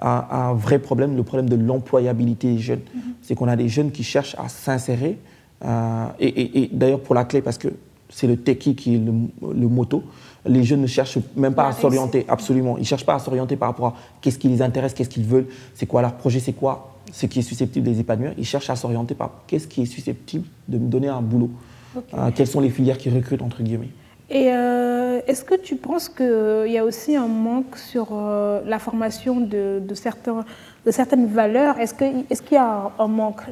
à, 0.00 0.48
un 0.48 0.54
vrai 0.54 0.78
problème, 0.78 1.14
le 1.14 1.22
problème 1.24 1.48
de 1.48 1.56
l'employabilité 1.56 2.54
des 2.54 2.58
jeunes. 2.58 2.80
Mm-hmm. 2.80 3.00
C'est 3.20 3.34
qu'on 3.34 3.48
a 3.48 3.56
des 3.56 3.68
jeunes 3.68 3.90
qui 3.90 4.02
cherchent 4.02 4.36
à 4.38 4.48
s'insérer, 4.48 5.18
euh, 5.62 6.06
et, 6.18 6.70
d'ailleurs 6.72 7.00
pour 7.00 7.14
la 7.14 7.24
clé, 7.24 7.42
parce 7.42 7.58
que 7.58 7.68
c'est 8.08 8.26
le 8.26 8.36
techie 8.36 8.74
qui 8.76 8.94
est 8.94 8.98
le, 8.98 9.12
le 9.52 9.68
moto, 9.68 10.02
les 10.46 10.64
jeunes 10.64 10.80
ne 10.80 10.86
cherchent 10.86 11.18
même 11.36 11.54
pas 11.54 11.68
à 11.68 11.72
s'orienter, 11.72 12.24
absolument. 12.28 12.78
Ils 12.78 12.82
ne 12.82 12.86
cherchent 12.86 13.06
pas 13.06 13.16
à 13.16 13.18
s'orienter 13.18 13.56
par 13.56 13.68
rapport 13.68 13.86
à 13.88 13.94
qu'est-ce 14.22 14.38
qui 14.38 14.48
les 14.48 14.62
intéresse, 14.62 14.94
qu'est-ce 14.94 15.10
qu'ils 15.10 15.26
veulent, 15.26 15.48
c'est 15.74 15.86
quoi 15.86 16.00
leur 16.00 16.14
projet, 16.14 16.40
c'est 16.40 16.52
quoi 16.52 16.93
ce 17.14 17.26
qui 17.26 17.38
est 17.38 17.42
susceptible 17.42 17.86
de 17.86 17.92
les 17.92 18.00
épanouir. 18.00 18.32
Ils 18.36 18.44
cherchent 18.44 18.70
à 18.70 18.76
s'orienter 18.76 19.14
par 19.14 19.44
qu'est-ce 19.46 19.68
qui 19.68 19.82
est 19.82 19.86
susceptible 19.86 20.46
de 20.66 20.78
me 20.78 20.88
donner 20.88 21.08
un 21.08 21.22
boulot. 21.22 21.50
Euh, 21.96 22.30
quelles 22.34 22.48
sont 22.48 22.60
les 22.60 22.70
filières 22.70 22.98
qui 22.98 23.08
recrutent, 23.08 23.42
entre 23.42 23.62
guillemets. 23.62 23.90
Et 24.30 24.52
euh, 24.52 25.20
est-ce 25.28 25.44
que 25.44 25.54
tu 25.54 25.76
penses 25.76 26.08
qu'il 26.08 26.72
y 26.72 26.78
a 26.78 26.84
aussi 26.84 27.14
un 27.14 27.28
manque 27.28 27.76
sur 27.76 28.08
euh, 28.10 28.62
la 28.66 28.80
formation 28.80 29.40
de, 29.40 29.80
certains, 29.94 30.44
de 30.84 30.90
certaines 30.90 31.28
valeurs? 31.28 31.78
Est-ce 31.78 31.94
qu'il 31.94 32.24
est 32.28 32.50
y 32.50 32.56
a 32.56 32.90
un, 32.98 33.06
manque? 33.06 33.42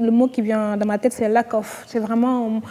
Le 0.00 0.10
mot 0.10 0.28
qui 0.28 0.40
vient 0.40 0.78
dans 0.78 0.86
ma 0.86 0.96
tête, 0.96 1.12
c'est 1.12 1.28
lack 1.28 1.52
of. 1.52 1.84
C'est 1.86 1.98
vraiment 1.98 2.62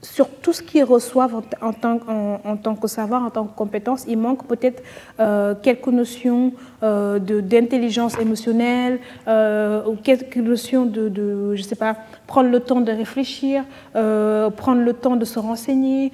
sur 0.00 0.28
tout 0.28 0.52
ce 0.52 0.62
qu'ils 0.62 0.84
reçoivent 0.84 1.34
en, 1.60 1.72
tant, 1.72 1.98
en, 2.44 2.56
tant, 2.56 2.76
que 2.76 2.86
savoir, 2.86 3.24
en 3.24 3.30
tant 3.30 3.44
que 3.46 3.56
compétence, 3.56 4.04
il 4.06 4.16
manque 4.16 4.46
peut-être 4.46 4.82
euh, 5.18 5.54
quelques 5.60 5.88
notions 5.88 6.52
euh, 6.84 7.18
d'intelligence 7.18 8.16
émotionnelle 8.18 9.00
euh, 9.26 9.82
ou 9.86 9.96
quelques 9.96 10.36
notions 10.36 10.86
de, 10.86 11.08
de, 11.08 11.56
je 11.56 11.62
sais 11.62 11.74
pas, 11.74 11.96
prendre 12.28 12.48
le 12.48 12.60
temps 12.60 12.80
de 12.80 12.92
réfléchir, 12.92 13.64
prendre 13.92 14.82
le 14.82 14.92
temps 14.92 15.16
de 15.16 15.24
se 15.24 15.38
renseigner, 15.40 16.12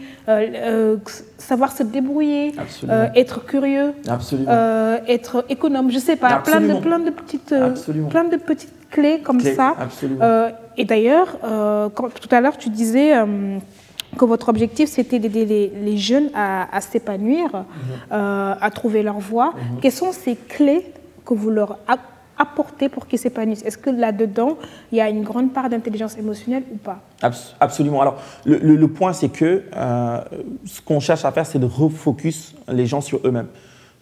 savoir 1.36 1.72
se 1.72 1.82
débrouiller, 1.82 2.52
être 3.14 3.44
curieux, 3.44 3.92
être 5.08 5.44
économe, 5.50 5.90
je 5.90 5.98
sais 5.98 6.16
pas, 6.16 6.36
plein 6.38 6.60
de, 6.60 6.74
plein 6.80 6.98
de, 7.00 7.10
petites, 7.10 7.54
plein 8.08 8.24
de 8.24 8.36
petites 8.36 8.72
clés 8.94 9.20
comme 9.22 9.40
ça. 9.40 9.76
et 10.76 10.84
d'ailleurs, 10.84 11.38
tout 11.40 12.28
à 12.30 12.40
l'heure, 12.40 12.56
tu 12.56 12.70
disais 12.70 13.12
que 14.14 14.24
votre 14.24 14.48
objectif, 14.48 14.88
c'était 14.88 15.18
d'aider 15.18 15.44
les, 15.82 15.96
jeunes 15.96 16.30
à, 16.34 16.80
s'épanouir, 16.80 17.46
mhm. 17.52 17.64
euh, 18.12 18.54
à 18.60 18.70
trouver 18.70 19.02
leur 19.02 19.18
voie. 19.18 19.54
Mhm. 19.54 19.80
Quelles 19.80 19.92
sont 19.92 20.12
ces 20.12 20.36
clés 20.36 20.84
que 21.24 21.34
vous 21.34 21.50
leur 21.50 21.78
apportez 22.38 22.88
pour 22.88 23.06
qu'ils 23.06 23.18
s'épanouissent? 23.18 23.64
Est-ce 23.64 23.78
que 23.78 23.90
là-dedans, 23.90 24.56
il 24.92 24.98
y 24.98 25.00
a 25.00 25.08
une 25.08 25.22
grande 25.22 25.52
part 25.52 25.68
d'intelligence 25.68 26.16
émotionnelle 26.16 26.64
ou 26.72 26.76
pas? 26.76 27.00
Absolument. 27.60 28.00
Alors, 28.00 28.18
le, 28.44 28.86
point, 28.86 29.12
c'est 29.12 29.30
que 29.30 29.62
euh, 29.76 30.20
ce 30.64 30.80
qu'on 30.80 31.00
cherche 31.00 31.24
à 31.24 31.32
faire, 31.32 31.46
c'est 31.46 31.58
de 31.58 31.66
refocus 31.66 32.54
les 32.68 32.86
gens 32.86 33.00
sur 33.00 33.20
eux-mêmes. 33.24 33.48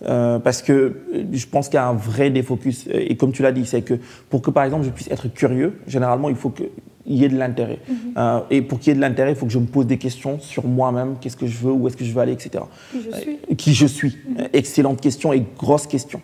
Euh, 0.04 0.38
parce 0.38 0.62
que 0.62 0.96
je 1.32 1.46
pense 1.46 1.68
qu'il 1.68 1.76
y 1.76 1.78
a 1.78 1.86
un 1.86 1.94
vrai 1.94 2.30
défocus. 2.30 2.88
Et 2.92 3.16
comme 3.16 3.32
tu 3.32 3.42
l'as 3.42 3.52
dit, 3.52 3.66
c'est 3.66 3.82
que 3.82 3.94
pour 4.30 4.42
que, 4.42 4.50
par 4.50 4.64
exemple, 4.64 4.84
je 4.84 4.90
puisse 4.90 5.10
être 5.10 5.28
curieux, 5.28 5.78
généralement, 5.86 6.28
il 6.28 6.36
faut 6.36 6.50
que 6.50 6.64
il 7.06 7.16
y 7.16 7.24
ait 7.24 7.28
de 7.28 7.36
l'intérêt. 7.36 7.78
Mhm. 7.88 7.96
Euh, 8.16 8.40
et 8.50 8.62
pour 8.62 8.78
qu'il 8.78 8.90
y 8.90 8.92
ait 8.92 8.96
de 8.96 9.00
l'intérêt, 9.00 9.32
il 9.32 9.36
faut 9.36 9.46
que 9.46 9.52
je 9.52 9.58
me 9.58 9.66
pose 9.66 9.86
des 9.86 9.98
questions 9.98 10.38
sur 10.38 10.66
moi-même, 10.66 11.16
qu'est-ce 11.20 11.36
que 11.36 11.46
je 11.46 11.58
veux, 11.58 11.72
où 11.72 11.88
est-ce 11.88 11.96
que 11.96 12.04
je 12.04 12.12
veux 12.12 12.20
aller, 12.20 12.32
etc. 12.32 12.64
Qui 12.92 13.02
je 13.02 13.16
suis. 13.16 13.38
Euh, 13.50 13.54
qui 13.56 13.74
je 13.74 13.86
suis. 13.86 14.18
Mhm. 14.28 14.48
Excellente 14.52 15.00
question 15.00 15.32
et 15.32 15.44
grosse 15.58 15.86
question. 15.86 16.20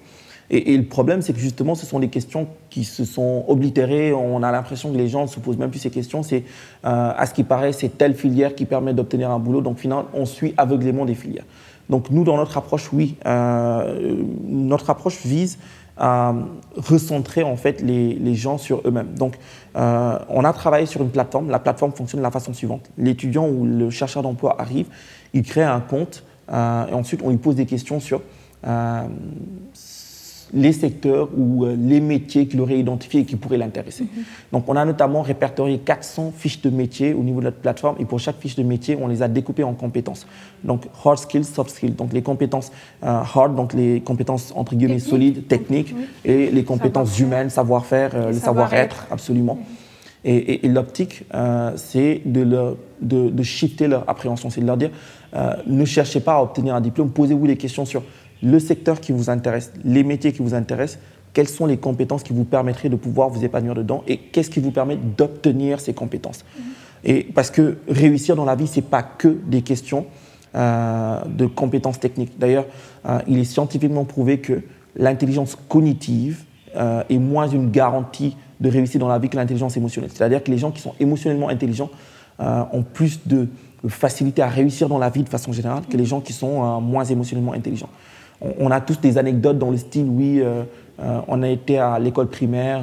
Et, 0.51 0.79
le 0.79 0.85
problème, 0.85 1.21
c'est 1.21 1.35
que 1.35 1.41
justement, 1.41 1.75
ce 1.75 1.85
sont 1.85 1.99
des 1.99 2.09
questions 2.09 2.49
qui 2.71 2.85
se 2.85 3.05
sont 3.05 3.45
oblitérées. 3.49 4.15
On 4.15 4.43
a 4.43 4.51
l'impression 4.51 4.91
que 4.91 4.97
les 4.97 5.09
gens 5.09 5.23
ne 5.23 5.27
se 5.27 5.41
posent 5.41 5.59
même 5.59 5.69
plus 5.69 5.79
ces 5.79 5.91
questions. 5.91 6.23
C'est, 6.23 6.45
euh, 6.87 7.13
à 7.15 7.27
ce 7.27 7.35
qui 7.35 7.45
paraît, 7.45 7.73
c'est 7.73 7.99
telle 7.99 8.15
filière 8.15 8.55
qui 8.55 8.65
permet 8.65 8.95
d'obtenir 8.95 9.31
un 9.31 9.39
boulot. 9.39 9.61
Donc, 9.61 9.79
finalement, 9.79 10.07
on 10.15 10.25
suit 10.25 10.55
aveuglément 10.57 11.05
des 11.05 11.15
filières. 11.15 11.45
Donc, 11.89 12.11
nous, 12.11 12.25
dans 12.25 12.37
notre 12.37 12.57
approche, 12.59 12.93
oui, 12.93 13.17
notre 13.25 14.91
approche 14.91 15.25
vise 15.25 15.59
à 15.99 16.33
recentrer 16.77 17.43
en 17.43 17.57
fait 17.57 17.83
les, 17.83 18.35
gens 18.35 18.57
sur 18.57 18.83
eux-mêmes. 18.87 19.15
Donc, 19.15 19.37
euh, 19.77 20.19
on 20.29 20.45
a 20.45 20.53
travaillé 20.53 20.87
sur 20.87 21.03
une 21.03 21.11
plateforme. 21.11 21.51
La 21.51 21.59
plateforme 21.59 21.93
fonctionne 21.93 22.21
de 22.21 22.25
la 22.25 22.31
façon 22.31 22.53
suivante. 22.55 22.89
L'étudiant 22.97 23.49
ou 23.49 23.67
le 23.67 23.91
chercheur 23.91 24.23
d'emploi 24.23 24.61
arrive, 24.61 24.87
il 25.35 25.43
crée 25.43 25.65
un 25.65 25.81
compte 25.81 26.23
euh, 26.51 26.87
et 26.87 26.95
ensuite 26.95 27.21
on 27.23 27.31
lui 27.31 27.37
pose 27.37 27.57
des 27.57 27.67
questions 27.67 28.01
sur 28.01 28.23
euh, 28.67 29.03
les 30.55 30.73
secteurs 30.73 31.29
ou 31.37 31.67
les 31.67 32.01
métiers 32.01 32.47
qu'il 32.47 32.61
aurait 32.61 32.79
identifiés 32.79 33.21
et 33.21 33.25
qui 33.25 33.37
pourraient 33.37 33.59
l'intéresser. 33.59 34.05
Mhm. 34.05 34.25
Donc 34.53 34.65
on 34.69 34.77
a 34.77 34.85
notamment 34.85 35.23
répertorié 35.23 35.79
400 35.79 36.33
fiches 36.37 36.61
de 36.63 36.71
métiers 36.71 37.15
au 37.15 37.23
niveau 37.23 37.41
de 37.41 37.47
notre 37.47 37.59
plateforme 37.59 37.97
et 37.99 38.05
pour 38.05 38.19
chaque 38.19 38.39
fiche 38.39 38.57
de 38.57 38.63
métier, 38.63 38.99
on 39.01 39.09
les 39.09 39.23
a 39.23 39.29
découpées 39.29 39.65
en 39.65 39.75
compétences. 39.75 40.27
Donc 40.65 40.87
hard 41.05 41.19
skills, 41.19 41.45
soft 41.45 41.71
skills, 41.71 41.93
donc 41.93 42.13
les 42.13 42.23
compétences 42.23 42.73
hard, 43.03 43.55
donc 43.55 43.75
les 43.75 44.01
compétences 44.01 44.53
entre 44.57 44.75
guillemets 44.75 44.99
solides, 44.99 45.47
techniques, 45.47 45.95
et 46.25 46.51
les 46.51 46.65
compétences 46.65 47.19
humaines, 47.19 47.51
savoir-faire, 47.51 48.29
le 48.29 48.33
savoir-être, 48.33 49.07
absolument. 49.11 49.59
Et, 50.25 50.67
l'optique, 50.69 51.25
euh, 51.33 51.73
c'est 51.77 52.23
de, 52.25 52.45
de, 53.01 53.31
de, 53.31 53.43
shifter 53.43 53.87
leur 53.87 54.09
appréhension, 54.11 54.51
c'est 54.51 54.61
de 54.61 54.67
leur 54.67 54.77
dire 54.77 54.91
euh, 55.35 55.55
ne 55.67 55.85
cherchez 55.85 56.21
pas 56.21 56.35
à 56.35 56.43
obtenir 56.43 56.75
un 56.75 56.81
diplôme, 56.81 57.11
posez-vous 57.11 57.47
des 57.47 57.57
questions 57.57 57.85
sur 57.85 58.03
le 58.43 58.59
secteur 58.59 59.01
qui 59.01 59.13
vous 59.13 59.31
intéresse, 59.31 59.73
les 59.85 60.05
métiers 60.05 60.33
qui 60.33 60.43
vous 60.43 60.55
intéressent, 60.55 61.01
quelles 61.33 61.49
sont 61.49 61.67
les 61.67 61.77
compétences 61.77 62.23
qui 62.23 62.33
vous 62.33 62.45
permettraient 62.45 62.89
de 62.89 62.97
pouvoir 62.97 63.29
vous 63.29 63.45
épanouir 63.45 63.75
dedans 63.75 64.03
et 64.07 64.17
qu'est-ce 64.17 64.51
qui 64.51 64.61
vous 64.61 64.71
permet 64.71 64.97
d'obtenir 64.97 65.81
ces 65.81 65.93
compétences. 65.95 66.45
Mm-hmm. 66.45 66.63
Et 67.05 67.23
parce 67.35 67.51
que 67.51 67.79
réussir 67.89 68.35
dans 68.35 68.45
la 68.45 68.57
vie, 68.57 68.67
ce 68.67 68.77
n'est 68.77 68.87
pas 68.87 69.03
que 69.03 69.29
des 69.29 69.63
questions 69.63 70.07
euh, 70.55 71.21
de 71.27 71.47
compétences 71.47 72.01
techniques. 72.01 72.39
D'ailleurs, 72.39 72.67
il 73.27 73.39
est 73.39 73.45
scientifiquement 73.45 74.05
prouvé 74.05 74.39
que 74.39 74.63
l'intelligence 74.97 75.57
cognitive 75.69 76.45
est 76.75 77.19
moins 77.19 77.49
une 77.49 77.71
garantie 77.71 78.37
de 78.61 78.69
réussir 78.69 79.01
dans 79.01 79.09
la 79.09 79.19
vie 79.19 79.29
que 79.29 79.37
l'intelligence 79.37 79.77
émotionnelle. 79.77 80.11
C'est-à-dire 80.13 80.43
que 80.43 80.51
les 80.51 80.59
gens 80.59 80.71
qui 80.71 80.81
sont 80.81 80.95
émotionnellement 80.99 81.49
intelligents 81.49 81.91
euh, 82.41 82.63
ont 82.73 82.83
plus 82.83 83.21
de 83.27 83.49
facilité 83.89 84.43
à 84.43 84.49
réussir 84.49 84.89
dans 84.89 84.99
la 84.99 85.11
vie 85.11 85.23
de 85.23 85.29
façon 85.29 85.53
générale 85.53 85.85
que 85.89 85.97
les 85.97 86.05
gens 86.05 86.21
qui 86.21 86.33
sont 86.33 86.65
euh, 86.65 86.81
moins 86.81 87.05
émotionnellement 87.05 87.53
intelligents. 87.53 87.91
On, 88.59 88.71
a 88.71 88.81
tous 88.81 89.01
des 89.01 89.19
anecdotes 89.19 89.59
dans 89.59 89.71
le 89.71 89.77
style, 89.77 90.07
oui, 90.09 90.41
euh, 90.41 90.63
on 91.27 91.43
a 91.43 91.49
été 91.49 91.79
à 91.79 91.99
l'école 91.99 92.29
primaire, 92.29 92.83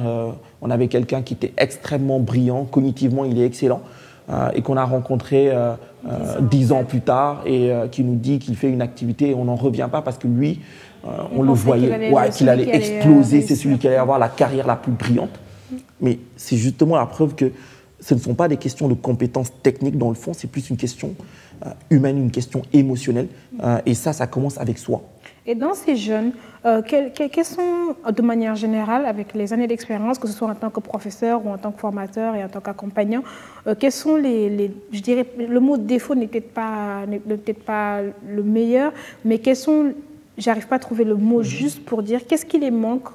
on 0.62 0.70
avait 0.70 0.88
quelqu'un 0.88 1.22
qui 1.22 1.34
était 1.34 1.52
extrêmement 1.56 2.20
brillant, 2.20 2.64
cognitivement 2.64 3.24
il 3.24 3.40
est 3.40 3.44
excellent, 3.44 3.82
et 4.54 4.62
qu'on 4.62 4.76
a 4.76 4.84
rencontré 4.84 5.52
dix 6.40 6.72
ans 6.72 6.84
plus 6.84 7.02
tard 7.02 7.42
et 7.44 7.70
qui 7.92 8.04
nous 8.04 8.16
dit 8.16 8.38
qu'il 8.38 8.56
fait 8.56 8.70
une 8.70 8.80
activité 8.80 9.30
et 9.30 9.34
on 9.34 9.44
n'en 9.44 9.54
revient 9.54 9.88
pas 9.92 10.00
parce 10.00 10.16
que 10.16 10.26
lui, 10.28 10.60
on 11.04 11.42
le 11.42 11.52
voyait, 11.52 12.10
qu'il 12.32 12.48
allait, 12.48 12.70
allait 12.70 12.76
exploser, 12.76 13.42
c'est 13.42 13.54
celui 13.54 13.78
qui 13.78 13.86
allait 13.86 13.96
avoir 13.96 14.18
la 14.18 14.30
carrière 14.30 14.66
la 14.66 14.76
plus 14.76 14.92
brillante. 14.92 15.38
Mais 16.00 16.18
c'est 16.36 16.56
justement 16.56 16.96
la 16.96 17.06
preuve 17.06 17.34
que 17.34 17.52
ce 18.00 18.14
ne 18.14 18.18
sont 18.18 18.34
pas 18.34 18.48
des 18.48 18.56
questions 18.56 18.88
de 18.88 18.94
compétences 18.94 19.50
techniques 19.62 19.98
dans 19.98 20.10
le 20.10 20.14
fond, 20.14 20.32
c'est 20.34 20.48
plus 20.48 20.70
une 20.70 20.76
question 20.76 21.14
euh, 21.64 21.70
humaine, 21.90 22.18
une 22.18 22.30
question 22.30 22.62
émotionnelle. 22.72 23.28
Euh, 23.62 23.80
et 23.86 23.94
ça, 23.94 24.12
ça 24.12 24.26
commence 24.26 24.58
avec 24.58 24.78
soi. 24.78 25.02
Et 25.46 25.54
dans 25.54 25.74
ces 25.74 25.94
jeunes, 25.94 26.32
euh, 26.64 26.82
quels, 26.82 27.44
sont, 27.44 27.94
de 28.10 28.22
manière 28.22 28.56
générale, 28.56 29.06
avec 29.06 29.32
les 29.34 29.52
années 29.52 29.68
d'expérience, 29.68 30.18
que 30.18 30.26
ce 30.26 30.34
soit 30.34 30.48
en 30.48 30.54
tant 30.54 30.70
que 30.70 30.80
professeur 30.80 31.46
ou 31.46 31.50
en 31.50 31.58
tant 31.58 31.70
que 31.70 31.80
formateur 31.80 32.34
et 32.34 32.42
en 32.42 32.48
tant 32.48 32.60
qu'accompagnant, 32.60 33.22
quels 33.78 33.92
sont 33.92 34.16
les, 34.16 34.72
je 34.90 35.00
dirais, 35.00 35.26
le 35.38 35.60
mot 35.60 35.76
défaut 35.76 36.16
n'est 36.16 36.26
peut-être 36.26 36.52
pas, 36.52 37.02
peut 37.28 37.52
pas 37.52 38.00
le 38.28 38.42
meilleur, 38.42 38.92
mais 39.24 39.38
quels 39.38 39.56
sont, 39.56 39.92
j'arrive 40.36 40.66
pas 40.66 40.76
à 40.76 40.80
trouver 40.80 41.04
le 41.04 41.14
mot 41.14 41.38
mhm. 41.38 41.44
juste 41.44 41.84
pour 41.84 42.02
dire 42.02 42.26
qu'est-ce 42.26 42.46
qui 42.46 42.58
les 42.58 42.72
manque 42.72 43.08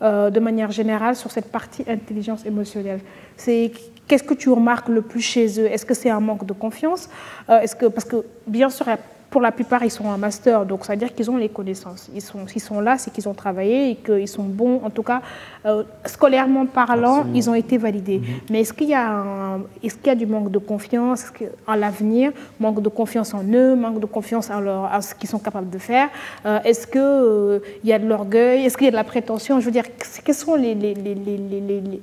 de 0.00 0.40
manière 0.40 0.70
générale 0.70 1.16
sur 1.16 1.30
cette 1.30 1.50
partie 1.50 1.84
intelligence 1.88 2.44
émotionnelle? 2.44 3.00
C'est 3.36 3.72
Qu'est-ce 4.06 4.24
que 4.24 4.32
tu 4.32 4.48
remarques 4.48 4.88
le 4.88 5.02
plus 5.02 5.20
chez 5.20 5.60
eux? 5.60 5.66
Est-ce 5.66 5.84
que 5.84 5.92
c'est 5.92 6.08
un 6.08 6.20
manque 6.20 6.46
de 6.46 6.54
confiance? 6.54 7.10
Est-ce 7.46 7.76
que, 7.76 7.84
Parce 7.84 8.06
que 8.06 8.24
bien 8.46 8.70
sûr, 8.70 8.86
pour 9.30 9.42
la 9.42 9.52
plupart, 9.52 9.84
ils 9.84 9.90
sont 9.90 10.06
en 10.06 10.16
master, 10.16 10.64
donc 10.64 10.84
ça 10.84 10.94
veut 10.94 10.98
dire 10.98 11.14
qu'ils 11.14 11.30
ont 11.30 11.36
les 11.36 11.50
connaissances. 11.50 12.08
Ils 12.14 12.22
sont, 12.22 12.46
s'ils 12.46 12.62
sont 12.62 12.80
là, 12.80 12.96
c'est 12.96 13.12
qu'ils 13.12 13.28
ont 13.28 13.34
travaillé 13.34 13.90
et 13.90 13.96
qu'ils 13.96 14.28
sont 14.28 14.44
bons, 14.44 14.80
en 14.82 14.90
tout 14.90 15.02
cas, 15.02 15.20
euh, 15.66 15.82
scolairement 16.06 16.64
parlant, 16.66 17.26
ils 17.34 17.48
ont 17.50 17.54
été 17.54 17.76
validés. 17.76 18.18
Mhm. 18.18 18.26
Mais 18.50 18.60
est-ce 18.60 18.72
qu'il 18.72 18.88
y, 18.88 18.94
a 18.94 19.58
est-ce 19.82 19.96
qu'il 19.96 20.06
y 20.06 20.10
a 20.10 20.14
du 20.14 20.26
manque 20.26 20.50
de 20.50 20.58
confiance? 20.58 21.26
En 21.66 21.74
l'avenir, 21.74 22.32
manque 22.58 22.80
de 22.80 22.88
confiance 22.88 23.34
en 23.34 23.44
eux, 23.52 23.74
manque 23.76 24.00
de 24.00 24.06
confiance 24.06 24.50
en, 24.50 24.60
leur, 24.60 25.02
ce 25.02 25.14
qu'ils 25.14 25.28
sont 25.28 25.38
capables 25.38 25.68
de 25.68 25.78
faire? 25.78 26.08
Euh, 26.46 26.60
Est-ce 26.64 26.86
qu'il 26.86 27.00
euh, 27.00 27.58
y 27.84 27.92
a 27.92 27.98
de 27.98 28.06
l'orgueil? 28.06 28.64
Est-ce 28.64 28.76
qu'il 28.78 28.86
y 28.86 28.88
a 28.88 28.92
de 28.92 28.96
la 28.96 29.04
prétention? 29.04 29.60
Je 29.60 29.66
veux 29.66 29.70
dire, 29.70 29.84
quels 30.24 30.34
sont 30.34 30.54
les, 30.54 30.74
les, 30.74 30.94
les, 30.94 32.00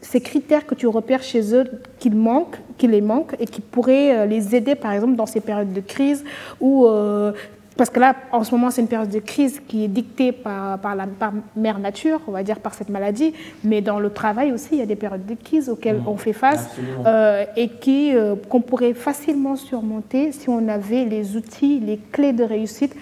ces 0.00 0.20
critères 0.20 0.66
que 0.66 0.74
tu 0.74 0.86
repères 0.86 1.22
chez 1.22 1.54
eux 1.54 1.64
qu'ils 1.98 2.16
manquent, 2.16 2.58
qui 2.76 2.86
les 2.86 3.00
manquent 3.00 3.34
et 3.38 3.46
qui 3.46 3.60
pourraient 3.60 4.26
les 4.26 4.54
aider, 4.54 4.74
par 4.74 4.92
exemple, 4.92 5.16
dans 5.16 5.26
ces 5.26 5.40
périodes 5.40 5.72
de 5.72 5.80
crise 5.80 6.24
ou 6.60 6.86
euh, 6.86 7.32
parce 7.76 7.90
que 7.90 8.00
là, 8.00 8.16
en 8.32 8.42
ce 8.42 8.50
moment, 8.50 8.70
c'est 8.72 8.80
une 8.80 8.88
période 8.88 9.08
de 9.08 9.20
crise 9.20 9.60
qui 9.68 9.84
est 9.84 9.88
dictée 9.88 10.32
par, 10.32 10.80
par 10.80 10.96
la 10.96 11.06
mère 11.54 11.78
nature, 11.78 12.20
on 12.26 12.32
va 12.32 12.42
dire 12.42 12.58
par 12.58 12.74
cette 12.74 12.88
maladie, 12.88 13.32
mais 13.62 13.80
dans 13.80 14.00
le 14.00 14.10
travail 14.10 14.50
aussi, 14.50 14.70
il 14.72 14.78
y 14.78 14.82
a 14.82 14.86
des 14.86 14.96
périodes 14.96 15.24
de 15.24 15.34
crise 15.34 15.68
auxquelles 15.68 15.98
mmh. 15.98 16.08
on 16.08 16.16
fait 16.16 16.32
face 16.32 16.68
euh, 17.06 17.44
et 17.56 17.68
qui 17.68 18.16
euh, 18.16 18.34
qu'on 18.48 18.62
pourrait 18.62 18.94
facilement 18.94 19.54
surmonter 19.54 20.32
si 20.32 20.48
on 20.48 20.66
avait 20.66 21.04
les 21.04 21.36
outils, 21.36 21.78
les 21.78 22.00
clés 22.10 22.32
de 22.32 22.42
réussite 22.44 22.96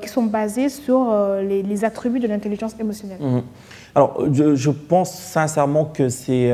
qui 0.00 0.08
sont 0.08 0.22
basées 0.22 0.68
sur 0.68 1.12
les, 1.42 1.84
attributs 1.84 2.20
de 2.20 2.28
l'intelligence 2.28 2.76
émotionnelle. 2.78 3.18
Mmh. 3.20 3.40
Alors, 3.98 4.22
je, 4.32 4.70
pense 4.70 5.12
sincèrement 5.12 5.84
que 5.84 6.08
c'est 6.08 6.52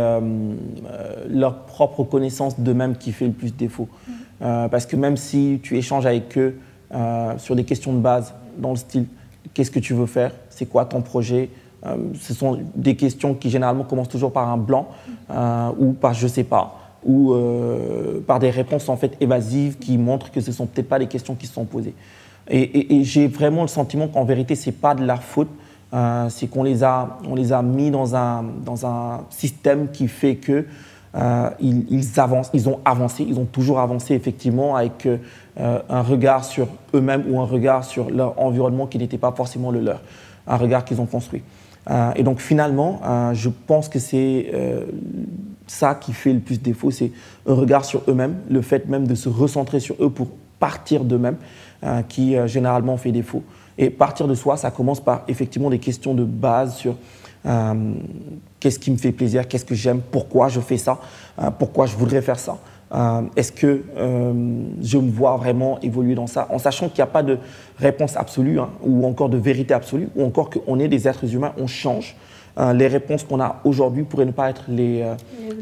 leur 1.28 1.66
propre 1.66 2.02
connaissance 2.02 2.58
d'eux-mêmes 2.58 2.96
qui 2.96 3.12
fait 3.12 3.26
le 3.26 3.32
plus 3.32 3.54
défaut. 3.54 3.86
Mmh. 3.86 4.12
Euh, 4.42 4.68
parce 4.68 4.86
que 4.86 4.96
même 4.96 5.16
si 5.16 5.60
tu 5.62 5.76
échanges 5.76 6.06
avec 6.06 6.36
eux 6.36 6.58
euh, 6.94 7.38
sur 7.38 7.56
des 7.56 7.64
questions 7.64 7.92
de 7.92 8.00
base, 8.00 8.34
dans 8.58 8.70
le 8.70 8.76
style 8.76 9.06
qu'est-ce 9.52 9.70
que 9.70 9.78
tu 9.78 9.94
veux 9.94 10.06
faire, 10.06 10.32
c'est 10.50 10.66
quoi 10.66 10.84
ton 10.84 11.02
projet, 11.02 11.50
euh, 11.86 11.96
ce 12.20 12.34
sont 12.34 12.58
des 12.74 12.96
questions 12.96 13.34
qui 13.34 13.50
généralement 13.50 13.84
commencent 13.84 14.08
toujours 14.08 14.32
par 14.32 14.48
un 14.48 14.56
blanc 14.56 14.88
ou 15.78 15.92
par 15.92 16.14
je 16.14 16.26
sais 16.26 16.44
pas 16.44 16.80
ou 17.06 17.34
par 18.26 18.38
des 18.38 18.48
réponses 18.48 18.88
en 18.88 18.96
fait 18.96 19.14
évasives 19.20 19.76
qui 19.78 19.98
montrent 19.98 20.30
que 20.30 20.40
ce 20.40 20.50
ne 20.50 20.54
sont 20.54 20.66
peut-être 20.66 20.88
pas 20.88 20.98
les 20.98 21.06
questions 21.06 21.34
qui 21.34 21.46
se 21.46 21.52
sont 21.52 21.66
posées. 21.66 21.94
Et, 22.48 23.04
j'ai 23.04 23.26
vraiment 23.26 23.62
le 23.62 23.68
sentiment 23.68 24.08
qu'en 24.08 24.24
vérité, 24.24 24.54
ce 24.54 24.70
n'est 24.70 24.76
pas 24.76 24.94
de 24.94 25.04
leur 25.04 25.22
faute, 25.22 25.48
c'est 26.28 26.48
qu'on 26.48 26.64
les, 26.64 26.82
a, 26.82 27.18
on 27.28 27.34
les 27.34 27.52
a 27.52 27.62
mis 27.62 27.90
dans 27.90 28.16
un, 28.16 28.44
dans 28.64 28.84
un 28.84 29.20
système 29.30 29.88
qui 29.92 30.08
fait 30.08 30.36
que 30.36 30.64
euh, 31.16 31.50
ils, 31.60 32.18
avancent, 32.18 32.50
ils 32.54 32.68
ont 32.68 32.80
avancé, 32.84 33.24
ils 33.28 33.38
ont 33.38 33.44
toujours 33.44 33.78
avancé 33.78 34.14
effectivement 34.14 34.74
avec 34.74 35.06
euh, 35.06 35.18
un 35.88 36.02
regard 36.02 36.44
sur 36.44 36.66
eux-mêmes 36.92 37.24
ou 37.28 37.40
un 37.40 37.44
regard 37.44 37.84
sur 37.84 38.10
leur 38.10 38.40
environnement 38.40 38.86
qui 38.86 38.98
n'était 38.98 39.18
pas 39.18 39.30
forcément 39.30 39.70
le 39.70 39.80
leur, 39.80 40.00
un 40.48 40.56
regard 40.56 40.84
qu'ils 40.84 41.00
ont 41.00 41.06
construit. 41.06 41.42
Euh, 41.88 42.10
et 42.16 42.24
donc 42.24 42.40
finalement, 42.40 43.00
je 43.32 43.48
pense 43.48 43.88
que 43.88 43.98
c'est 44.00 44.50
ça 45.66 45.94
qui 45.94 46.12
fait 46.12 46.32
le 46.32 46.40
plus 46.40 46.60
défaut, 46.60 46.90
c'est 46.90 47.12
un 47.46 47.54
regard 47.54 47.84
sur 47.84 48.02
eux-mêmes, 48.08 48.36
le 48.50 48.62
fait 48.62 48.88
même 48.88 49.06
de 49.06 49.14
se 49.14 49.28
recentrer 49.28 49.78
sur 49.78 49.94
eux 50.00 50.10
pour 50.10 50.28
partir 50.58 51.04
d'eux-mêmes, 51.04 51.36
qui 52.08 52.36
généralement 52.46 52.96
fait 52.96 53.12
défaut. 53.12 53.44
Et 53.76 53.90
partir 53.90 54.28
de 54.28 54.34
soi, 54.34 54.56
ça 54.56 54.70
commence 54.70 55.00
par 55.00 55.22
effectivement 55.28 55.70
des 55.70 55.78
questions 55.78 56.14
de 56.14 56.24
base 56.24 56.76
sur 56.76 56.96
qu'est-ce 58.64 58.78
qui 58.78 58.90
me 58.90 58.96
fait 58.96 59.12
plaisir, 59.12 59.46
qu'est-ce 59.46 59.66
que 59.66 59.74
j'aime, 59.74 60.00
pourquoi 60.10 60.48
je 60.48 60.58
fais 60.58 60.78
ça, 60.78 60.98
euh, 61.38 61.50
pourquoi 61.50 61.84
je 61.84 61.94
voudrais 61.96 62.22
faire 62.22 62.38
ça. 62.38 62.56
Euh, 62.94 63.20
est-ce 63.36 63.52
que 63.52 63.82
euh, 63.98 64.32
je 64.80 64.96
me 64.96 65.10
vois 65.10 65.36
vraiment 65.36 65.78
évoluer 65.82 66.14
dans 66.14 66.26
ça, 66.26 66.46
en 66.50 66.58
sachant 66.58 66.88
qu'il 66.88 66.96
n'y 66.96 67.02
a 67.02 67.12
pas 67.12 67.22
de 67.22 67.36
réponse 67.76 68.16
absolue, 68.16 68.58
hein, 68.58 68.70
ou 68.82 69.04
encore 69.04 69.28
de 69.28 69.36
vérité 69.36 69.74
absolue, 69.74 70.08
ou 70.16 70.24
encore 70.24 70.48
qu'on 70.48 70.78
est 70.78 70.88
des 70.88 71.06
êtres 71.06 71.34
humains, 71.34 71.52
on 71.58 71.66
change. 71.66 72.16
les 72.72 72.86
réponses 72.86 73.24
qu'on 73.24 73.40
a 73.40 73.60
aujourd'hui 73.64 74.04
pourraient 74.04 74.24
ne 74.24 74.32
pas 74.32 74.48
être 74.48 74.64
les, 74.68 75.04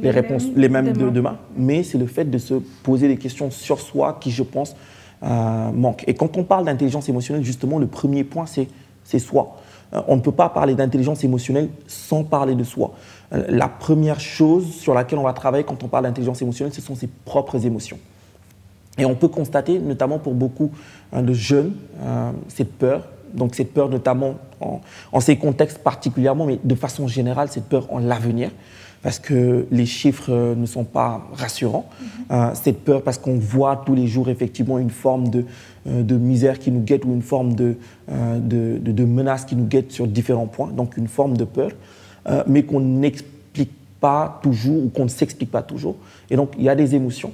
les, 0.00 0.10
réponses 0.10 0.44
mêmes, 0.44 0.56
les 0.56 0.68
mêmes 0.68 0.92
de 0.92 1.08
demain, 1.10 1.38
mais 1.56 1.82
c'est 1.82 1.98
le 1.98 2.06
fait 2.06 2.26
de 2.26 2.38
se 2.38 2.54
poser 2.84 3.08
des 3.08 3.16
questions 3.16 3.50
sur 3.50 3.80
soi 3.80 4.18
qui, 4.20 4.30
je 4.30 4.44
pense, 4.44 4.76
manque. 5.22 6.04
Et 6.06 6.14
quand 6.14 6.36
on 6.36 6.44
parle 6.44 6.64
d'intelligence 6.64 7.08
émotionnelle, 7.08 7.44
justement, 7.44 7.78
le 7.78 7.86
premier 7.86 8.24
point, 8.24 8.44
c'est 8.46 9.18
soi. 9.18 9.56
Euh, 9.94 10.00
on 10.08 10.16
ne 10.16 10.20
peut 10.20 10.32
pas 10.32 10.48
parler 10.48 10.74
d'intelligence 10.74 11.24
émotionnelle 11.24 11.68
sans 11.86 12.24
parler 12.24 12.54
de 12.54 12.64
soi. 12.64 12.92
Euh, 13.32 13.44
la 13.48 13.68
première 13.68 14.20
chose 14.20 14.72
sur 14.74 14.94
laquelle 14.94 15.18
on 15.18 15.24
va 15.24 15.32
travailler 15.32 15.64
quand 15.64 15.82
on 15.82 15.88
parle 15.88 16.04
d'intelligence 16.04 16.42
émotionnelle, 16.42 16.72
ce 16.72 16.80
sont 16.80 16.94
ses 16.94 17.08
propres 17.24 17.64
émotions. 17.66 17.98
Et 18.98 19.04
on 19.04 19.14
peut 19.14 19.28
constater, 19.28 19.78
notamment 19.78 20.18
pour 20.18 20.34
beaucoup 20.34 20.70
hein, 21.12 21.22
de 21.22 21.32
jeunes, 21.32 21.74
euh, 22.02 22.30
cette 22.48 22.72
peur, 22.72 23.08
donc 23.32 23.54
cette 23.54 23.72
peur 23.72 23.88
notamment 23.88 24.34
en, 24.60 25.20
ces 25.20 25.36
contextes 25.36 25.78
particulièrement, 25.78 26.44
mais 26.44 26.58
de 26.62 26.74
façon 26.74 27.08
générale, 27.08 27.48
cette 27.48 27.64
peur 27.64 27.86
en 27.90 27.98
l'avenir, 27.98 28.50
parce 29.02 29.18
que 29.18 29.66
les 29.70 29.86
chiffres 29.86 30.54
ne 30.54 30.66
sont 30.66 30.84
pas 30.84 31.26
rassurants. 31.32 31.88
Mm-hmm. 32.30 32.54
cette 32.54 32.84
peur 32.84 33.02
parce 33.02 33.18
qu'on 33.18 33.36
voit 33.36 33.82
tous 33.84 33.94
les 33.94 34.06
jours 34.06 34.28
effectivement 34.28 34.78
une 34.78 34.90
forme 34.90 35.28
de, 35.28 35.44
euh, 35.88 36.04
de 36.04 36.16
misère 36.16 36.60
qui 36.60 36.70
nous 36.70 36.80
guette 36.80 37.04
ou 37.04 37.12
une 37.12 37.22
forme 37.22 37.54
de, 37.54 37.74
euh, 38.08 38.38
de, 38.38 38.78
de, 38.78 39.04
menace 39.04 39.44
qui 39.44 39.56
nous 39.56 39.66
guette 39.66 39.90
sur 39.90 40.06
différents 40.06 40.46
points, 40.46 40.68
donc 40.68 40.96
une 40.96 41.08
forme 41.08 41.36
de 41.36 41.42
peur, 41.42 41.72
euh, 42.28 42.44
mais 42.46 42.62
qu'on 42.62 42.78
n'explique 42.78 43.72
pas 43.98 44.38
toujours 44.44 44.84
ou 44.84 44.88
qu'on 44.90 45.04
ne 45.04 45.08
s'explique 45.08 45.50
pas 45.50 45.62
toujours. 45.62 45.96
Et 46.30 46.36
donc 46.36 46.52
il 46.56 46.62
y 46.62 46.68
a 46.68 46.76
des 46.76 46.94
émotions 46.94 47.32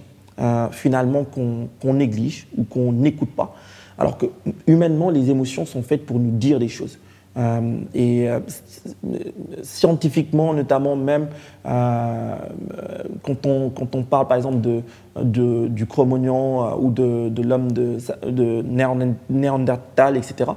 finalement 0.70 1.24
qu'on 1.24 1.94
néglige 1.94 2.46
ou 2.56 2.62
qu'on 2.62 2.92
n'écoute 2.92 3.30
pas, 3.30 3.56
alors 3.98 4.16
que 4.16 4.26
humainement 4.68 5.10
les 5.10 5.30
émotions 5.30 5.66
sont 5.66 5.82
faites 5.82 6.06
pour 6.06 6.20
nous 6.20 6.30
dire 6.30 6.60
des 6.60 6.68
choses. 6.68 6.96
Euh, 7.36 7.80
et 7.94 8.28
euh, 8.28 8.40
scientifiquement, 9.62 10.54
notamment 10.54 10.96
même, 10.96 11.28
euh, 11.66 12.34
quand, 13.22 13.46
on, 13.46 13.70
quand 13.70 13.94
on 13.94 14.02
parle 14.02 14.26
par 14.26 14.36
exemple 14.36 14.58
de, 14.60 15.68
du 15.68 15.86
cro-magnon 15.86 16.76
ou 16.80 16.90
de, 16.90 17.42
l'homme 17.42 17.70
de, 17.70 17.98
de, 18.26 18.64
Néandertal, 19.30 20.16
etc., 20.16 20.50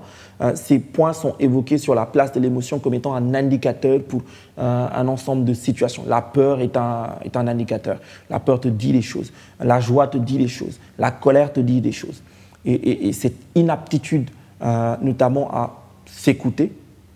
ces 0.56 0.80
points 0.80 1.14
sont 1.14 1.36
évoqués 1.40 1.78
sur 1.78 1.94
la 1.94 2.08
place 2.08 2.32
de 2.32 2.40
l'émotion 2.40 2.80
comme 2.80 2.96
étant 2.96 3.14
un 3.14 3.36
indicateur 3.36 4.02
pour 4.02 4.24
un 4.58 5.08
ensemble 5.08 5.46
de 5.46 5.54
situations. 5.54 6.04
La 6.08 6.22
peur 6.22 6.62
est 6.62 6.76
un, 6.78 7.16
est 7.24 7.36
un 7.36 7.48
indicateur. 7.48 8.00
La 8.30 8.40
peur 8.40 8.60
te 8.60 8.68
dit 8.68 8.92
les 8.92 9.04
choses. 9.04 9.32
La 9.60 9.80
joie 9.80 10.08
te 10.08 10.18
dit 10.18 10.40
les 10.40 10.48
choses. 10.48 10.80
La 10.98 11.12
colère 11.12 11.54
te 11.54 11.60
dit 11.60 11.80
des 11.80 11.92
choses. 11.92 12.24
Et 12.66 13.14
cette 13.14 13.38
inaptitude, 13.56 14.32
notamment 15.02 15.50
à 15.52 15.81
s'écouter, 16.12 16.72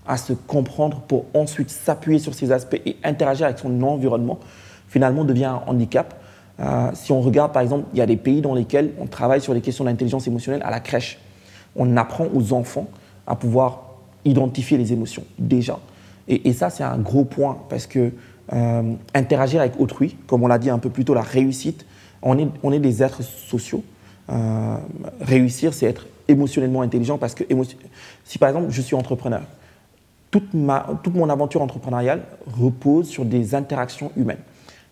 à 0.07 0.17
se 0.17 0.33
comprendre 0.33 1.01
pour 1.01 1.25
ensuite 1.33 1.69
s'appuyer 1.69 2.19
sur 2.19 2.33
ces 2.33 2.51
aspects 2.51 2.79
et 2.85 2.97
interagir 3.03 3.45
avec 3.45 3.59
son 3.59 3.81
environnement, 3.83 4.39
finalement 4.87 5.23
devient 5.23 5.45
un 5.45 5.61
handicap. 5.67 6.21
Euh, 6.59 6.89
si 6.93 7.11
on 7.11 7.21
regarde 7.21 7.51
par 7.51 7.61
exemple, 7.61 7.85
il 7.93 7.99
y 7.99 8.01
a 8.01 8.05
des 8.05 8.17
pays 8.17 8.41
dans 8.41 8.53
lesquels 8.53 8.93
on 8.99 9.07
travaille 9.07 9.41
sur 9.41 9.53
les 9.53 9.61
questions 9.61 9.83
d'intelligence 9.83 10.27
émotionnelle 10.27 10.63
à 10.63 10.71
la 10.71 10.79
crèche. 10.79 11.19
On 11.75 11.97
apprend 11.97 12.27
aux 12.33 12.53
enfants 12.53 12.87
à 13.27 13.35
pouvoir 13.35 13.81
identifier 14.23 14.77
les 14.77 14.93
émotions 14.93 15.23
déjà. 15.37 15.79
Et, 16.27 16.53
ça, 16.53 16.71
c'est 16.71 16.83
un 16.83 16.97
gros 16.97 17.23
point 17.23 17.59
parce 17.69 17.85
que 17.85 18.11
euh, 18.51 18.93
interagir 19.13 19.61
avec 19.61 19.79
autrui, 19.79 20.17
comme 20.25 20.41
on 20.41 20.47
l'a 20.47 20.57
dit 20.57 20.71
un 20.71 20.79
peu 20.79 20.89
plus 20.89 21.05
tôt, 21.05 21.13
la 21.13 21.21
réussite, 21.21 21.85
on 22.23 22.39
est, 22.39 22.47
on 22.63 22.71
est 22.71 22.79
des 22.79 23.03
êtres 23.03 23.21
sociaux. 23.21 23.83
Euh, 24.31 24.77
réussir, 25.21 25.75
c'est 25.75 25.85
être 25.85 26.07
émotionnellement 26.27 26.81
intelligent 26.81 27.17
parce 27.17 27.35
que 27.35 27.43
si 28.23 28.37
par 28.37 28.49
exemple 28.49 28.67
je 28.69 28.81
suis 28.81 28.95
entrepreneur, 28.95 29.43
toute, 30.31 30.53
ma, 30.53 30.85
toute 31.03 31.15
mon 31.15 31.29
aventure 31.29 31.61
entrepreneuriale 31.61 32.23
repose 32.59 33.07
sur 33.07 33.23
des 33.23 33.55
interactions 33.55 34.11
humaines. 34.17 34.39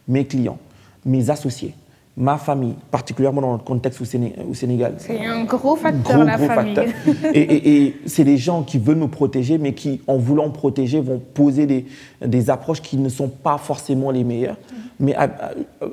Mes 0.08 0.26
clients, 0.26 0.58
mes 1.06 1.30
associés, 1.30 1.74
ma 2.15 2.38
famille, 2.38 2.76
particulièrement 2.91 3.41
dans 3.41 3.54
le 3.54 3.58
contexte 3.58 3.99
au, 4.02 4.54
Sénégal. 4.54 4.95
C'est 4.99 5.26
un 5.26 5.45
gros 5.45 5.76
facteur, 5.76 6.23
la 6.23 6.38
famille. 6.38 6.78
Et, 7.34 7.95
c'est 8.06 8.23
des 8.23 8.38
gens 8.38 8.62
qui 8.62 8.78
veulent 8.78 8.97
me 8.97 9.08
protéger, 9.08 9.58
mais 9.58 9.73
qui, 9.73 10.02
en 10.06 10.17
voulant 10.17 10.49
protéger, 10.52 11.02
vont 11.02 11.19
poser 11.19 11.65
des, 11.65 11.86
des 12.23 12.49
approches 12.52 12.82
qui 12.82 12.97
ne 12.97 13.10
sont 13.10 13.30
pas 13.30 13.58
forcément 13.58 14.12
les 14.12 14.23
meilleures, 14.23 14.58
mais 14.99 15.15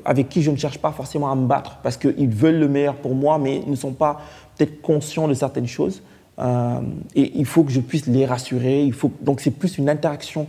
avec 0.05 0.29
qui 0.29 0.43
je 0.43 0.51
ne 0.51 0.57
cherche 0.57 0.77
pas 0.77 0.91
forcément 0.91 1.31
à 1.31 1.35
me 1.35 1.47
battre, 1.47 1.79
parce 1.81 1.97
qu'ils 1.97 2.29
veulent 2.29 2.59
le 2.59 2.67
meilleur 2.67 2.95
pour 2.95 3.15
moi, 3.15 3.39
mais 3.39 3.63
ne 3.65 3.75
sont 3.75 3.93
pas 3.93 4.21
peut-être 4.57 4.81
conscients 4.81 5.27
de 5.27 5.33
certaines 5.33 5.67
choses. 5.67 6.03
Euh, 6.39 6.79
et 7.15 7.31
il 7.35 7.45
faut 7.45 7.63
que 7.63 7.71
je 7.71 7.81
puisse 7.81 8.05
les 8.07 8.25
rassurer. 8.25 8.83
Il 8.83 8.93
faut... 8.93 9.11
Donc 9.21 9.41
c'est 9.41 9.51
plus 9.51 9.77
une 9.77 9.89
interaction 9.89 10.47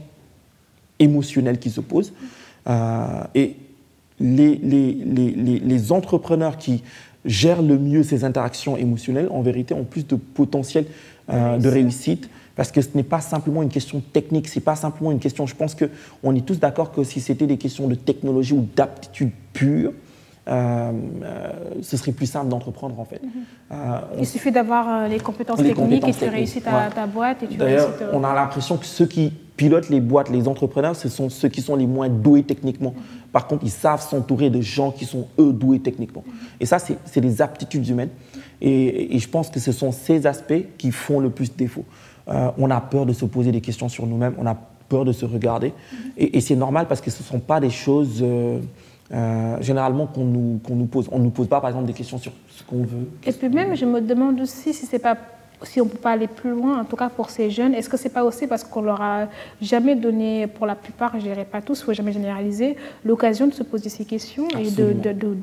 émotionnelle 0.98 1.58
qui 1.58 1.70
se 1.70 1.80
pose. 1.80 2.12
Euh, 2.68 3.24
et 3.35 3.56
les, 4.22 4.56
les, 4.56 4.92
les, 4.92 5.58
les, 5.58 5.92
entrepreneurs 5.92 6.56
qui 6.56 6.82
gèrent 7.24 7.62
le 7.62 7.78
mieux 7.78 8.02
ces 8.02 8.24
interactions 8.24 8.76
émotionnelles, 8.76 9.28
en 9.30 9.42
vérité, 9.42 9.74
ont 9.74 9.85
plus 9.85 10.06
de 10.06 10.16
potentiel 10.16 10.87
euh, 11.30 11.58
de 11.58 11.68
réussite. 11.68 12.30
Parce 12.54 12.70
que 12.70 12.82
ce 12.82 12.88
n'est 12.94 13.02
pas 13.02 13.20
simplement 13.20 13.62
une 13.62 13.70
question 13.70 14.02
technique, 14.12 14.46
c'est 14.46 14.61
pas 14.61 14.76
simplement 14.76 15.11
une 15.11 15.18
question. 15.18 15.46
Je 15.46 15.54
pense 15.54 15.74
qu'on 15.74 16.35
est 16.35 16.46
tous 16.46 16.61
d'accord 16.61 16.92
que 16.92 17.02
si 17.02 17.20
c'était 17.20 17.46
des 17.46 17.56
questions 17.56 17.88
de 17.88 17.94
technologie 17.94 18.52
ou 18.52 18.68
d'aptitude 18.76 19.30
pure, 19.54 19.92
euh, 20.48 20.92
euh, 21.22 21.52
ce 21.83 21.96
serait 21.96 22.12
plus 22.12 22.26
simple 22.26 22.48
d'entreprendre 22.48 22.98
en 22.98 23.05
fait. 23.05 23.20
Mhm. 23.22 23.78
Il 24.18 24.26
suffit 24.26 24.50
d'avoir 24.50 25.09
les 25.09 25.20
compétences 25.20 25.62
techniques 25.62 26.09
et 26.09 26.12
tu 26.12 26.28
réussis 26.28 26.61
ta, 26.61 26.90
ta 26.94 27.07
boîte. 27.07 27.44
D'ailleurs, 27.57 27.90
on 28.12 28.24
a 28.24 28.35
l'impression 28.35 28.76
que 28.76 28.87
ceux 28.87 29.07
qui 29.07 29.33
pilotent 29.57 29.90
les 29.90 30.00
boîtes, 30.00 30.31
les 30.31 30.48
entrepreneurs, 30.48 30.96
ce 30.96 31.09
sont 31.09 31.28
ceux 31.28 31.48
qui 31.48 31.61
sont 31.61 31.76
les 31.76 31.87
moins 31.87 32.09
doués 32.09 32.42
techniquement. 32.42 32.94
Par 33.33 33.46
contre, 33.46 33.64
ils 33.64 33.70
savent 33.70 34.02
s'entourer 34.02 34.50
de 34.50 34.61
gens 34.61 34.90
qui 34.90 35.05
sont 35.05 35.28
eux 35.38 35.52
doués 35.52 35.78
techniquement. 35.78 36.24
Et 36.61 36.66
ça, 36.66 36.78
c'est 36.78 37.20
des 37.20 37.40
aptitudes 37.40 37.87
humaines. 37.88 38.11
Et, 38.61 39.18
je 39.18 39.28
pense 39.28 39.50
que 39.50 39.61
ce 39.61 39.72
sont 39.72 39.92
ces 39.92 40.26
aspects 40.26 40.64
qui 40.78 40.92
font 40.92 41.20
le 41.20 41.31
plus 41.31 41.55
défaut. 41.55 41.85
Euh, 42.28 42.50
on 42.59 42.70
a 42.70 42.81
peur 42.81 43.07
de 43.07 43.12
se 43.12 43.24
poser 43.24 43.50
des 43.50 43.61
questions 43.61 43.88
sur 43.88 44.07
nous-mêmes, 44.07 44.35
on 44.38 44.46
a 44.46 44.57
peur 44.88 45.05
de 45.05 45.12
se 45.12 45.24
regarder. 45.24 45.72
Et, 46.16 46.40
c'est 46.40 46.55
normal 46.55 46.87
parce 46.88 47.00
que 47.00 47.11
ce 47.11 47.22
ne 47.22 47.26
sont 47.26 47.40
pas 47.40 47.59
des 47.59 47.70
choses 47.70 48.20
euh, 48.22 48.61
euh, 49.12 49.57
généralement 49.61 50.07
qu'on 50.07 50.25
nous, 50.25 50.61
qu'on 50.66 50.75
nous 50.75 50.87
pose. 50.87 51.09
On 51.12 51.18
ne 51.18 51.25
nous 51.25 51.31
pose 51.31 51.48
pas, 51.48 51.61
par 51.61 51.70
exemple, 51.70 51.87
des 51.87 51.92
questions 51.92 52.18
sur 52.18 52.33
ce 52.48 52.62
qu'on 52.62 52.83
veut. 52.83 53.09
Et 53.27 53.33
puis 53.33 53.48
même, 53.48 53.75
je 53.75 53.85
me 53.85 54.01
demande 54.01 54.40
aussi 54.40 54.72
si 54.72 54.87
ce 54.87 54.92
n'est 54.92 54.98
pas 54.98 55.16
si 55.64 55.81
on 55.81 55.85
ne 55.85 55.90
peut 55.90 55.98
pas 55.98 56.12
aller 56.12 56.27
plus 56.27 56.51
loin, 56.51 56.81
en 56.81 56.85
tout 56.85 56.96
cas 56.96 57.09
pour 57.09 57.31
ces 57.31 57.51
jeunes, 57.51 57.75
est-ce 57.75 57.88
que 57.88 57.96
ce 57.96 58.05
n'est 58.05 58.11
pas 58.11 58.25
aussi 58.25 58.46
parce 58.48 58.64
qu'on 58.64 58.83
leur 58.83 59.01
a 59.01 59.27
jamais 59.61 59.94
donné, 59.94 60.46
pour 60.48 60.66
la 60.66 60.75
plupart, 60.75 61.12
je 61.12 61.18
ne 61.18 61.22
dirais 61.22 61.44
pas 61.44 61.62
tous, 61.62 61.79
il 61.79 61.83
ne 61.83 61.85
faut 61.87 61.92
jamais 61.92 62.12
généraliser, 62.12 62.77
l'occasion 63.05 63.46
de 63.46 63.53
se 63.53 63.62
poser 63.62 63.88
ces 63.88 64.05
questions 64.05 64.48
et 64.59 64.70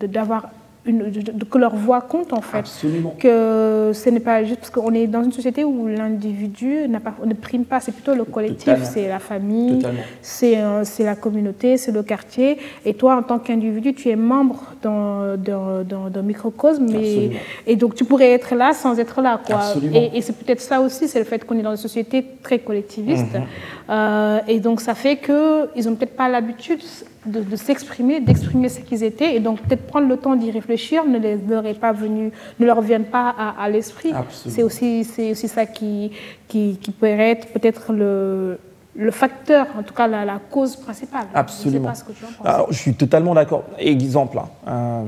d'avoir 0.08 0.50
que 0.86 1.58
leur 1.58 1.76
voix 1.76 2.02
compte 2.02 2.34
en 2.34 2.42
fait. 2.42 2.60
Absolument. 2.60 3.16
Que 3.20 3.92
ce 3.94 4.10
n'est 4.10 4.20
pas 4.20 4.44
juste 4.44 4.60
parce 4.62 4.70
qu'on 4.70 4.94
est 4.94 5.08
dans 5.08 5.24
une 5.24 5.32
société 5.32 5.64
où 5.64 5.88
l'individu 5.88 6.88
ne 6.88 7.34
prime 7.34 7.66
pas, 7.66 7.80
c'est 7.80 7.92
plutôt 7.92 8.16
le 8.16 8.24
collectif, 8.24 8.76
c'est 8.84 9.08
la 9.08 9.20
famille, 9.20 9.86
c'est 10.22 10.56
la 11.00 11.16
communauté, 11.16 11.78
c'est 11.78 11.92
le 11.92 12.04
quartier. 12.04 12.58
Et 12.86 12.94
toi, 12.94 13.18
en 13.18 13.24
tant 13.24 13.40
qu'individu, 13.40 13.94
tu 13.94 14.10
es 14.10 14.16
membre 14.16 14.74
d'un 14.82 16.22
microcosme 16.24 16.88
et, 16.96 17.32
et, 17.68 17.76
donc 17.76 17.96
tu 17.96 18.06
pourrais 18.06 18.32
être 18.32 18.56
là 18.56 18.74
sans 18.74 19.00
être 19.00 19.22
là. 19.22 19.40
Quoi. 19.46 19.62
Et, 19.94 20.18
et 20.18 20.22
c'est 20.22 20.38
peut-être 20.38 20.62
ça 20.62 20.82
aussi, 20.82 21.08
c'est 21.08 21.20
le 21.20 21.26
fait 21.26 21.46
qu'on 21.46 21.58
est 21.58 21.64
dans 21.64 21.72
une 21.72 21.78
société 21.78 22.26
très 22.42 22.60
collectiviste. 22.60 23.34
Mhm. 23.34 23.44
Euh, 23.90 24.40
et 24.48 24.60
donc 24.60 24.82
ça 24.82 24.94
fait 24.94 25.18
qu'ils 25.18 25.86
n'ont 25.86 25.96
peut-être 25.96 26.16
pas 26.16 26.30
l'habitude 26.30 26.82
de, 27.26 27.56
s'exprimer, 27.56 28.20
d'exprimer 28.22 28.70
ce 28.70 28.80
qu'ils 28.80 29.04
étaient, 29.04 29.36
et 29.36 29.40
donc 29.40 29.60
peut-être 29.62 29.86
prendre 29.88 30.08
le 30.08 30.18
temps 30.18 30.36
d'y 30.36 30.52
réfléchir 30.52 31.06
ne 31.06 31.20
leur 31.50 31.66
est 31.66 31.80
pas 31.80 31.92
venu, 31.92 32.32
ne 32.60 32.66
leur 32.66 32.82
viennent 32.82 33.06
pas 33.06 33.30
à, 33.30 33.70
l'esprit. 33.70 34.14
C'est 34.48 34.64
aussi, 34.64 35.06
aussi 35.32 35.48
ça 35.48 35.66
qui, 35.66 36.12
qui, 36.48 36.78
qui 36.82 36.92
pourrait 36.92 37.32
être 37.32 37.48
peut-être 37.48 37.94
le, 37.94 38.58
le 38.96 39.12
facteur, 39.12 39.68
en 39.78 39.84
tout 39.84 39.94
cas 39.94 40.08
la, 40.08 40.40
cause 40.50 40.76
principale. 40.76 41.28
Absolument. 41.34 41.92
Je, 41.94 42.48
Alors, 42.48 42.72
je 42.72 42.78
suis 42.78 42.94
totalement 42.94 43.34
d'accord. 43.34 43.64
Exemple, 43.78 44.38
hein, 44.38 44.50
euh, 44.68 45.04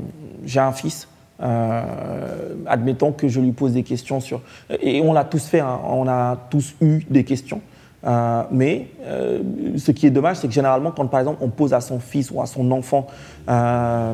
j'ai 0.46 0.60
un 0.60 0.72
fils. 0.72 1.08
Euh, 1.42 2.54
admettons 2.68 3.12
que 3.12 3.28
je 3.28 3.40
lui 3.40 3.52
pose 3.52 3.74
des 3.74 3.84
questions 3.84 4.20
sur... 4.20 4.42
Et 4.80 5.02
on 5.02 5.12
l'a 5.12 5.24
tous 5.24 5.46
fait, 5.46 5.60
hein, 5.60 5.80
on 5.86 6.08
a 6.08 6.38
tous 6.50 6.76
eu 6.82 7.04
des 7.10 7.24
questions. 7.24 7.62
Euh, 8.04 8.44
mais 8.52 8.88
euh, 9.04 9.42
ce 9.78 9.92
qui 9.92 10.08
est 10.08 10.12
dommage, 10.12 10.38
c'est 10.38 10.48
que 10.48 10.54
généralement, 10.54 10.92
quand 10.92 11.06
par 11.08 11.20
exemple 11.20 11.40
on 11.42 11.50
pose 11.50 11.74
à 11.74 11.82
son 11.82 12.00
fils 12.00 12.32
ou 12.32 12.42
à 12.42 12.46
son 12.46 12.72
enfant 12.72 13.08
euh, 13.50 14.14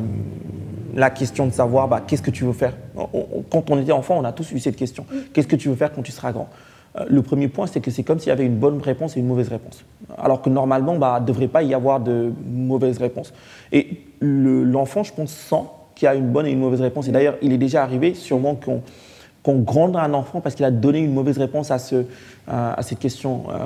la 0.94 1.10
question 1.10 1.46
de 1.46 1.52
savoir 1.52 1.88
bah, 1.88 2.02
qu'est-ce 2.06 2.22
que 2.22 2.30
tu 2.30 2.44
veux 2.44 2.52
faire, 2.52 2.74
quand 3.50 3.70
on 3.70 3.80
était 3.80 3.92
enfant, 3.92 4.18
on 4.18 4.24
a 4.24 4.32
tous 4.32 4.52
eu 4.52 4.58
cette 4.58 4.76
question. 4.76 5.06
Qu'est-ce 5.32 5.48
que 5.48 5.56
tu 5.56 5.68
veux 5.68 5.76
faire 5.76 5.92
quand 5.92 6.02
tu 6.02 6.12
seras 6.12 6.32
grand? 6.32 6.48
Le 7.08 7.22
premier 7.22 7.46
point, 7.46 7.66
c'est 7.68 7.80
que 7.80 7.92
c'est 7.92 8.02
comme 8.02 8.18
s'il 8.18 8.30
y 8.30 8.32
avait 8.32 8.46
une 8.46 8.56
bonne 8.56 8.80
réponse 8.80 9.16
et 9.16 9.20
une 9.20 9.26
mauvaise 9.26 9.48
réponse. 9.48 9.84
Alors 10.16 10.42
que 10.42 10.50
normalement, 10.50 10.96
bah, 10.96 11.16
il 11.18 11.22
ne 11.22 11.26
devrait 11.26 11.46
pas 11.46 11.62
y 11.62 11.72
avoir 11.72 12.00
de 12.00 12.32
mauvaise 12.50 12.98
réponse. 12.98 13.32
Et 13.70 14.04
l'enfant, 14.20 15.04
je 15.04 15.12
pense, 15.12 15.30
sent 15.30 15.62
qu'il 15.94 16.06
y 16.06 16.08
a 16.08 16.14
une 16.14 16.28
bonne 16.28 16.46
et 16.46 16.50
une 16.50 16.58
mauvaise 16.58 16.80
réponse. 16.80 17.06
Et 17.06 17.12
d'ailleurs, 17.12 17.36
il 17.40 17.52
est 17.52 17.58
déjà 17.58 17.84
arrivé, 17.84 18.14
sûrement 18.14 18.56
qu'on 18.56 18.82
qu'on 19.48 19.60
gronde 19.60 19.96
un 19.96 20.12
enfant 20.12 20.42
parce 20.42 20.54
qu'il 20.54 20.66
a 20.66 20.70
donné 20.70 20.98
une 20.98 21.14
mauvaise 21.14 21.38
réponse 21.38 21.70
à, 21.70 21.78
ce, 21.78 22.04
à, 22.46 22.82
cette 22.82 22.98
question. 22.98 23.44
Euh, 23.48 23.56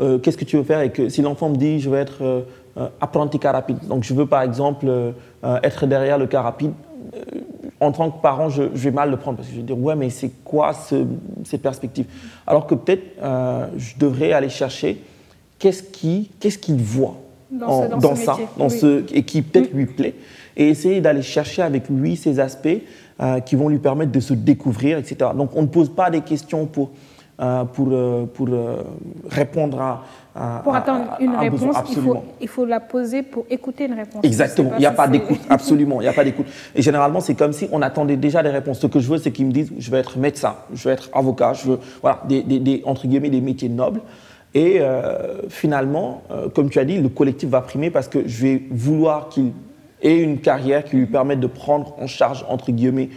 euh, 0.00 0.18
qu'est-ce 0.18 0.36
que 0.36 0.44
tu 0.44 0.56
veux 0.56 0.62
faire 0.62 0.80
Et 0.82 0.92
que 0.92 1.08
si 1.08 1.20
l'enfant 1.20 1.48
me 1.48 1.56
dit, 1.56 1.80
je 1.80 1.90
veux 1.90 1.98
être 1.98 2.22
euh, 2.22 2.88
apprenti 3.00 3.40
car 3.40 3.52
rapide, 3.52 3.78
donc 3.88 4.04
je 4.04 4.14
veux 4.14 4.26
par 4.26 4.42
exemple 4.42 4.86
être 5.64 5.86
derrière 5.86 6.16
le 6.16 6.28
car 6.28 6.44
rapide, 6.44 6.70
en 7.80 7.90
tant 7.90 8.08
que 8.12 8.22
parent, 8.22 8.50
je, 8.50 8.62
vais 8.62 8.92
mal 8.92 9.10
le 9.10 9.16
prendre 9.16 9.38
parce 9.38 9.48
que 9.48 9.54
je 9.54 9.58
vais 9.58 9.66
dire, 9.66 9.76
ouais, 9.76 9.96
mais 9.96 10.10
c'est 10.10 10.30
quoi 10.44 10.74
ce, 10.74 11.04
cette 11.42 11.62
perspective? 11.62 12.06
Alors 12.46 12.68
que 12.68 12.76
peut-être 12.76 13.02
je 13.76 13.98
devrais 13.98 14.32
aller 14.32 14.48
chercher 14.48 15.02
qu'est-ce 15.58 15.82
qu'il 15.82 16.76
voit 16.76 17.16
dans, 17.50 17.88
dans, 17.98 18.14
ça, 18.14 18.38
dans 18.56 18.68
ce, 18.68 19.02
et 19.12 19.24
qui 19.24 19.42
peut-être 19.42 19.72
lui 19.74 19.86
plaît, 19.86 20.14
et 20.56 20.68
essayer 20.68 21.00
d'aller 21.00 21.22
chercher 21.22 21.62
avec 21.62 21.88
lui 21.88 22.14
ces 22.14 22.38
aspects 22.38 22.78
euh, 23.22 23.38
qui 23.38 23.54
vont 23.54 23.68
lui 23.68 23.78
permettre 23.78 24.10
de 24.10 24.18
se 24.18 24.34
découvrir, 24.34 24.98
etc. 24.98 25.30
Donc 25.36 25.50
on 25.54 25.62
ne 25.62 25.68
pose 25.68 25.94
pas 25.94 26.10
des 26.10 26.22
questions 26.22 26.66
pour, 26.66 26.90
euh, 27.40 27.62
pour, 27.62 27.86
euh, 27.92 28.24
pour 28.24 28.48
répondre 29.30 29.80
à, 29.80 30.60
Pour 30.64 30.74
attendre 30.74 31.18
une 31.20 31.36
réponse, 31.36 31.76
il 31.88 32.02
faut, 32.02 32.16
il 32.40 32.48
faut, 32.48 32.64
la 32.64 32.80
poser 32.80 33.22
pour 33.22 33.44
écouter 33.48 33.84
une 33.84 33.92
réponse. 33.92 34.24
Exactement, 34.24 34.72
il 34.74 34.80
n'y 34.80 34.86
a 34.86 34.90
pas 34.90 35.06
d'écoute, 35.06 35.38
absolument, 35.48 36.00
il 36.00 36.04
n'y 36.04 36.08
a 36.08 36.12
pas 36.12 36.24
d'écoute. 36.24 36.46
Et 36.74 36.82
généralement, 36.82 37.20
c'est 37.20 37.36
comme 37.36 37.52
si 37.52 37.68
on 37.70 37.80
attendait 37.80 38.16
déjà 38.16 38.42
des 38.42 38.48
réponses. 38.48 38.80
Ce 38.80 38.88
que 38.88 38.98
je 38.98 39.08
veux, 39.08 39.18
c'est 39.18 39.30
qu'ils 39.30 39.46
me 39.46 39.52
disent, 39.52 39.70
je 39.78 39.88
veux 39.88 39.98
être 39.98 40.18
médecin, 40.18 40.56
je 40.74 40.88
veux 40.88 40.94
être 40.94 41.08
avocat, 41.12 41.52
je 41.52 41.68
veux, 41.68 41.78
voilà, 42.00 42.22
des, 42.28 42.42
des, 42.42 42.82
entre 42.86 43.06
guillemets, 43.06 43.30
des 43.30 43.40
métiers 43.40 43.68
nobles. 43.68 44.00
Et 44.52 44.80
finalement, 45.48 46.22
comme 46.54 46.70
tu 46.70 46.80
as 46.80 46.84
dit, 46.84 46.98
le 46.98 47.08
collectif 47.08 47.48
va 47.48 47.60
primer 47.60 47.90
parce 47.90 48.08
que 48.08 48.26
je 48.26 48.42
vais 48.42 48.62
vouloir 48.70 49.28
qu'il 49.28 49.52
et 50.02 50.16
une 50.16 50.40
carrière 50.40 50.84
qui 50.84 50.96
lui 50.96 51.06
permette 51.06 51.40
de 51.40 51.46
prendre 51.46 51.94
en 51.98 52.06
charge, 52.06 52.44
entre 52.48 52.72
guillemets, 52.72 53.10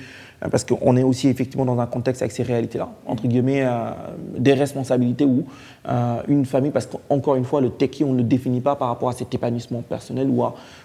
euh, 0.44 0.50
parce 0.50 0.64
qu'on 0.64 0.98
est 0.98 1.04
aussi 1.04 1.28
effectivement 1.28 1.66
dans 1.66 1.80
un 1.80 1.86
contexte 1.86 2.22
avec 2.22 2.32
ces 2.32 2.44
réalités-là, 2.44 2.90
entre 3.06 3.28
guillemets, 3.28 3.64
euh, 3.66 3.92
des 4.38 4.54
responsabilités 4.54 5.26
ou 5.26 5.46
euh, 5.88 6.18
une 6.28 6.46
famille, 6.46 6.72
parce 6.72 6.86
qu'encore 6.86 7.36
une 7.36 7.46
fois, 7.46 7.62
le 7.62 7.70
techie, 7.70 8.04
on 8.04 8.12
ne 8.12 8.18
le 8.18 8.24
définit 8.24 8.62
pas 8.62 8.76
par 8.76 8.90
rapport 8.90 9.10
à 9.10 9.14
cet 9.14 9.34
épanouissement 9.34 9.82
personnel 9.82 10.30
ou 10.30 10.44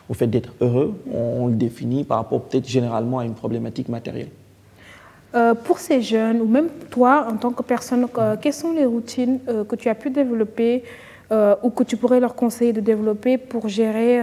au 0.09 0.15
fait 0.15 0.27
d'être 0.27 0.53
heureux, 0.61 0.95
on, 1.13 1.47
le 1.49 1.55
définit 1.55 2.05
par 2.05 2.19
rapport 2.19 2.43
peut-être 2.43 2.69
généralement 2.69 3.19
à 3.19 3.25
une 3.25 3.35
problématique 3.35 3.89
matérielle. 3.89 4.29
pour 5.65 5.79
ces 5.79 6.01
jeunes, 6.01 6.41
ou 6.41 6.47
même 6.47 6.69
toi 6.91 7.27
en 7.31 7.37
tant 7.37 7.51
que 7.51 7.63
personne, 7.63 8.07
quelles 8.41 8.53
sont 8.53 8.73
les 8.73 8.85
routines 8.85 9.39
que 9.69 9.77
tu 9.77 9.89
as 9.89 9.95
pu 9.95 10.11
développer 10.11 10.85
ou 11.63 11.71
que 11.71 11.85
tu 11.85 11.97
pourrais 11.97 12.21
leur 12.21 12.35
conseiller 12.35 12.73
de 12.73 12.81
développer 12.81 13.39
pour 13.39 13.69
gérer 13.69 14.21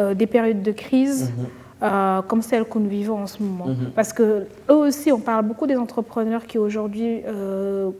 euh, 0.00 0.14
des 0.14 0.26
périodes 0.26 0.62
de 0.62 0.72
crise. 0.72 1.30
Mhm. 1.30 1.46
Euh, 1.82 2.20
comme 2.20 2.42
celles 2.42 2.66
que 2.66 2.78
nous 2.78 2.90
vivons 2.90 3.22
en 3.22 3.26
ce 3.26 3.42
moment. 3.42 3.68
Mhm. 3.68 3.92
Parce 3.94 4.12
que 4.12 4.46
eux 4.68 4.74
aussi, 4.74 5.10
on 5.12 5.18
parle 5.18 5.46
beaucoup 5.46 5.66
des 5.66 5.76
entrepreneurs 5.76 6.46
qui 6.46 6.58
aujourd'hui 6.58 7.22
euh, 7.26 7.90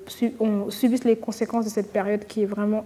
subissent 0.68 1.04
les 1.04 1.16
conséquences 1.16 1.64
de 1.64 1.70
cette 1.70 1.90
période 1.90 2.26
qui 2.26 2.42
est 2.42 2.46
vraiment 2.46 2.84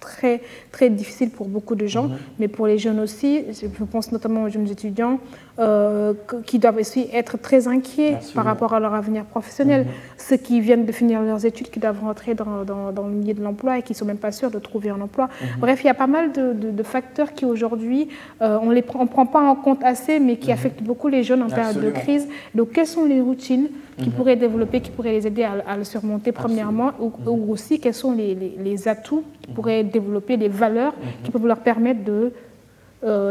très, 0.00 0.40
très 0.72 0.90
difficile 0.90 1.30
pour 1.30 1.46
beaucoup 1.46 1.76
de 1.76 1.86
gens, 1.86 2.08
mhm. 2.08 2.16
mais 2.40 2.48
pour 2.48 2.66
les 2.66 2.76
jeunes 2.76 2.98
aussi, 2.98 3.44
je 3.52 3.84
pense 3.84 4.10
notamment 4.10 4.42
aux 4.42 4.48
jeunes 4.48 4.68
étudiants, 4.68 5.20
euh, 5.62 6.14
qui 6.44 6.58
doivent 6.58 6.78
aussi 6.78 7.06
être 7.12 7.38
très 7.38 7.68
inquiets 7.68 8.16
par 8.34 8.44
rapport 8.44 8.74
à 8.74 8.80
leur 8.80 8.94
avenir 8.94 9.24
professionnel. 9.24 9.82
Mhm. 9.82 9.92
Ceux 10.18 10.36
qui 10.36 10.60
viennent 10.60 10.86
de 10.86 10.90
finir 10.90 11.22
leurs 11.22 11.46
études, 11.46 11.70
qui 11.70 11.78
doivent 11.78 12.00
rentrer 12.00 12.34
dans, 12.34 12.64
dans, 12.64 13.06
le 13.06 13.14
milieu 13.14 13.34
de 13.34 13.42
l'emploi 13.42 13.78
et 13.78 13.82
qui 13.82 13.92
ne 13.92 13.96
sont 13.96 14.04
même 14.04 14.16
pas 14.16 14.32
sûrs 14.32 14.50
de 14.50 14.58
trouver 14.58 14.90
un 14.90 15.00
emploi. 15.00 15.28
Mhm. 15.28 15.60
Bref, 15.60 15.84
il 15.84 15.86
y 15.86 15.90
a 15.90 15.94
pas 15.94 16.08
mal 16.08 16.32
de, 16.32 16.52
de, 16.52 16.82
facteurs 16.82 17.32
qui 17.32 17.44
aujourd'hui, 17.44 18.08
euh, 18.40 18.58
on 18.60 18.72
ne 18.72 18.80
prend 18.80 19.26
pas 19.26 19.40
en 19.40 19.54
compte 19.54 19.84
assez, 19.84 20.18
mais 20.18 20.36
qui 20.36 20.50
affectent 20.50 20.82
beaucoup 20.82 21.06
les 21.06 21.22
jeunes 21.22 21.42
en 21.42 21.48
période 21.48 21.80
de 21.80 21.90
crise. 21.90 22.26
Donc, 22.56 22.72
quelles 22.72 22.88
sont 22.88 23.04
les 23.04 23.20
routines 23.20 23.68
qui 23.98 24.08
mhm. 24.08 24.14
pourraient 24.16 24.36
développer, 24.36 24.80
qui 24.80 24.90
pourraient 24.90 25.12
les 25.12 25.28
aider 25.28 25.44
à, 25.44 25.76
le 25.76 25.84
surmonter 25.84 26.32
premièrement, 26.32 26.90
ou, 26.98 27.52
aussi 27.52 27.78
quels 27.78 27.94
sont 27.94 28.12
les, 28.12 28.34
les, 28.34 28.88
atouts 28.88 29.22
qui 29.42 29.50
mhm. 29.50 29.54
pourraient 29.54 29.84
développer, 29.84 30.36
les 30.36 30.48
valeurs 30.48 30.94
qui 31.22 31.28
mhm. 31.28 31.32
peuvent 31.32 31.46
leur 31.46 31.58
permettre 31.58 32.02
de 32.02 32.32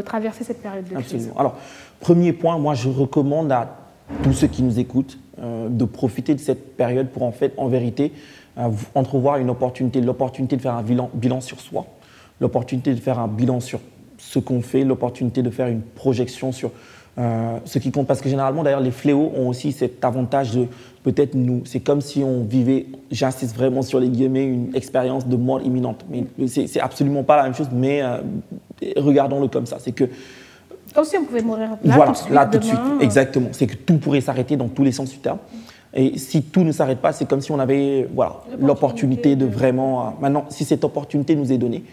traverser 0.06 0.46
cette 0.46 0.62
période 0.62 0.88
de 0.88 0.96
crise? 1.02 1.30
Alors, 1.38 1.58
premier 2.02 2.34
point, 2.34 2.58
moi 2.58 2.74
je 2.74 2.90
recommande 2.90 3.52
à 3.52 3.78
tous 4.24 4.34
ceux 4.34 4.48
qui 4.48 4.64
nous 4.64 4.80
écoutent 4.80 5.18
de 5.42 5.86
profiter 5.86 6.36
de 6.36 6.40
cette 6.40 6.76
période 6.76 7.08
pour 7.08 7.24
en 7.24 7.32
fait, 7.32 7.54
en 7.58 7.68
vérité, 7.68 8.12
entrevoir 8.94 9.38
une 9.38 9.50
opportunité, 9.50 10.02
l'opportunité 10.02 10.58
de 10.58 10.62
faire 10.62 10.76
un 10.76 10.84
bilan, 10.84 11.42
sur 11.42 11.60
soi, 11.62 11.86
l'opportunité 12.42 12.94
de 12.94 13.00
faire 13.00 13.20
un 13.20 13.28
bilan 13.28 13.60
sur 13.60 13.80
ce 14.18 14.40
qu'on 14.40 14.62
fait, 14.62 14.84
l'opportunité 14.84 15.42
de 15.42 15.50
faire 15.50 15.68
une 15.68 15.82
projection 15.82 16.52
sur 16.52 16.72
euh, 17.18 17.58
ce 17.66 17.80
qui 17.80 17.92
compte. 17.92 18.08
Parce 18.08 18.22
que 18.22 18.30
généralement, 18.30 18.64
d'ailleurs, 18.64 18.80
les 18.80 18.92
fléaux 18.92 19.32
ont 19.36 19.50
aussi 19.50 19.72
cet 19.72 20.04
avantage 20.06 20.52
de 20.52 20.68
peut-être 21.04 21.36
nous. 21.36 21.62
C'est 21.66 21.82
comme 21.82 22.02
si 22.02 22.24
on 22.24 22.44
vivait, 22.44 22.86
j'insiste 23.12 23.56
vraiment 23.56 23.82
sur 23.82 24.00
les 24.00 24.10
guillemets, 24.10 24.46
une 24.46 24.76
expérience 24.76 25.28
de 25.28 25.36
mort 25.36 25.62
imminente. 25.62 26.06
Mais 26.10 26.26
c'est 26.48 26.80
absolument 26.80 27.24
pas 27.24 27.36
la 27.38 27.44
même 27.44 27.56
chose, 27.56 27.68
mais 27.74 28.02
euh, 28.02 28.18
regardons-le 28.96 29.48
comme 29.48 29.66
ça. 29.66 29.78
C'est 29.80 29.92
que. 29.92 30.06
Comme 30.93 31.06
si 31.06 31.17
on 31.17 31.23
pouvait 31.23 31.41
mourir 31.41 31.69
là, 31.84 31.95
voilà, 31.95 32.06
tout 32.06 32.12
de 32.12 32.17
suite, 32.17 32.34
là 32.34 32.45
tout 32.45 32.58
de 32.58 32.63
suite. 32.63 32.80
Exactement. 33.01 33.49
C'est 33.51 33.67
que 33.67 33.75
tout 33.75 33.97
pourrait 33.97 34.21
s'arrêter 34.21 34.58
dans 34.58 34.67
tous 34.67 34.84
les 34.84 34.91
sens 34.91 35.10
du 35.10 35.17
terme. 35.17 35.39
Et 35.93 36.17
si 36.17 36.43
tout 36.43 36.63
ne 36.63 36.71
s'arrête 36.71 36.99
pas, 36.99 37.12
c'est 37.12 37.27
comme 37.27 37.41
si 37.41 37.51
on 37.51 37.60
avait 37.60 38.08
voilà, 38.13 38.41
l'opportunité 38.60 39.36
de 39.36 39.45
vraiment. 39.45 40.01
Euh, 40.01 40.10
maintenant, 40.21 40.45
si 40.49 40.65
cette 40.65 40.84
opportunité 40.84 41.36
nous 41.36 41.51
est 41.51 41.58
donnée, 41.58 41.84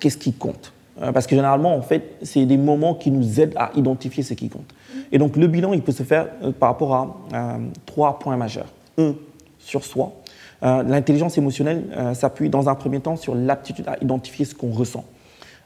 qu'est-ce 0.00 0.16
qui 0.16 0.32
compte? 0.32 0.72
Euh, 1.02 1.12
parce 1.12 1.26
que 1.26 1.34
généralement, 1.34 1.74
en 1.74 1.82
fait, 1.82 2.16
c'est 2.22 2.44
des 2.46 2.56
moments 2.56 2.94
qui 2.94 3.10
nous 3.10 3.40
aident 3.40 3.54
à 3.56 3.70
identifier 3.74 4.22
ce 4.22 4.34
qui 4.34 4.48
compte. 4.48 4.72
Et 5.10 5.18
donc, 5.18 5.36
le 5.36 5.46
bilan, 5.46 5.72
il 5.72 5.82
peut 5.82 5.92
se 5.92 6.02
faire 6.02 6.28
euh, 6.42 6.52
par 6.52 6.70
rapport 6.70 6.94
à 6.94 7.16
euh, 7.34 7.58
trois 7.84 8.18
points 8.18 8.36
majeurs. 8.36 8.68
Un, 8.98 9.14
sur 9.58 9.84
soi. 9.84 10.12
L'intelligence 10.62 11.36
émotionnelle 11.36 11.84
s'appuie 12.14 12.48
dans 12.48 12.70
un 12.70 12.74
premier 12.74 13.00
temps 13.00 13.16
sur 13.16 13.34
l'aptitude 13.34 13.86
à 13.86 13.96
identifier 14.02 14.46
ce 14.46 14.54
qu'on 14.54 14.70
ressent. 14.70 15.04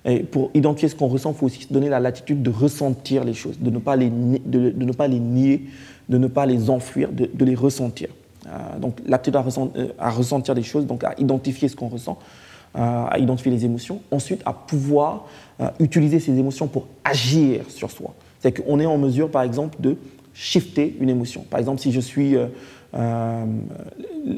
Et 0.08 0.20
pour 0.20 0.50
identifier 0.54 0.88
ce 0.88 0.94
qu'on 0.94 1.06
ressent, 1.06 1.32
il 1.32 1.36
faut 1.36 1.46
aussi 1.46 1.62
se 1.62 1.72
donner 1.72 1.90
la 1.90 2.00
latitude 2.00 2.42
de 2.42 2.50
ressentir 2.50 3.24
les 3.24 3.34
choses, 3.34 3.58
de 3.60 3.70
ne 3.70 3.78
pas 3.78 3.94
les, 3.94 4.10
de, 4.10 4.72
ne 4.72 4.92
pas 4.92 5.06
les 5.06 5.20
nier, 5.20 5.66
de 6.08 6.16
ne 6.16 6.26
pas 6.26 6.46
les 6.46 6.70
enfuir, 6.70 7.10
de, 7.12 7.44
les 7.44 7.54
ressentir. 7.54 8.08
donc, 8.80 8.98
l'aptitude 9.06 9.36
à, 9.36 9.44
à, 9.98 10.10
ressentir 10.10 10.54
les 10.54 10.62
choses, 10.62 10.86
donc 10.86 11.04
à 11.04 11.14
identifier 11.18 11.68
ce 11.68 11.76
qu'on 11.76 11.88
ressent, 11.88 12.18
à 12.74 13.18
identifier 13.18 13.52
les 13.52 13.66
émotions, 13.66 14.00
ensuite 14.10 14.40
à 14.46 14.54
pouvoir 14.54 15.26
euh, 15.60 15.68
utiliser 15.78 16.20
ces 16.20 16.38
émotions 16.38 16.68
pour 16.68 16.86
agir 17.04 17.64
sur 17.68 17.90
soi. 17.90 18.14
C'est 18.40 18.62
qu'on 18.62 18.80
est 18.80 18.86
en 18.86 18.96
mesure, 18.98 19.30
par 19.30 19.42
exemple, 19.42 19.76
de 19.80 19.96
shifter 20.32 20.96
une 21.00 21.10
émotion. 21.10 21.44
Par 21.50 21.60
exemple, 21.60 21.80
si 21.80 21.92
je 21.92 22.00
suis... 22.00 22.34
Euh, 22.94 22.98
euh, 22.98 23.44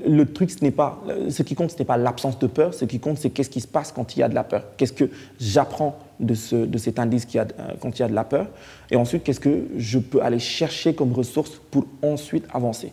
le 0.06 0.24
truc, 0.24 0.50
ce 0.50 0.62
n'est 0.62 0.70
pas, 0.70 1.02
ce 1.28 1.42
qui 1.42 1.54
compte, 1.54 1.70
ce 1.70 1.78
n'est 1.78 1.84
pas 1.84 1.96
l'absence 1.96 2.38
de 2.38 2.46
peur. 2.46 2.74
Ce 2.74 2.84
qui 2.84 2.98
compte, 2.98 3.18
c'est 3.18 3.30
qu'est-ce 3.30 3.50
qui 3.50 3.60
se 3.60 3.68
passe 3.68 3.92
quand 3.92 4.16
il 4.16 4.20
y 4.20 4.22
a 4.22 4.28
de 4.28 4.34
la 4.34 4.44
peur. 4.44 4.64
Qu'est-ce 4.76 4.92
que 4.92 5.10
j'apprends 5.38 5.98
de, 6.18 6.34
ce, 6.34 6.56
de 6.56 6.78
cet 6.78 6.98
indice 6.98 7.24
qui 7.24 7.38
a, 7.38 7.46
quand 7.80 7.98
il 7.98 8.02
y 8.02 8.04
a 8.04 8.08
de 8.08 8.14
la 8.14 8.24
peur. 8.24 8.48
Et 8.90 8.96
ensuite, 8.96 9.24
qu'est-ce 9.24 9.40
que 9.40 9.68
je 9.76 9.98
peux 9.98 10.22
aller 10.22 10.38
chercher 10.38 10.94
comme 10.94 11.12
ressource 11.12 11.60
pour 11.70 11.86
ensuite 12.02 12.46
avancer. 12.52 12.92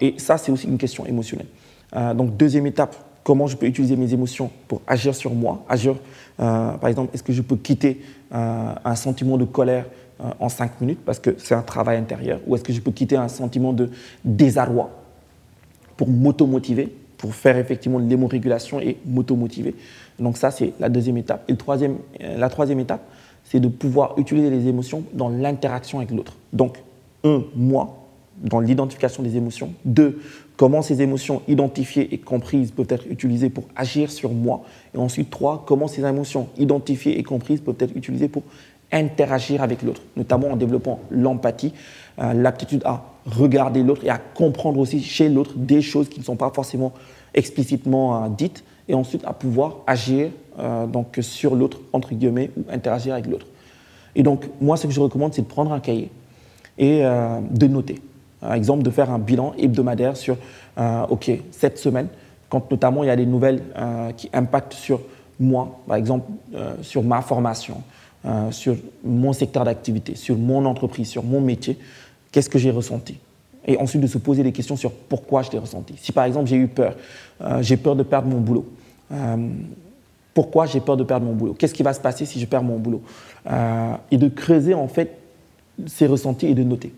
et 0.00 0.14
ça, 0.16 0.38
c'est 0.38 0.50
aussi 0.50 0.66
une 0.66 0.78
question 0.78 1.04
émotionnelle. 1.04 1.48
donc, 2.14 2.36
deuxième 2.36 2.66
étape, 2.66 2.96
comment 3.28 3.46
je 3.46 3.58
peux 3.58 3.66
utiliser 3.66 3.94
mes 3.94 4.14
émotions 4.14 4.50
pour 4.68 4.80
agir 4.86 5.14
sur 5.14 5.34
moi. 5.34 5.62
Agir, 5.68 5.96
euh, 6.40 6.72
par 6.72 6.88
exemple, 6.88 7.10
est-ce 7.12 7.22
que 7.22 7.34
je 7.34 7.42
peux 7.42 7.56
quitter 7.56 8.00
euh, 8.32 8.72
un 8.82 8.94
sentiment 8.94 9.36
de 9.36 9.44
colère 9.44 9.84
euh, 9.84 10.07
en 10.18 10.48
cinq 10.48 10.80
minutes 10.80 11.00
parce 11.04 11.18
que 11.18 11.34
c'est 11.38 11.54
un 11.54 11.62
travail 11.62 11.96
intérieur 11.96 12.40
Ou 12.46 12.56
est-ce 12.56 12.64
que 12.64 12.72
je 12.72 12.80
peux 12.80 12.90
quitter 12.90 13.16
un 13.16 13.28
sentiment 13.28 13.72
de 13.72 13.90
désarroi 14.24 14.90
pour 15.96 16.08
m'automotiver, 16.08 16.94
pour 17.16 17.34
faire 17.34 17.56
effectivement 17.56 17.98
l'hémorégulation 17.98 18.80
et 18.80 18.98
m'automotiver? 19.06 19.74
Donc 20.18 20.36
ça, 20.36 20.50
c'est 20.50 20.72
la 20.80 20.88
deuxième 20.88 21.16
étape. 21.16 21.44
Et 21.48 21.56
troisième, 21.56 21.98
la 22.20 22.48
troisième 22.48 22.80
étape, 22.80 23.02
c'est 23.44 23.60
de 23.60 23.68
pouvoir 23.68 24.18
utiliser 24.18 24.50
les 24.50 24.66
émotions 24.66 25.04
dans 25.12 25.28
l'interaction 25.28 25.98
avec 25.98 26.10
l'autre. 26.10 26.36
Donc, 26.52 26.78
un, 27.24 27.42
moi, 27.54 27.98
dans 28.42 28.60
l'identification 28.60 29.22
des 29.22 29.36
émotions. 29.36 29.72
Deux, 29.84 30.20
comment 30.56 30.82
ces 30.82 31.02
émotions 31.02 31.42
identifiées 31.48 32.12
et 32.14 32.18
comprises 32.18 32.70
peuvent 32.70 32.86
être 32.90 33.06
utilisées 33.08 33.50
pour 33.50 33.64
agir 33.74 34.10
sur 34.10 34.32
moi. 34.32 34.62
Et 34.94 34.98
ensuite, 34.98 35.30
trois, 35.30 35.64
comment 35.66 35.88
ces 35.88 36.04
émotions 36.04 36.48
identifiées 36.58 37.18
et 37.18 37.22
comprises 37.22 37.60
peuvent 37.60 37.76
être 37.80 37.96
utilisées 37.96 38.28
pour 38.28 38.42
interagir 38.92 39.62
avec 39.62 39.82
l'autre, 39.82 40.00
notamment 40.16 40.48
en 40.48 40.56
développant 40.56 41.00
l'empathie, 41.10 41.72
euh, 42.20 42.32
l'aptitude 42.32 42.82
à 42.84 43.04
regarder 43.26 43.82
l'autre 43.82 44.04
et 44.04 44.10
à 44.10 44.18
comprendre 44.18 44.78
aussi 44.78 45.02
chez 45.02 45.28
l'autre 45.28 45.52
des 45.56 45.82
choses 45.82 46.08
qui 46.08 46.20
ne 46.20 46.24
sont 46.24 46.36
pas 46.36 46.50
forcément 46.54 46.92
explicitement 47.34 48.24
euh, 48.24 48.28
dites, 48.28 48.64
et 48.88 48.94
ensuite 48.94 49.22
à 49.26 49.34
pouvoir 49.34 49.76
agir 49.86 50.30
euh, 50.58 50.86
donc 50.86 51.18
sur 51.20 51.54
l'autre, 51.54 51.78
entre 51.92 52.14
guillemets, 52.14 52.50
ou 52.56 52.64
interagir 52.72 53.12
avec 53.12 53.26
l'autre. 53.26 53.46
Et 54.16 54.22
donc, 54.22 54.46
moi, 54.60 54.76
ce 54.76 54.86
que 54.86 54.92
je 54.92 55.00
recommande, 55.00 55.34
c'est 55.34 55.42
de 55.42 55.46
prendre 55.46 55.72
un 55.72 55.80
cahier 55.80 56.10
et 56.78 57.02
de 57.02 57.66
noter. 57.66 58.00
Par 58.40 58.54
exemple, 58.54 58.82
de 58.84 58.90
faire 58.90 59.10
un 59.10 59.18
bilan 59.18 59.52
hebdomadaire 59.58 60.16
sur, 60.16 60.36
OK, 61.08 61.30
cette 61.50 61.76
semaine, 61.76 62.06
quand 62.48 62.70
notamment 62.70 63.04
il 63.04 63.08
y 63.08 63.10
a 63.10 63.16
des 63.16 63.26
nouvelles 63.26 63.62
qui 64.16 64.30
impactent 64.32 64.72
sur 64.72 65.00
moi, 65.38 65.80
par 65.86 65.96
exemple, 65.96 66.30
sur 66.82 67.02
ma 67.02 67.20
formation, 67.20 67.82
sur 68.50 68.76
mon 69.04 69.32
secteur 69.32 69.64
d'activité, 69.64 70.14
sur 70.14 70.36
mon 70.36 70.64
entreprise, 70.64 71.08
sur 71.08 71.22
mon 71.22 71.40
métier, 71.40 71.78
qu'est-ce 72.32 72.50
que 72.50 72.58
j'ai 72.58 72.70
ressenti? 72.70 73.18
Et 73.66 73.76
ensuite 73.78 74.02
de 74.02 74.06
se 74.06 74.18
poser 74.18 74.42
des 74.42 74.52
questions 74.52 74.76
sur 74.76 74.92
pourquoi 74.92 75.42
je 75.42 75.50
l'ai 75.50 75.58
ressenti. 75.58 75.94
Si 75.96 76.12
par 76.12 76.24
exemple 76.24 76.46
j'ai 76.46 76.56
eu 76.56 76.68
peur, 76.68 76.94
j'ai 77.60 77.76
peur 77.76 77.96
de 77.96 78.02
perdre 78.02 78.28
mon 78.28 78.40
boulot, 78.40 78.66
pourquoi 80.34 80.66
j'ai 80.66 80.80
peur 80.80 80.96
de 80.96 81.04
perdre 81.04 81.26
mon 81.26 81.34
boulot? 81.34 81.54
Qu'est-ce 81.54 81.74
qui 81.74 81.82
va 81.82 81.92
se 81.92 82.00
passer 82.00 82.24
si 82.24 82.40
je 82.40 82.46
perds 82.46 82.62
mon 82.62 82.78
boulot? 82.78 83.02
Et 84.10 84.16
de 84.16 84.28
creuser 84.28 84.74
en 84.74 84.88
fait 84.88 85.18
ces 85.86 86.06
ressentis 86.06 86.46
et 86.46 86.54
de 86.54 86.64
noter. 86.64 86.92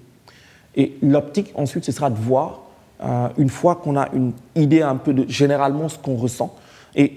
Et 0.76 0.96
l'optique, 1.02 1.52
ensuite, 1.54 1.84
ce 1.84 1.92
sera 1.92 2.10
de 2.10 2.16
voir, 2.16 2.60
euh, 3.02 3.28
une 3.38 3.48
fois 3.48 3.74
qu'on 3.74 3.96
a 3.96 4.08
une 4.12 4.32
idée 4.54 4.82
un 4.82 4.96
peu 4.96 5.12
de 5.12 5.28
généralement 5.28 5.88
ce 5.88 5.98
qu'on 5.98 6.16
ressent, 6.16 6.54
et 6.94 7.12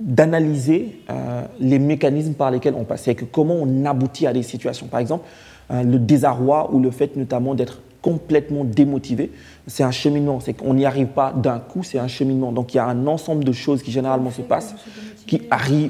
d'analyser 0.00 1.00
euh, 1.10 1.42
les 1.60 1.78
mécanismes 1.78 2.34
par 2.34 2.50
lesquels 2.50 2.74
on 2.76 2.84
passe, 2.84 3.04
que 3.04 3.24
comment 3.24 3.54
on 3.54 3.84
aboutit 3.84 4.26
à 4.26 4.32
des 4.32 4.42
situations. 4.42 4.86
Par 4.86 5.00
exemple, 5.00 5.24
euh, 5.70 5.82
le 5.82 5.98
désarroi 5.98 6.70
ou 6.72 6.80
le 6.80 6.90
fait 6.90 7.16
notamment 7.16 7.54
d'être 7.54 7.80
complètement 8.02 8.64
démotivé, 8.64 9.30
c'est 9.66 9.82
un 9.82 9.90
cheminement, 9.90 10.40
c'est 10.40 10.52
qu'on 10.52 10.74
n'y 10.74 10.84
arrive 10.84 11.06
pas 11.06 11.32
d'un 11.32 11.58
coup, 11.58 11.82
c'est 11.82 11.98
un 11.98 12.08
cheminement. 12.08 12.52
Donc 12.52 12.74
il 12.74 12.76
y 12.76 12.80
a 12.80 12.86
un 12.86 13.06
ensemble 13.06 13.44
de 13.44 13.52
choses 13.52 13.82
qui 13.82 13.92
généralement 13.92 14.30
se 14.30 14.42
passent, 14.42 14.74
qui, 15.26 15.40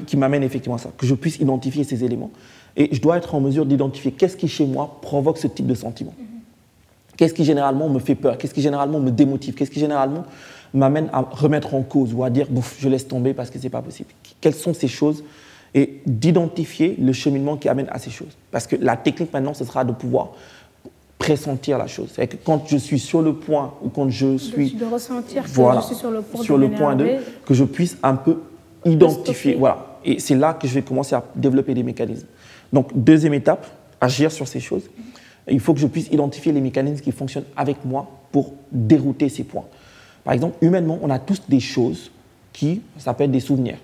qui 0.05 0.17
m'amènent 0.17 0.43
effectivement 0.43 0.75
à 0.75 0.79
ça, 0.79 0.91
que 0.97 1.05
je 1.05 1.13
puisse 1.13 1.39
identifier 1.39 1.83
ces 1.83 2.05
éléments. 2.05 2.31
Et 2.77 2.89
je 2.93 3.01
dois 3.01 3.17
être 3.17 3.35
en 3.35 3.41
mesure 3.41 3.65
d'identifier 3.65 4.11
qu'est-ce 4.11 4.37
qui 4.37 4.47
chez 4.47 4.65
moi 4.65 4.97
provoque 5.01 5.37
ce 5.37 5.47
type 5.47 5.67
de 5.67 5.75
sentiment. 5.75 6.13
Qu'est-ce 7.17 7.33
qui 7.33 7.45
généralement 7.45 7.89
me 7.89 7.99
fait 7.99 8.15
peur? 8.15 8.37
Qu'est-ce 8.37 8.53
qui 8.53 8.61
généralement 8.61 8.99
me 8.99 9.11
démotive? 9.11 9.55
Qu'est-ce 9.55 9.71
qui 9.71 9.79
généralement 9.79 10.23
m'amène 10.75 11.09
à 11.13 11.21
remettre 11.21 11.73
en 11.73 11.81
cause 11.81 12.13
ou 12.13 12.23
à 12.23 12.29
dire 12.29 12.47
bouf, 12.49 12.75
je 12.79 12.89
laisse 12.89 13.07
tomber 13.07 13.33
parce 13.33 13.49
que 13.49 13.57
c'est 13.57 13.69
pas 13.69 13.81
possible 13.81 14.09
Quelles 14.41 14.53
sont 14.53 14.73
ces 14.73 14.87
choses 14.87 15.23
Et 15.73 16.01
d'identifier 16.05 16.95
le 16.99 17.13
cheminement 17.13 17.57
qui 17.57 17.69
amène 17.69 17.87
à 17.89 17.97
ces 17.97 18.11
choses? 18.11 18.37
Parce 18.51 18.67
que 18.67 18.75
la 18.75 18.97
technique 18.97 19.33
maintenant, 19.33 19.53
ce 19.53 19.65
sera 19.65 19.83
de 19.83 19.93
pouvoir 19.93 20.31
pressentir 21.17 21.77
la 21.77 21.87
chose. 21.87 22.09
C'est 22.13 22.27
que 22.27 22.35
quand 22.35 22.67
je 22.67 22.77
suis 22.77 22.99
sur 22.99 23.21
le 23.21 23.33
point 23.33 23.73
ou 23.81 23.89
quand 23.89 24.09
je 24.09 24.37
suis 24.37 24.73
de 24.73 24.85
ressentir 24.85 25.43
que 25.43 25.49
voilà, 25.49 25.79
je 25.81 25.87
suis 25.87 25.95
sur 25.95 26.11
le 26.11 26.21
point 26.21 26.43
sur 26.43 26.57
de 26.57 26.61
le 26.65 26.71
point 26.71 26.95
de 26.95 27.07
que 27.45 27.53
je 27.53 27.63
puisse 27.63 27.97
un 28.03 28.15
peu 28.15 28.41
identifier. 28.83 29.55
Voilà. 29.55 29.97
Et 30.03 30.19
c'est 30.19 30.35
là 30.35 30.53
que 30.53 30.67
je 30.67 30.73
vais 30.73 30.81
commencer 30.81 31.15
à 31.15 31.23
développer 31.35 31.73
des 31.73 31.83
mécanismes. 31.83 32.27
Donc 32.71 32.89
deuxième 32.93 33.33
étape, 33.33 33.65
agir 34.01 34.31
sur 34.31 34.47
ces 34.47 34.59
choses. 34.59 34.83
Il 35.49 35.59
faut 35.59 35.73
que 35.73 35.79
je 35.79 35.87
puisse 35.87 36.07
identifier 36.11 36.51
les 36.51 36.61
mécanismes 36.61 37.03
qui 37.03 37.11
fonctionnent 37.11 37.45
avec 37.55 37.85
moi 37.85 38.07
pour 38.31 38.53
dérouter 38.71 39.29
ces 39.29 39.43
points. 39.43 39.65
Par 40.25 40.33
exemple, 40.33 40.57
humainement, 40.61 40.99
on 41.01 41.09
a 41.09 41.19
tous 41.19 41.43
des 41.47 41.61
choses 41.61 42.11
qui, 42.51 42.81
ça 42.97 43.13
peut 43.13 43.23
être 43.23 43.31
des 43.31 43.39
souvenirs, 43.39 43.77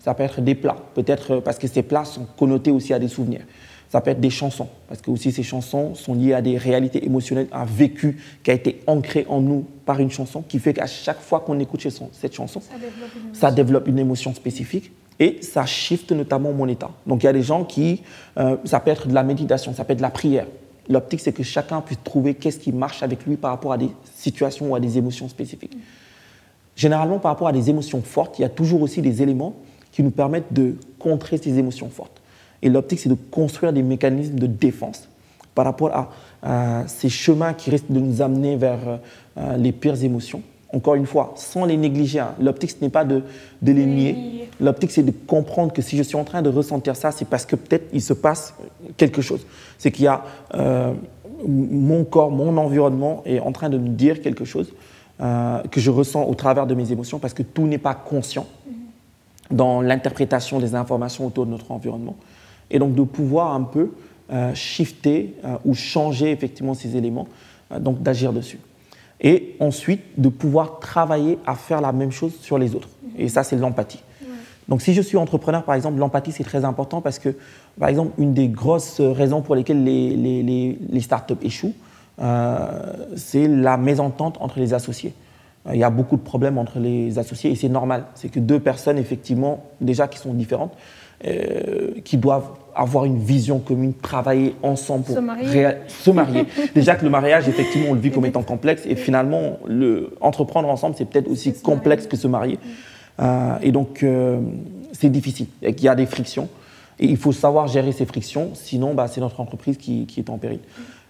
ça 0.00 0.12
peut 0.14 0.24
être 0.24 0.40
des 0.40 0.56
plats, 0.56 0.76
peut-être 0.94 1.38
parce 1.38 1.58
que 1.58 1.68
ces 1.68 1.82
plats 1.82 2.04
sont 2.04 2.26
connotés 2.36 2.72
aussi 2.72 2.92
à 2.92 2.98
des 2.98 3.08
souvenirs. 3.08 3.42
Ça 3.88 4.00
peut 4.00 4.10
être 4.10 4.20
des 4.20 4.30
chansons, 4.30 4.68
parce 4.88 5.00
que 5.00 5.12
aussi 5.12 5.30
ces 5.30 5.44
chansons 5.44 5.94
sont 5.94 6.14
liées 6.14 6.34
à 6.34 6.42
des 6.42 6.58
réalités 6.58 7.06
émotionnelles, 7.06 7.46
un 7.52 7.64
vécu 7.64 8.18
qui 8.42 8.50
a 8.50 8.54
été 8.54 8.80
ancré 8.88 9.26
en 9.28 9.40
nous 9.40 9.64
par 9.84 10.00
une 10.00 10.10
chanson, 10.10 10.42
qui 10.42 10.58
fait 10.58 10.74
qu'à 10.74 10.88
chaque 10.88 11.20
fois 11.20 11.38
qu'on 11.38 11.60
écoute 11.60 11.86
cette 12.12 12.34
chanson, 12.34 12.60
ça 13.32 13.52
développe, 13.52 13.86
une 13.86 14.00
émotion. 14.00 14.34
spécifique 14.34 14.90
et 15.20 15.38
ça 15.40 15.64
shift 15.66 16.10
notamment 16.12 16.52
mon 16.52 16.66
état. 16.68 16.90
Donc 17.06 17.22
il 17.22 17.26
y 17.26 17.28
a 17.28 17.32
des 17.32 17.42
gens 17.42 17.64
qui, 17.64 18.02
euh, 18.38 18.56
ça 18.64 18.80
peut 18.80 18.90
être 18.90 19.06
de 19.06 19.14
la 19.14 19.22
méditation, 19.22 19.72
ça 19.72 19.84
peut 19.84 19.92
être 19.92 19.98
de 19.98 20.02
la 20.02 20.10
prière, 20.10 20.46
L'optique, 20.88 21.20
c'est 21.20 21.32
que 21.32 21.42
chacun 21.42 21.80
puisse 21.80 22.02
trouver 22.02 22.34
qu'est-ce 22.34 22.58
qui 22.58 22.72
marche 22.72 23.02
avec 23.02 23.26
lui 23.26 23.36
par 23.36 23.50
rapport 23.50 23.72
à 23.72 23.78
des 23.78 23.90
situations 24.14 24.70
ou 24.70 24.74
à 24.74 24.80
des 24.80 24.98
émotions 24.98 25.28
spécifiques. 25.28 25.76
Généralement, 26.76 27.18
par 27.18 27.32
rapport 27.32 27.48
à 27.48 27.52
des 27.52 27.70
émotions 27.70 28.02
fortes, 28.02 28.38
il 28.38 28.42
y 28.42 28.44
a 28.44 28.48
toujours 28.48 28.82
aussi 28.82 29.02
des 29.02 29.22
éléments 29.22 29.54
qui 29.92 30.02
nous 30.02 30.10
permettent 30.10 30.52
de 30.52 30.76
contrer 30.98 31.38
ces 31.38 31.58
émotions 31.58 31.88
fortes. 31.88 32.20
Et 32.62 32.68
l'optique, 32.68 33.00
c'est 33.00 33.08
de 33.08 33.16
construire 33.30 33.72
des 33.72 33.82
mécanismes 33.82 34.38
de 34.38 34.46
défense 34.46 35.08
par 35.54 35.64
rapport 35.64 35.90
à, 36.42 36.84
ces 36.86 37.08
chemins 37.08 37.54
qui 37.54 37.70
risquent 37.70 37.90
de 37.90 37.98
nous 37.98 38.22
amener 38.22 38.56
vers 38.56 39.00
euh, 39.36 39.56
les 39.56 39.72
pires 39.72 40.00
émotions. 40.04 40.42
Encore 40.72 40.96
une 40.96 41.06
fois, 41.06 41.32
sans 41.36 41.64
les 41.64 41.76
négliger. 41.76 42.20
Hein. 42.20 42.34
L'optique, 42.40 42.70
ce 42.70 42.76
n'est 42.80 42.90
pas 42.90 43.04
de, 43.04 43.22
de 43.62 43.72
les 43.72 43.86
nier. 43.86 44.48
L'optique, 44.60 44.90
c'est 44.90 45.02
de 45.02 45.12
comprendre 45.26 45.72
que 45.72 45.82
si 45.82 45.96
je 45.96 46.02
suis 46.02 46.16
en 46.16 46.24
train 46.24 46.42
de 46.42 46.50
ressentir 46.50 46.96
ça, 46.96 47.12
c'est 47.12 47.24
parce 47.26 47.46
que 47.46 47.56
peut-être 47.56 47.88
il 47.92 48.02
se 48.02 48.12
passe 48.12 48.54
quelque 48.96 49.22
chose. 49.22 49.46
C'est 49.78 49.92
qu'il 49.92 50.04
y 50.04 50.08
a 50.08 50.24
euh, 50.54 50.92
mon 51.46 52.04
corps, 52.04 52.30
mon 52.30 52.56
environnement 52.56 53.22
est 53.26 53.38
en 53.38 53.52
train 53.52 53.68
de 53.68 53.78
me 53.78 53.88
dire 53.88 54.20
quelque 54.20 54.44
chose 54.44 54.72
euh, 55.20 55.62
que 55.70 55.80
je 55.80 55.90
ressens 55.90 56.24
au 56.24 56.34
travers 56.34 56.66
de 56.66 56.74
mes 56.74 56.90
émotions 56.90 57.18
parce 57.18 57.34
que 57.34 57.42
tout 57.42 57.66
n'est 57.66 57.78
pas 57.78 57.94
conscient 57.94 58.46
dans 59.50 59.80
l'interprétation 59.80 60.58
des 60.58 60.74
informations 60.74 61.26
autour 61.26 61.46
de 61.46 61.52
notre 61.52 61.70
environnement. 61.70 62.16
Et 62.70 62.80
donc 62.80 62.94
de 62.94 63.02
pouvoir 63.02 63.54
un 63.54 63.62
peu 63.62 63.92
euh, 64.32 64.52
shifter 64.54 65.36
ou 65.64 65.74
changer 65.74 66.32
effectivement 66.32 66.74
ces 66.74 66.96
éléments, 66.96 67.28
donc 67.78 68.02
d'agir 68.02 68.32
dessus 68.32 68.58
et 69.20 69.56
ensuite 69.60 70.02
de 70.18 70.28
pouvoir 70.28 70.78
travailler 70.80 71.38
à 71.46 71.54
faire 71.54 71.80
la 71.80 71.92
même 71.92 72.12
chose 72.12 72.34
sur 72.40 72.58
les 72.58 72.74
autres. 72.74 72.88
Et 73.16 73.28
ça, 73.28 73.42
c'est 73.42 73.56
l'empathie. 73.56 74.02
Donc 74.68 74.82
si 74.82 74.94
je 74.94 75.00
suis 75.00 75.16
entrepreneur, 75.16 75.62
par 75.62 75.74
exemple, 75.74 75.98
l'empathie, 75.98 76.32
c'est 76.32 76.44
très 76.44 76.64
important 76.64 77.00
parce 77.00 77.18
que, 77.18 77.36
par 77.78 77.88
exemple, 77.88 78.12
une 78.18 78.34
des 78.34 78.48
grosses 78.48 79.00
raisons 79.00 79.40
pour 79.40 79.54
lesquelles 79.54 79.84
les, 79.84 80.16
les, 80.16 80.78
les, 80.90 81.00
startups 81.00 81.34
échouent, 81.42 81.74
euh, 82.20 82.66
c'est 83.14 83.46
la 83.46 83.76
mésentente 83.76 84.36
entre 84.40 84.58
les 84.58 84.74
associés. 84.74 85.14
Euh, 85.68 85.74
il 85.74 85.78
y 85.78 85.84
a 85.84 85.90
beaucoup 85.90 86.16
de 86.16 86.22
problèmes 86.22 86.58
entre 86.58 86.80
les 86.80 87.18
associés 87.18 87.52
et 87.52 87.54
c'est 87.54 87.68
normal. 87.68 88.06
C'est 88.14 88.28
que 88.28 88.40
deux 88.40 88.58
personnes, 88.58 88.98
effectivement, 88.98 89.64
déjà 89.80 90.08
qui 90.08 90.18
sont 90.18 90.34
différentes, 90.34 90.72
euh, 91.24 91.92
qui 92.04 92.18
doivent 92.18 92.50
avoir 92.74 93.06
une 93.06 93.18
vision 93.18 93.58
commune, 93.58 93.94
travailler 93.94 94.54
ensemble 94.62 95.04
pour 95.04 95.14
se 95.14 95.20
marier. 95.20 95.68
se 95.88 96.10
marier. 96.10 96.44
Déjà 96.74 96.94
que 96.94 97.04
le 97.04 97.10
mariage, 97.10 97.48
effectivement, 97.48 97.86
on 97.90 97.94
le 97.94 98.00
vit 98.00 98.10
comme 98.10 98.26
étant 98.26 98.42
complexe, 98.42 98.82
et 98.84 98.96
finalement, 98.96 99.58
le, 99.66 100.14
entreprendre 100.20 100.68
ensemble, 100.68 100.94
c'est 100.96 101.06
peut-être 101.06 101.30
aussi 101.30 101.54
complexe 101.54 102.06
que 102.06 102.18
se 102.18 102.28
marier. 102.28 102.58
Euh, 103.20 103.56
et 103.62 103.72
donc, 103.72 104.02
euh, 104.02 104.40
c'est 104.92 105.08
difficile. 105.08 105.46
Il 105.62 105.80
y 105.80 105.88
a 105.88 105.94
des 105.94 106.04
frictions, 106.04 106.50
et 106.98 107.06
il 107.06 107.16
faut 107.16 107.32
savoir 107.32 107.66
gérer 107.66 107.92
ces 107.92 108.04
frictions, 108.04 108.50
sinon, 108.52 108.92
bah, 108.92 109.08
c'est 109.08 109.22
notre 109.22 109.40
entreprise 109.40 109.78
qui, 109.78 110.04
qui, 110.04 110.20
est 110.20 110.28
en 110.28 110.36
péril. 110.36 110.60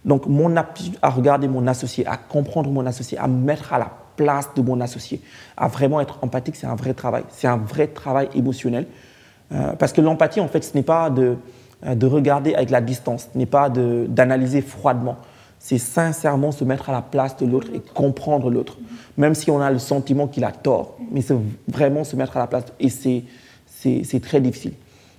Donc, 0.05 0.27
mon 0.27 0.57
appui 0.57 0.93
à 1.03 1.11
regarder 1.11 1.49
mon 1.49 1.67
associé, 1.67 2.07
à 2.07 2.17
comprendre 2.17 2.71
mon 2.71 2.87
associé, 2.87 3.19
à 3.19 3.27
me 3.27 3.45
mettre 3.45 3.73
à 3.73 3.81
la 3.81 3.91
place 4.17 4.51
de 4.55 4.63
mon 4.63 4.81
associé, 4.81 5.21
à 5.57 5.67
vraiment 5.67 6.01
être 6.01 6.19
empathique, 6.23 6.55
c'est 6.55 6.69
un 6.69 6.77
vrai 6.77 6.95
travail. 6.95 7.25
C'est 7.31 7.49
un 7.49 7.57
vrai 7.57 7.89
travail 7.89 8.29
émotionnel. 8.37 8.87
Euh, 9.53 9.73
parce 9.79 9.93
que 9.93 10.01
l'empathie, 10.01 10.41
en 10.41 10.49
fait, 10.49 10.63
ce 10.63 10.77
n'est 10.77 10.83
pas 10.83 11.11
de, 11.11 11.37
euh, 11.85 11.95
de 11.95 12.07
regarder 12.07 12.55
avec 12.55 12.71
la 12.71 12.81
distance, 12.81 13.29
ce 13.33 13.39
n'est 13.39 13.47
pas 13.47 13.69
d'analyser 13.71 14.61
froidement. 14.61 15.17
C'est 15.59 15.79
sincèrement 15.79 16.53
se 16.53 16.65
mettre 16.65 16.91
à 16.91 16.93
la 16.93 17.03
place 17.03 17.37
de 17.37 17.47
l'autre 17.47 17.69
et 17.75 17.81
comprendre 17.81 18.51
l'autre. 18.51 18.79
Même 19.17 19.35
si 19.35 19.51
on 19.51 19.61
a 19.61 19.71
le 19.71 19.79
sentiment 19.79 20.27
qu'il 20.27 20.45
a 20.45 20.53
tort, 20.53 20.97
mais 21.11 21.23
c'est 21.23 21.37
vraiment 21.69 22.05
se 22.05 22.15
mettre 22.15 22.37
à 22.37 22.41
la 22.41 22.47
place. 22.47 22.65
Et 22.79 22.89
c'est 22.91 24.21
très 24.21 24.41
difficile. 24.41 24.75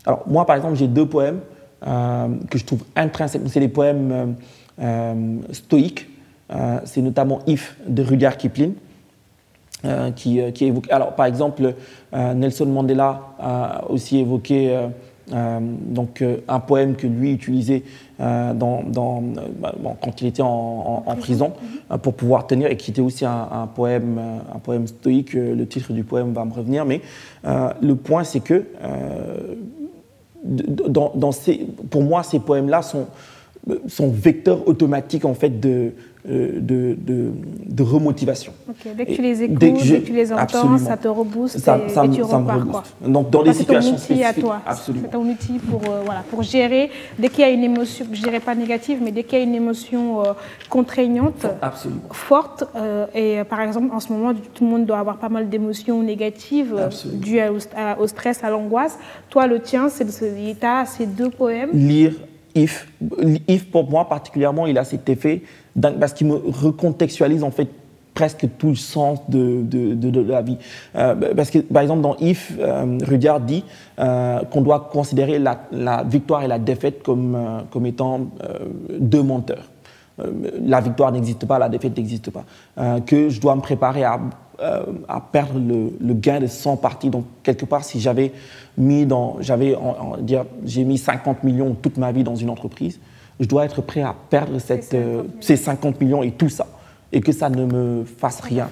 Alors, 0.05 0.23
moi, 0.27 0.45
par 0.45 0.55
exemple, 0.55 0.75
j'ai 0.75 0.87
deux 0.87 1.07
poèmes 1.07 1.39
euh, 1.85 2.27
que 2.49 2.57
je 2.57 2.65
trouve 2.65 2.83
intrinsèques. 2.95 3.41
C'est 3.47 3.59
des 3.59 3.67
poèmes 3.67 4.35
stoïques. 5.51 6.07
c'est 6.85 7.01
notamment 7.01 7.39
If 7.47 7.75
de 7.87 8.03
Rudyard 8.03 8.37
Kipling. 8.37 8.73
Euh, 9.85 10.09
qui, 10.09 10.41
euh. 10.41 10.51
Alors, 10.89 11.13
par 11.13 11.27
exemple, 11.27 11.75
euh, 12.13 12.33
Nelson 12.33 12.65
Mandela 12.65 13.21
a 13.39 13.83
aussi 13.89 14.17
évoqué 14.17 14.75
donc, 15.29 16.23
un 16.47 16.59
poème 16.61 16.95
que 16.95 17.05
lui 17.05 17.33
utilisait 17.33 17.83
dans, 18.17 18.81
dans, 18.87 19.21
quand 20.01 20.21
il 20.21 20.27
était 20.27 20.41
en, 20.41 21.03
prison 21.19 21.51
pour 22.01 22.13
pouvoir 22.13 22.47
tenir 22.47 22.71
et 22.71 22.77
qui 22.77 22.91
était 22.91 23.01
aussi 23.01 23.25
un, 23.25 23.67
poème, 23.75 24.19
un 24.55 24.59
poème 24.59 24.87
stoïque. 24.87 25.33
Le 25.33 25.67
titre 25.67 25.91
du 25.91 26.05
poème 26.05 26.31
va 26.31 26.45
me 26.45 26.53
revenir, 26.53 26.85
mais 26.85 27.01
le 27.43 27.93
point, 27.95 28.23
c'est 28.23 28.39
que 28.39 28.63
dans, 30.45 31.11
dans 31.13 31.31
ces, 31.33 31.67
pour 31.89 32.03
moi, 32.03 32.23
ces 32.23 32.39
poèmes-là 32.39 32.81
sont, 32.81 33.07
sont 33.87 34.09
vecteurs 34.09 34.65
automatiques 34.65 35.25
en 35.25 35.33
fait 35.33 35.59
de, 35.59 35.91
euh, 36.29 36.59
de, 36.59 36.97
de, 36.97 37.83
remotivation. 37.83 38.51
Dès 38.97 39.05
que 39.05 39.13
tu 39.13 39.21
les 39.21 39.43
écoutes, 39.43 39.59
dès 39.59 39.71
que, 39.71 39.97
tu 39.99 40.13
les 40.13 40.33
entends, 40.33 40.77
ça 40.77 40.97
te 40.97 41.07
rebooste 41.07 41.59
ça, 41.59 41.77
et, 41.77 41.89
ça, 41.89 42.05
tu 42.07 42.21
repars. 42.21 42.67
Quoi. 42.67 42.83
Donc 43.07 43.29
dans 43.29 43.43
des 43.43 43.53
situations 43.53 43.95
ton 43.95 44.13
outil 44.13 44.23
à 44.23 44.33
toi. 44.33 44.61
C'est 44.75 45.11
ton 45.11 45.21
outil 45.21 45.59
pour, 45.59 45.81
euh, 45.89 46.01
voilà, 46.03 46.23
pour 46.29 46.43
gérer, 46.43 46.89
dès 47.17 47.29
qu'il 47.29 47.39
y 47.39 47.43
a 47.43 47.49
une 47.49 47.63
émotion, 47.63 48.05
je 48.11 48.21
dirais 48.21 48.41
pas 48.41 48.55
négative, 48.55 48.99
mais 49.01 49.11
dès 49.11 49.23
qu'il 49.23 49.37
y 49.39 49.41
a 49.41 49.45
une 49.45 49.55
émotion 49.55 50.21
euh, 50.21 50.33
contraignante, 50.69 51.45
forte, 52.11 52.65
et 53.15 53.39
par 53.49 53.61
exemple 53.61 53.95
en 53.95 53.99
ce 54.01 54.11
moment, 54.11 54.33
tout 54.33 54.65
le 54.65 54.69
monde 54.69 54.85
doit 54.85 54.99
avoir 54.99 55.17
pas 55.17 55.29
mal 55.29 55.47
d'émotions 55.47 56.03
négatives 56.03 56.75
dues 57.13 57.39
au, 57.99 58.07
stress, 58.07 58.43
à 58.43 58.49
l'angoisse. 58.49 58.99
Toi, 59.29 59.47
le 59.47 59.61
tien, 59.61 59.87
c'est 59.87 60.05
ces 60.11 61.05
deux 61.05 61.29
poèmes. 61.29 61.69
Lire 61.73 62.13
If. 62.57 62.87
If, 63.47 63.69
pour 63.69 63.89
moi 63.89 64.09
particulièrement, 64.09 64.65
il 64.65 64.77
a 64.77 64.83
cet 64.83 65.07
effet 65.09 65.43
parce 65.81 66.13
qu'il 66.13 66.27
me 66.27 66.35
recontextualise 66.35 67.43
en 67.43 67.51
fait 67.51 67.69
presque 68.17 68.47
tout 68.57 68.69
le 68.69 68.75
sens 68.75 69.19
de, 69.29 69.61
de, 69.61 70.21
la 70.21 70.41
vie. 70.41 70.57
Euh, 70.95 71.35
parce 71.35 71.51
que, 71.51 71.59
par 71.59 71.83
exemple, 71.83 72.01
dans 72.01 72.15
If, 72.17 72.51
euh, 72.59 72.97
Rudyard 73.03 73.41
dit 73.41 73.63
euh, 73.99 74.39
qu'on 74.45 74.61
doit 74.61 74.89
considérer 74.91 75.37
la, 75.37 75.61
la, 75.71 76.01
victoire 76.01 76.41
et 76.41 76.47
la 76.47 76.57
défaite 76.57 77.03
comme, 77.03 77.37
comme 77.69 77.85
étant 77.85 78.21
deux 78.99 79.21
menteurs. 79.21 79.69
la 80.65 80.81
victoire 80.81 81.11
n'existe 81.11 81.45
pas, 81.45 81.59
la 81.59 81.69
défaite 81.69 81.95
n'existe 81.95 82.31
pas. 82.31 82.43
que 83.05 83.29
je 83.29 83.39
dois 83.39 83.55
me 83.55 83.61
préparer 83.61 84.03
à, 84.03 84.19
à 85.07 85.21
perdre 85.21 85.59
le, 85.59 85.93
le, 86.01 86.13
gain 86.15 86.39
de 86.39 86.47
100 86.47 86.77
parties. 86.77 87.11
Donc, 87.11 87.25
quelque 87.43 87.65
part, 87.65 87.83
si 87.83 87.99
j'avais 87.99 88.31
mis 88.79 89.05
dans, 89.05 89.37
j'avais, 89.41 89.77
dire, 90.21 90.45
j'ai 90.65 90.85
mis 90.85 90.97
50 90.97 91.43
millions 91.43 91.75
toute 91.79 91.97
ma 91.97 92.11
vie 92.11 92.23
dans 92.23 92.35
une 92.35 92.49
entreprise, 92.49 92.99
je 93.39 93.47
dois 93.47 93.65
être 93.65 93.81
prêt 93.81 94.01
à 94.01 94.15
perdre 94.29 94.59
cette, 94.59 94.95
ces 95.41 95.57
50 95.57 95.95
euh, 95.95 96.05
millions 96.05 96.23
et 96.23 96.31
tout 96.31 96.49
ça, 96.49 96.67
et 97.11 97.21
que 97.21 97.31
ça 97.31 97.49
ne 97.49 97.65
me 97.65 98.03
fasse 98.03 98.39
rien. 98.41 98.69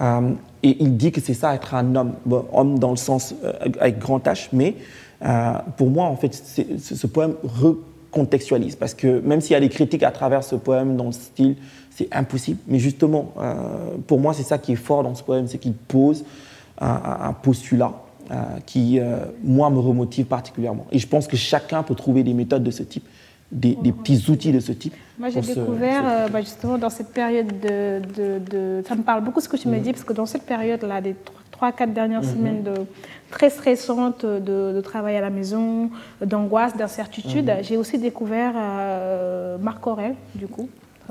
Euh, 0.00 0.30
et 0.62 0.76
il 0.80 0.96
dit 0.96 1.12
que 1.12 1.20
c'est 1.20 1.34
ça 1.34 1.54
être 1.54 1.74
un 1.74 1.94
homme, 1.94 2.14
homme 2.52 2.78
dans 2.78 2.90
le 2.90 2.96
sens 2.96 3.34
euh, 3.44 3.52
avec 3.80 3.98
grand 3.98 4.24
H, 4.26 4.48
mais 4.52 4.74
pour 5.76 5.88
moi, 5.88 6.06
en 6.06 6.16
fait, 6.16 6.34
ce 6.34 7.06
poème 7.06 7.34
recontextualise, 7.44 8.74
parce 8.74 8.92
que 8.92 9.20
même 9.20 9.40
s'il 9.40 9.52
y 9.52 9.54
a 9.54 9.60
des 9.60 9.68
critiques 9.68 10.02
à 10.02 10.10
travers 10.10 10.42
ce 10.42 10.56
poème 10.56 10.96
dans 10.96 11.06
le 11.06 11.12
style, 11.12 11.54
c'est 11.90 12.08
impossible, 12.12 12.58
mais 12.66 12.80
justement, 12.80 13.32
pour 14.08 14.18
moi, 14.18 14.34
c'est 14.34 14.42
ça 14.42 14.58
qui 14.58 14.72
est 14.72 14.76
fort 14.76 15.04
dans 15.04 15.14
ce 15.14 15.22
poème, 15.22 15.46
c'est 15.46 15.58
qu'il 15.58 15.74
pose 15.74 16.24
un, 16.80 17.32
postulat 17.40 17.92
qui, 18.66 18.98
moi, 19.44 19.70
me 19.70 19.78
remotive 19.78 20.24
particulièrement. 20.24 20.86
Et 20.90 20.98
je 20.98 21.06
pense 21.06 21.28
que 21.28 21.36
chacun 21.36 21.84
peut 21.84 21.94
trouver 21.94 22.24
des 22.24 22.34
méthodes 22.34 22.64
de 22.64 22.72
ce 22.72 22.82
type 22.82 23.06
des, 23.52 23.92
petits 23.92 24.30
outils 24.30 24.52
de 24.52 24.60
ce 24.60 24.72
type 24.72 24.94
Moi, 25.18 25.28
j'ai 25.28 25.40
découvert 25.40 26.02
euh, 26.04 26.28
bah, 26.28 26.40
justement 26.40 26.78
dans 26.78 26.90
cette 26.90 27.12
période 27.12 27.48
de, 27.60 28.00
de, 28.16 28.82
Ça 28.86 28.94
me 28.94 29.02
parle 29.02 29.22
beaucoup 29.22 29.40
ce 29.40 29.48
que 29.48 29.56
tu 29.56 29.68
me 29.68 29.76
mhm. 29.76 29.82
dis, 29.82 29.92
parce 29.92 30.04
que 30.04 30.12
dans 30.12 30.26
cette 30.26 30.44
période-là, 30.44 31.00
des 31.00 31.14
3-4 31.60 31.92
dernières 31.92 32.22
mhm. 32.22 32.32
semaines 32.32 32.62
de, 32.62 32.72
très 33.30 33.50
stressantes 33.50 34.24
de, 34.24 34.80
travail 34.80 35.16
à 35.16 35.20
la 35.20 35.30
maison, 35.30 35.90
d'angoisse, 36.24 36.76
d'incertitude, 36.76 37.46
mhm. 37.46 37.62
j'ai 37.62 37.76
aussi 37.76 37.98
découvert 37.98 38.54
euh, 38.56 39.58
Marc 39.58 39.86
Aurel, 39.86 40.14
du 40.34 40.46
coup. 40.46 40.68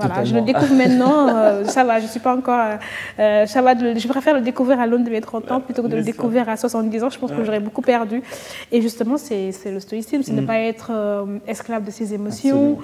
Voilà, 0.07 0.23
je 0.23 0.33
le 0.33 0.41
découvre 0.41 0.73
maintenant, 0.73 1.27
euh, 1.35 1.65
ça 1.65 1.83
va, 1.83 1.99
je 1.99 2.07
suis 2.07 2.19
pas 2.19 2.35
encore. 2.35 2.59
Euh, 2.59 2.75
euh, 3.19 3.45
ça 3.45 3.61
va 3.61 3.73
je 3.73 4.07
préfère 4.07 4.35
le 4.35 4.41
découvrir 4.41 4.79
à 4.79 4.87
l'aune 4.87 5.03
de 5.03 5.09
mes 5.09 5.21
30 5.21 5.51
ans 5.51 5.59
plutôt 5.61 5.81
que 5.83 5.87
de 5.87 5.95
le 5.95 6.03
découvrir 6.03 6.49
à 6.49 6.57
70 6.57 7.03
ans. 7.03 7.09
Je 7.09 7.19
pense 7.19 7.31
que 7.31 7.43
j'aurais 7.43 7.59
beaucoup 7.59 7.81
perdu. 7.81 8.21
Et 8.71 8.81
justement, 8.81 9.17
c'est 9.17 9.51
le 9.65 9.79
stoïcisme, 9.79 10.23
c'est 10.23 10.33
ne 10.33 10.41
mm. 10.41 10.45
pas 10.45 10.59
être 10.59 10.91
esclave 11.47 11.83
de 11.83 11.91
ses 11.91 12.13
émotions, 12.13 12.77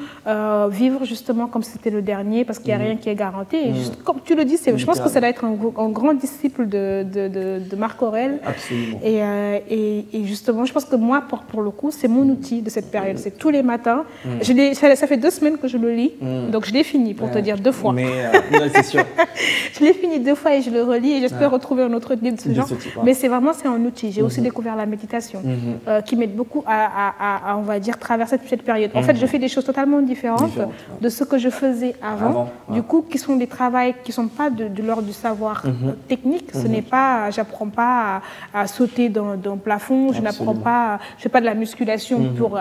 vivre 0.69 1.05
justement 1.05 1.47
comme 1.47 1.63
c'était 1.63 1.89
le 1.89 2.01
dernier, 2.01 2.45
parce 2.45 2.59
qu'il 2.59 2.67
n'y 2.67 2.73
a 2.73 2.77
mm. 2.77 2.87
rien 2.87 2.95
qui 2.95 3.09
est 3.09 3.15
garanti. 3.15 3.57
Et 3.57 3.71
mm. 3.71 3.75
juste, 3.75 4.03
comme 4.03 4.17
tu 4.23 4.35
le 4.35 4.45
dis, 4.45 4.57
je 4.57 4.85
pense 4.85 4.99
que 4.99 5.09
ça 5.09 5.19
doit 5.19 5.29
être 5.29 5.45
un, 5.45 5.89
grand 5.89 6.13
disciple 6.13 6.67
de, 6.67 7.03
de, 7.03 7.27
de, 7.59 7.75
Marc 7.75 8.01
Aurel. 8.01 8.39
Absolument. 8.45 8.99
Et, 9.03 10.05
et, 10.13 10.25
justement, 10.25 10.65
je 10.65 10.73
pense 10.73 10.85
que 10.85 10.95
moi, 10.95 11.23
pour, 11.27 11.39
pour 11.43 11.61
le 11.61 11.71
coup, 11.71 11.91
c'est 11.91 12.07
mon 12.07 12.23
outil 12.23 12.61
de 12.61 12.69
cette 12.69 12.91
période. 12.91 13.17
C'est 13.17 13.37
tous 13.37 13.49
les 13.49 13.63
matins. 13.63 14.03
Je 14.41 14.73
ça, 14.73 14.95
ça, 14.95 15.07
fait 15.07 15.17
deux 15.17 15.29
semaines 15.29 15.57
que 15.57 15.67
je 15.67 15.77
le 15.77 15.93
lis, 15.93 16.13
donc 16.51 16.65
je 16.65 16.73
l'ai 16.73 16.83
fini 16.83 17.06
pour 17.13 17.31
te 17.31 17.37
dire 17.37 17.57
deux 17.57 17.71
fois. 17.71 17.93
Mais 17.93 18.05
euh, 18.05 18.69
c'est 18.73 18.83
sûr. 18.83 19.03
je 19.73 19.83
l'ai 19.83 19.93
fini 19.93 20.19
deux 20.19 20.35
fois 20.35 20.55
et 20.55 20.61
je 20.61 20.69
le 20.69 20.83
relis 20.83 21.13
et 21.13 21.19
j'espère 21.21 21.51
retrouver 21.51 21.83
un 21.83 21.93
autre 21.93 22.13
livre 22.15 22.35
de 22.35 22.41
ce 22.41 22.53
genre. 22.53 22.67
Mais 23.03 23.13
c'est 23.13 23.27
vraiment 23.27 23.53
c'est 23.53 23.67
un 23.67 23.79
outil. 23.83 24.11
J'ai 24.11 24.21
aussi 24.21 24.39
mhm. 24.39 24.45
découvert 24.45 24.75
la 24.75 24.85
méditation 24.85 25.41
mhm. 25.43 25.57
euh, 25.87 26.01
qui 26.01 26.15
m'aide 26.15 26.35
beaucoup 26.35 26.63
à, 26.67 27.55
on 27.57 27.61
va 27.61 27.79
dire, 27.79 27.97
traverser 27.97 28.37
cette 28.47 28.63
période. 28.63 28.91
En 28.93 29.01
fait, 29.01 29.15
je 29.15 29.21
mhm. 29.21 29.27
fais 29.27 29.39
des 29.39 29.47
choses 29.47 29.65
totalement 29.65 30.01
différentes, 30.01 30.57
de 31.01 31.09
ce 31.09 31.23
que 31.23 31.37
je 31.37 31.49
faisais 31.49 31.95
avant. 32.01 32.49
Du 32.69 32.83
coup, 32.83 33.05
qui 33.09 33.17
sont 33.17 33.35
des 33.35 33.47
travaux 33.47 33.67
qui 34.03 34.11
ne 34.11 34.13
sont 34.13 34.27
pas 34.27 34.49
de, 34.49 34.69
l'ordre 34.81 35.03
du 35.03 35.13
savoir 35.13 35.63
technique. 36.07 36.49
Ce 36.53 36.67
n'est 36.67 36.81
pas, 36.81 37.29
j'apprends 37.31 37.67
pas 37.67 38.21
à, 38.53 38.67
sauter 38.67 39.09
dans, 39.09 39.31
un 39.31 39.57
plafond, 39.57 40.13
je 40.13 40.21
n'apprends 40.21 40.55
pas, 40.55 40.99
je 41.17 41.23
fais 41.23 41.29
pas 41.29 41.41
de 41.41 41.45
la 41.45 41.53
musculation 41.53 42.33
pour 42.37 42.59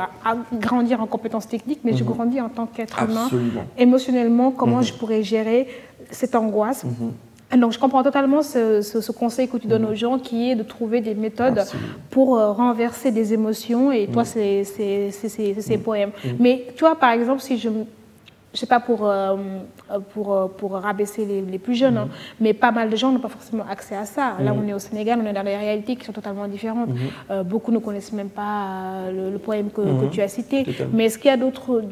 grandir 0.52 1.00
en 1.00 1.06
compétences 1.06 1.48
techniques, 1.48 1.80
mais 1.84 1.96
je 1.96 2.04
grandis 2.04 2.40
en 2.40 2.48
tant 2.48 2.66
qu'être 2.66 3.02
humain, 3.02 3.28
émotionnellement 3.78 4.35
comment 4.50 4.78
mhm. 4.78 4.84
je 4.84 4.92
pourrais 4.94 5.22
gérer 5.22 5.66
cette 6.10 6.34
angoisse. 6.34 6.84
Mhm. 6.84 7.60
Donc 7.60 7.72
je 7.72 7.78
comprends 7.78 8.02
totalement 8.02 8.42
ce, 8.42 9.12
conseil 9.12 9.48
que 9.48 9.56
tu 9.56 9.68
donnes 9.68 9.82
mhm. 9.82 9.90
aux 9.90 9.94
gens 9.94 10.18
qui 10.18 10.50
est 10.50 10.56
de 10.56 10.64
trouver 10.64 11.00
des 11.00 11.14
méthodes 11.14 11.62
pour 12.10 12.36
euh, 12.36 12.50
renverser 12.52 13.12
des 13.12 13.32
émotions 13.32 13.92
et 13.92 14.08
toi 14.08 14.24
c'est 14.24 14.64
ces 14.64 15.78
poèmes. 15.82 16.10
Mais 16.38 16.66
tu 16.74 16.80
vois 16.80 16.96
par 16.96 17.10
exemple 17.10 17.40
si 17.40 17.58
je 17.58 17.68
je 18.56 18.60
sais 18.60 18.66
pas 18.66 18.80
pour, 18.80 19.06
euh, 19.06 19.36
pour, 20.14 20.34
euh, 20.34 20.46
pour 20.46 20.72
rabaisser 20.72 21.26
les, 21.26 21.58
plus 21.58 21.74
jeunes, 21.74 21.98
hein, 21.98 22.08
mais 22.40 22.54
pas 22.54 22.72
mal 22.72 22.88
de 22.88 22.96
gens 22.96 23.12
n'ont 23.12 23.20
pas 23.20 23.28
forcément 23.28 23.64
accès 23.70 23.94
à 23.94 24.06
ça. 24.06 24.36
Là, 24.40 24.54
on 24.56 24.66
est 24.66 24.72
au 24.72 24.78
Sénégal, 24.78 25.20
on 25.22 25.26
est 25.26 25.32
dans 25.32 25.44
des 25.44 25.56
réalités 25.56 25.94
qui 25.96 26.06
sont 26.06 26.12
totalement 26.12 26.48
différentes. 26.48 26.88
Euh, 27.30 27.42
beaucoup 27.42 27.70
ne 27.70 27.78
connaissent 27.78 28.12
même 28.12 28.30
pas 28.30 29.10
le, 29.12 29.38
poème 29.38 29.70
que, 29.70 29.82
que, 29.82 30.10
tu 30.10 30.22
as 30.22 30.28
cité. 30.28 30.64
Mais 30.92 31.04
est-ce 31.04 31.18
qu'il 31.18 31.30
y 31.30 31.34
a 31.34 31.36
d'autres 31.36 31.82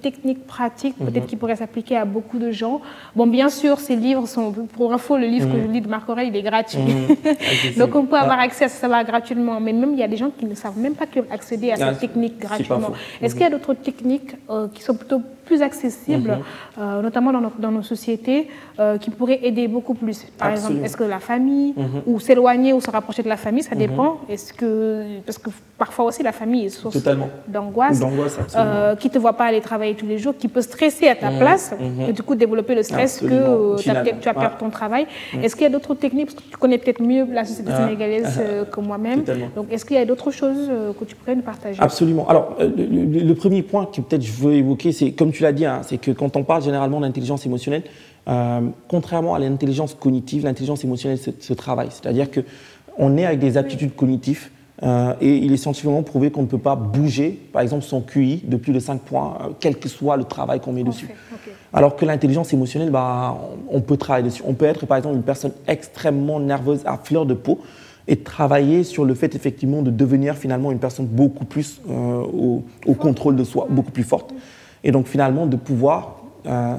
techniques 0.00 0.46
pratiques, 0.46 0.96
peut-être 0.98 1.26
qui 1.26 1.36
pourraient 1.36 1.56
s'appliquer 1.56 1.96
à 1.96 2.04
beaucoup 2.04 2.38
de 2.38 2.50
gens 2.50 2.80
Bon, 3.16 3.26
bien 3.26 3.48
sûr, 3.48 3.78
ces 3.78 3.96
livres 3.96 4.26
sont, 4.26 4.52
pour 4.52 4.92
info, 4.92 5.16
le 5.16 5.26
livre 5.26 5.50
que 5.50 5.60
je 5.60 5.66
lis 5.66 5.80
de 5.80 5.88
Marc 5.88 6.08
Aurèle, 6.08 6.28
il 6.28 6.36
est 6.36 6.42
gratuit. 6.42 6.78
Ah, 7.28 7.78
Donc, 7.78 7.94
on 7.94 8.04
peut 8.06 8.16
avoir 8.16 8.38
ah. 8.38 8.44
accès 8.44 8.64
à 8.64 8.68
ça 8.68 9.04
gratuitement. 9.04 9.60
Mais 9.60 9.72
même, 9.72 9.92
il 9.92 9.98
y 9.98 10.02
a 10.02 10.08
des 10.08 10.16
gens 10.16 10.30
qui 10.30 10.44
ne 10.44 10.54
savent 10.54 10.78
même 10.78 10.94
pas 10.94 11.06
accéder 11.30 11.72
à 11.72 11.76
cette 11.76 11.86
ah, 11.88 11.94
technique 11.94 12.38
gratuitement. 12.38 12.92
Est-ce 13.20 13.34
qu'il 13.34 13.42
y 13.42 13.46
a 13.46 13.50
d'autres 13.50 13.74
techniques 13.74 14.34
qui 14.74 14.82
sont 14.82 14.94
plutôt 14.94 15.20
plus 15.48 15.62
accessibles, 15.62 16.32
mhm. 16.32 16.82
euh, 16.82 17.02
notamment 17.02 17.32
dans 17.32 17.40
nos, 17.40 17.52
dans 17.58 17.72
nos 17.78 17.82
sociétés, 17.82 18.48
euh, 18.78 18.98
qui 18.98 19.10
pourraient 19.10 19.40
aider 19.48 19.66
beaucoup 19.66 19.94
plus? 19.94 20.18
Par 20.42 20.50
exemple, 20.50 20.78
est-ce 20.84 20.96
que 20.96 21.04
la 21.04 21.20
famille, 21.30 21.72
mhm. 21.76 22.02
ou 22.06 22.20
s'éloigner 22.20 22.72
ou 22.74 22.80
se 22.80 22.90
rapprocher 22.90 23.22
de 23.22 23.30
la 23.36 23.40
famille, 23.44 23.62
ça 23.62 23.74
mhm. 23.74 23.84
dépend. 23.86 24.20
Est-ce 24.28 24.52
que, 24.52 25.20
parce 25.26 25.38
que 25.38 25.50
parfois 25.78 26.06
aussi 26.06 26.22
la 26.22 26.32
famille 26.32 26.66
est 26.66 26.70
source 26.70 26.98
d'angoisse, 27.46 28.00
euh, 28.56 28.96
qui 28.96 29.08
ne 29.08 29.12
te 29.12 29.18
voit 29.18 29.34
pas 29.34 29.44
aller 29.46 29.60
travailler 29.60 29.94
tous 29.94 30.06
les 30.06 30.18
jours, 30.18 30.34
qui 30.36 30.48
peut 30.48 30.60
stresser 30.60 31.08
à 31.08 31.14
ta 31.14 31.30
place, 31.30 31.74
et 32.06 32.12
du 32.12 32.22
coup 32.22 32.34
développer 32.34 32.74
le 32.74 32.82
stress 32.82 33.20
que 33.20 33.80
tu 33.80 33.90
as 34.28 34.34
perdu 34.34 34.56
ton 34.58 34.70
travail. 34.70 35.06
Est-ce 35.42 35.54
qu'il 35.54 35.64
y 35.64 35.66
a 35.66 35.70
d'autres 35.70 35.94
techniques, 35.94 36.26
parce 36.26 36.44
que 36.44 36.50
tu 36.50 36.56
connais 36.56 36.78
peut-être 36.78 37.02
mieux 37.02 37.26
la 37.32 37.44
société 37.44 37.70
ah. 37.72 37.84
sénégalaise 37.84 38.40
que 38.70 38.80
moi-même, 38.80 39.24
donc 39.54 39.72
est-ce 39.72 39.84
qu'il 39.84 39.96
y 39.96 40.00
a 40.00 40.04
d'autres 40.04 40.30
choses 40.30 40.70
que 40.98 41.04
tu 41.04 41.14
pourrais 41.14 41.36
nous 41.36 41.42
partager? 41.42 41.80
Absolument. 41.80 42.28
Alors, 42.28 42.56
le, 42.58 43.04
le, 43.04 43.34
premier 43.34 43.62
point 43.62 43.86
que 43.86 44.00
peut-être 44.00 44.22
je 44.22 44.32
veux 44.32 44.54
évoquer, 44.54 44.92
c'est 44.92 45.12
comme 45.12 45.30
tu 45.30 45.42
l'as 45.42 45.52
dit, 45.52 45.64
hein, 45.64 45.80
c'est 45.84 45.98
que 45.98 46.10
quand 46.10 46.36
on 46.36 46.42
parle 46.42 46.62
généralement 46.62 47.00
d'intelligence 47.00 47.46
émotionnelle, 47.46 47.82
euh, 48.28 48.60
contrairement 48.88 49.34
à 49.34 49.38
l'intelligence 49.38 49.94
cognitive, 49.94 50.44
l'intelligence 50.44 50.84
émotionnelle 50.84 51.18
se, 51.18 51.52
travaille. 51.54 51.88
C'est-à-dire 51.90 52.28
qu'on 52.30 53.16
est 53.16 53.24
avec 53.24 53.38
des 53.38 53.56
aptitudes 53.56 53.94
cognitives 53.94 54.50
euh, 54.82 55.14
et 55.20 55.36
il 55.36 55.52
est 55.52 55.56
scientifiquement 55.56 56.02
prouvé 56.02 56.30
qu'on 56.30 56.42
ne 56.42 56.46
peut 56.46 56.58
pas 56.58 56.76
bouger, 56.76 57.30
par 57.52 57.62
exemple, 57.62 57.84
son 57.84 58.00
QI 58.00 58.42
de 58.44 58.56
plus 58.56 58.72
de 58.72 58.78
5 58.78 59.00
points, 59.00 59.38
euh, 59.40 59.48
quel 59.58 59.76
que 59.76 59.88
soit 59.88 60.16
le 60.16 60.24
travail 60.24 60.60
qu'on 60.60 60.72
met 60.72 60.84
dessus. 60.84 61.08
Alors 61.72 61.96
que 61.96 62.04
l'intelligence 62.04 62.52
émotionnelle, 62.52 62.90
bah, 62.90 63.36
on 63.68 63.80
peut 63.80 63.96
travailler 63.96 64.26
dessus. 64.26 64.42
On 64.46 64.54
peut 64.54 64.66
être, 64.66 64.86
par 64.86 64.96
exemple, 64.96 65.16
une 65.16 65.22
personne 65.22 65.52
extrêmement 65.66 66.40
nerveuse 66.40 66.82
à 66.86 66.96
fleur 66.96 67.26
de 67.26 67.34
peau 67.34 67.60
et 68.06 68.16
travailler 68.16 68.84
sur 68.84 69.04
le 69.04 69.14
fait, 69.14 69.34
effectivement, 69.34 69.82
de 69.82 69.90
devenir 69.90 70.36
finalement 70.36 70.70
une 70.70 70.78
personne 70.78 71.06
beaucoup 71.06 71.44
plus 71.44 71.80
au, 71.86 72.62
au, 72.86 72.94
contrôle 72.94 73.36
de 73.36 73.44
soi, 73.44 73.66
beaucoup 73.68 73.90
plus 73.90 74.04
forte. 74.04 74.32
Et 74.84 74.92
donc 74.92 75.06
finalement 75.06 75.46
de 75.46 75.56
pouvoir 75.56 76.18
euh, 76.46 76.76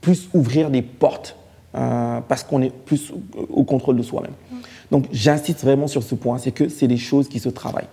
plus 0.00 0.28
ouvrir 0.34 0.70
des 0.70 0.82
portes 0.82 1.36
euh, 1.78 2.20
parce 2.26 2.42
qu'on 2.42 2.60
est 2.60 2.72
plus 2.72 3.12
au 3.48 3.64
contrôle 3.64 3.96
de 3.96 4.02
soi-même. 4.02 4.32
Donc 4.90 5.04
j'insiste 5.12 5.62
vraiment 5.62 5.86
sur 5.86 6.02
ce 6.02 6.14
point, 6.14 6.38
c'est 6.38 6.52
que 6.52 6.68
c'est 6.68 6.88
des 6.88 6.96
choses 6.96 7.28
qui 7.28 7.38
se 7.38 7.48
travaillent. 7.48 7.88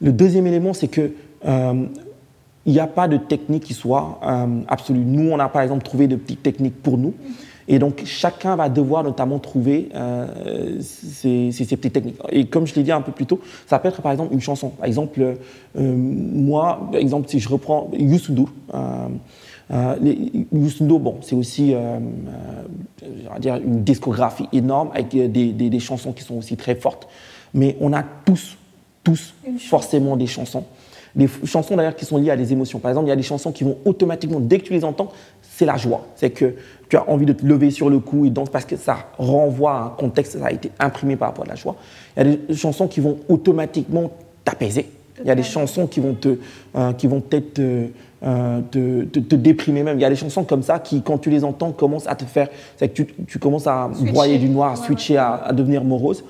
Le 0.00 0.12
deuxième 0.12 0.46
élément, 0.46 0.74
c'est 0.74 0.88
que 0.88 1.12
euh, 1.46 1.84
il 2.66 2.72
n'y 2.72 2.80
a 2.80 2.86
pas 2.86 3.08
de 3.08 3.16
technique 3.16 3.64
qui 3.64 3.74
soit 3.74 4.20
absolue. 4.68 5.00
Nous, 5.00 5.30
on 5.30 5.38
a 5.38 5.48
par 5.48 5.62
exemple 5.62 5.82
trouvé 5.82 6.06
de 6.06 6.16
petites 6.16 6.42
techniques 6.42 6.82
pour 6.82 6.98
nous. 6.98 7.14
Et 7.70 7.78
donc, 7.78 8.02
chacun 8.06 8.56
va 8.56 8.70
devoir 8.70 9.04
notamment 9.04 9.38
trouver 9.38 9.90
euh, 9.94 10.80
ces, 10.80 11.50
petites 11.52 11.92
techniques. 11.92 12.16
Et 12.30 12.46
comme 12.46 12.66
je 12.66 12.74
l'ai 12.74 12.82
dit 12.82 12.92
un 12.92 13.02
peu 13.02 13.12
plus 13.12 13.26
tôt, 13.26 13.40
ça 13.66 13.78
peut 13.78 13.88
être 13.88 14.00
par 14.00 14.10
exemple 14.10 14.32
une 14.32 14.40
chanson. 14.40 14.70
Par 14.70 14.86
exemple, 14.86 15.20
euh, 15.20 15.36
moi, 15.76 16.88
par 16.90 17.00
exemple, 17.00 17.28
si 17.28 17.38
je 17.40 17.48
reprends 17.48 17.90
Youssou 17.92 18.48
euh, 19.70 19.96
euh 20.00 20.98
bon, 20.98 21.18
c'est 21.22 21.34
aussi 21.34 21.74
dire 23.38 23.56
une 23.56 23.82
discographie 23.82 24.46
énorme 24.52 24.90
avec 24.94 25.08
des, 25.08 25.52
des, 25.52 25.80
chansons 25.80 26.12
qui 26.12 26.24
sont 26.24 26.36
aussi 26.36 26.56
très 26.56 26.74
fortes. 26.74 27.08
Mais 27.54 27.76
on 27.80 27.92
a 27.92 28.02
tous, 28.02 28.56
tous 29.04 29.34
forcément 29.58 30.16
des 30.16 30.26
chansons. 30.26 30.64
Des 31.14 31.28
chansons 31.44 31.76
d'ailleurs 31.76 31.96
qui 31.96 32.04
sont 32.04 32.18
liées 32.18 32.30
à 32.30 32.36
des 32.36 32.52
émotions. 32.52 32.78
Par 32.78 32.90
exemple, 32.90 33.06
il 33.06 33.10
y 33.10 33.12
a 33.12 33.16
des 33.16 33.22
chansons 33.22 33.52
qui 33.52 33.64
vont 33.64 33.78
automatiquement, 33.84 34.40
dès 34.40 34.58
que 34.58 34.64
tu 34.64 34.72
les 34.72 34.84
entends, 34.84 35.10
c'est 35.42 35.64
la 35.64 35.76
joie. 35.76 36.06
C'est 36.14 36.30
que 36.30 36.54
tu 36.88 36.96
as 36.96 37.08
envie 37.08 37.26
de 37.26 37.32
te 37.32 37.44
lever 37.44 37.70
sur 37.70 37.90
le 37.90 37.98
cou 37.98 38.24
et 38.24 38.30
danser 38.30 38.50
parce 38.52 38.64
que 38.64 38.76
ça 38.76 39.10
renvoie 39.18 39.72
à 39.72 39.82
un 39.84 39.88
contexte, 39.90 40.38
ça 40.38 40.46
a 40.46 40.52
été 40.52 40.70
imprimé 40.78 41.16
par 41.16 41.28
rapport 41.28 41.44
à 41.44 41.48
la 41.48 41.54
joie. 41.54 41.76
Il 42.16 42.26
y 42.26 42.30
a 42.30 42.36
des 42.36 42.54
chansons 42.54 42.88
qui 42.88 43.00
vont 43.00 43.18
automatiquement 43.28 44.12
t'apaiser. 44.44 44.86
Il 45.20 45.26
y 45.26 45.30
a 45.30 45.34
des 45.34 45.42
chansons 45.42 45.86
qui 45.86 45.98
vont 45.98 46.14
te, 46.14 46.38
euh, 46.76 46.92
qui 46.92 47.08
vont 47.08 47.20
peut-être 47.20 47.58
euh, 48.24 48.60
te, 48.70 49.34
déprimer 49.36 49.82
même. 49.82 49.98
Il 49.98 50.02
y 50.02 50.04
a 50.04 50.10
des 50.10 50.16
chansons 50.16 50.44
comme 50.44 50.62
ça 50.62 50.78
qui, 50.78 51.02
quand 51.02 51.18
tu 51.18 51.30
les 51.30 51.44
entends, 51.44 51.72
commencent 51.72 52.08
à 52.08 52.14
te 52.14 52.24
faire, 52.24 52.48
c'est 52.76 52.88
que 52.88 52.94
tu, 52.94 53.06
tu, 53.26 53.38
commences 53.38 53.66
à 53.66 53.90
broyer 54.12 54.38
du 54.38 54.48
noir, 54.48 54.72
à 54.72 54.76
switcher, 54.76 55.16
À, 55.16 55.34
à, 55.34 55.52
devenir 55.52 55.84
morose. 55.84 56.24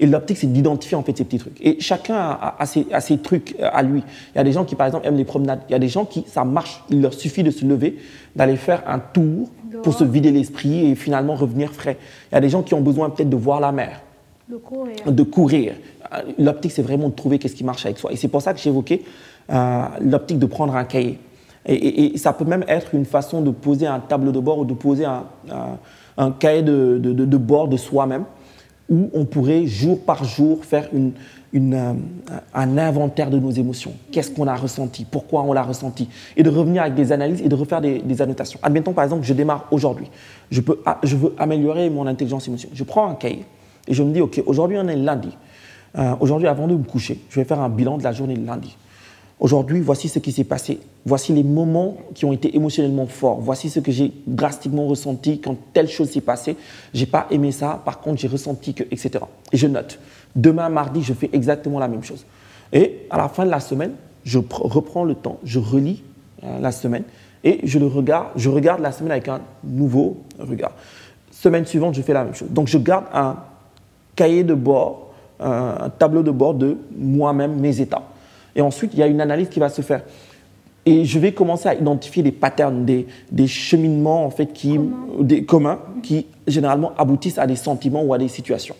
Et 0.00 0.06
l'optique, 0.06 0.38
c'est 0.38 0.50
d'identifier 0.50 0.96
en 0.96 1.02
fait 1.02 1.16
ces 1.16 1.24
petits 1.24 1.38
trucs. 1.38 1.60
Et 1.60 1.78
chacun 1.78 2.16
a, 2.16 2.66
ses, 2.66 3.18
trucs 3.18 3.54
euh, 3.60 3.68
à 3.70 3.82
lui. 3.82 4.02
Il 4.34 4.38
y 4.38 4.40
a 4.40 4.44
des 4.44 4.52
gens 4.52 4.64
qui, 4.64 4.74
par 4.74 4.86
exemple, 4.86 5.06
aiment 5.06 5.18
les 5.18 5.24
promenades. 5.24 5.60
Il 5.68 5.72
y 5.72 5.74
a 5.74 5.78
des 5.78 5.88
gens 5.88 6.06
qui, 6.06 6.24
ça 6.26 6.42
marche, 6.44 6.82
il 6.88 7.02
leur 7.02 7.12
suffit 7.12 7.42
de 7.42 7.50
se 7.50 7.66
lever, 7.66 7.98
d'aller 8.34 8.56
faire 8.56 8.82
un 8.86 8.98
tour 8.98 9.50
pour 9.82 9.94
se 9.94 10.04
vider 10.04 10.30
l'esprit 10.30 10.90
et 10.90 10.94
finalement 10.94 11.34
revenir 11.34 11.72
frais. 11.72 11.98
Il 12.32 12.34
y 12.34 12.38
a 12.38 12.40
des 12.40 12.48
gens 12.48 12.62
qui 12.62 12.72
ont 12.72 12.80
besoin 12.80 13.10
peut-être 13.10 13.28
de 13.28 13.36
voir 13.36 13.60
la 13.60 13.72
mer. 13.72 14.00
De 14.48 14.56
courir. 14.56 14.96
De 15.06 15.22
courir. 15.22 15.74
Euh, 16.12 16.22
l'optique, 16.38 16.72
c'est 16.72 16.82
vraiment 16.82 17.10
de 17.10 17.14
trouver 17.14 17.38
qu'est-ce 17.38 17.54
qui 17.54 17.64
marche 17.64 17.84
avec 17.84 17.98
soi. 17.98 18.10
Et 18.10 18.16
c'est 18.16 18.28
pour 18.28 18.40
ça 18.40 18.54
que 18.54 18.58
j'ai 18.58 18.70
évoqué 18.70 19.04
euh, 19.50 19.82
l'optique 20.00 20.38
de 20.38 20.46
prendre 20.46 20.74
un 20.76 20.84
cahier. 20.84 21.18
Et, 21.66 22.16
ça 22.16 22.32
peut 22.32 22.44
même 22.44 22.64
être 22.68 22.94
une 22.94 23.04
façon 23.04 23.42
de 23.42 23.50
poser 23.50 23.86
un 23.86 24.00
tableau 24.00 24.32
de 24.32 24.40
bord 24.40 24.58
ou 24.58 24.64
de 24.64 24.74
poser 24.74 25.04
un, 25.04 26.30
cahier 26.38 26.62
de, 26.62 27.36
bord 27.36 27.68
de 27.68 27.76
soi-même 27.76 28.24
où 28.88 29.08
on 29.14 29.24
pourrait 29.24 29.66
jour 29.66 30.00
par 30.00 30.24
jour 30.24 30.64
faire 30.64 30.88
euh, 30.94 31.92
un 32.54 32.78
inventaire 32.78 33.30
de 33.30 33.38
nos 33.38 33.52
émotions. 33.52 33.92
Qu'est-ce 34.10 34.32
qu'on 34.32 34.48
a 34.48 34.56
ressenti? 34.56 35.06
Pourquoi 35.08 35.42
on 35.42 35.52
l'a 35.52 35.62
ressenti? 35.62 36.08
Et 36.36 36.42
de 36.42 36.50
revenir 36.50 36.82
avec 36.82 36.94
des 36.94 37.12
analyses 37.12 37.40
et 37.40 37.48
de 37.48 37.54
refaire 37.54 37.80
des, 37.80 38.22
annotations. 38.22 38.58
Admettons 38.62 38.92
par 38.92 39.04
exemple, 39.04 39.24
je 39.24 39.32
démarre 39.32 39.66
aujourd'hui. 39.70 40.10
Je, 40.50 40.60
peux, 40.60 40.80
je 41.04 41.14
veux 41.14 41.34
améliorer 41.38 41.88
mon 41.88 42.06
intelligence 42.06 42.48
émotionnelle. 42.48 42.76
Je 42.76 42.84
prends 42.84 43.08
un 43.08 43.14
cahier 43.14 43.44
et 43.86 43.94
je 43.94 44.02
me 44.02 44.12
dis, 44.12 44.20
OK, 44.20 44.42
aujourd'hui 44.46 44.76
on 44.78 44.88
est 44.88 44.96
lundi. 44.96 45.30
Euh, 45.98 46.14
aujourd'hui, 46.20 46.48
avant 46.48 46.68
de 46.68 46.74
me 46.74 46.84
coucher, 46.84 47.20
je 47.28 47.40
vais 47.40 47.44
faire 47.44 47.60
un 47.60 47.68
bilan 47.68 47.98
de 47.98 48.04
la 48.04 48.12
journée 48.12 48.34
de 48.34 48.46
lundi. 48.46 48.76
Aujourd'hui, 49.40 49.80
voici 49.80 50.10
ce 50.10 50.18
qui 50.18 50.32
s'est 50.32 50.44
passé. 50.44 50.80
Voici 51.06 51.32
les 51.32 51.42
moments 51.42 51.96
qui 52.14 52.26
ont 52.26 52.32
été 52.32 52.54
émotionnellement 52.54 53.06
forts. 53.06 53.40
Voici 53.40 53.70
ce 53.70 53.80
que 53.80 53.90
j'ai 53.90 54.12
drastiquement 54.26 54.86
ressenti 54.86 55.40
quand 55.40 55.56
telle 55.72 55.88
chose 55.88 56.10
s'est 56.10 56.20
passée. 56.20 56.56
J'ai 56.92 57.06
pas 57.06 57.26
aimé 57.30 57.50
ça. 57.50 57.80
Par 57.82 58.00
contre, 58.00 58.20
j'ai 58.20 58.28
ressenti 58.28 58.74
que, 58.74 58.82
etc. 58.82 59.12
Et 59.50 59.56
je 59.56 59.66
note. 59.66 59.98
Demain, 60.36 60.68
mardi, 60.68 61.02
je 61.02 61.14
fais 61.14 61.30
exactement 61.32 61.78
la 61.78 61.88
même 61.88 62.04
chose. 62.04 62.26
Et 62.74 63.06
à 63.08 63.16
la 63.16 63.30
fin 63.30 63.46
de 63.46 63.50
la 63.50 63.60
semaine, 63.60 63.92
je 64.24 64.38
reprends 64.50 65.04
le 65.04 65.14
temps, 65.14 65.38
je 65.42 65.58
relis 65.58 66.02
euh, 66.44 66.60
la 66.60 66.70
semaine 66.70 67.04
et 67.42 67.60
je 67.64 67.78
le 67.78 67.86
regarde. 67.86 68.28
Je 68.36 68.50
regarde 68.50 68.82
la 68.82 68.92
semaine 68.92 69.12
avec 69.12 69.28
un 69.28 69.40
nouveau 69.64 70.18
regard. 70.38 70.72
Semaine 71.30 71.64
suivante, 71.64 71.94
je 71.94 72.02
fais 72.02 72.12
la 72.12 72.24
même 72.24 72.34
chose. 72.34 72.50
Donc, 72.50 72.68
je 72.68 72.76
garde 72.76 73.06
un 73.14 73.36
cahier 74.14 74.44
de 74.44 74.52
bord, 74.52 75.12
un 75.40 75.88
tableau 75.98 76.22
de 76.22 76.30
bord 76.30 76.52
de 76.52 76.76
moi-même, 76.94 77.58
mes 77.58 77.80
états. 77.80 78.02
Et 78.56 78.60
ensuite, 78.60 78.92
il 78.94 79.00
y 79.00 79.02
a 79.02 79.06
une 79.06 79.20
analyse 79.20 79.48
qui 79.48 79.60
va 79.60 79.68
se 79.68 79.82
faire. 79.82 80.02
Et 80.86 81.04
je 81.04 81.18
vais 81.18 81.32
commencer 81.32 81.68
à 81.68 81.74
identifier 81.74 82.22
des 82.22 82.32
patterns, 82.32 82.84
des, 82.84 83.06
des 83.30 83.46
cheminements 83.46 84.24
en 84.24 84.30
fait 84.30 84.52
qui, 84.52 84.78
des 85.20 85.44
communs 85.44 85.78
qui 86.02 86.26
généralement 86.46 86.92
aboutissent 86.96 87.38
à 87.38 87.46
des 87.46 87.56
sentiments 87.56 88.02
ou 88.02 88.14
à 88.14 88.18
des 88.18 88.28
situations. 88.28 88.74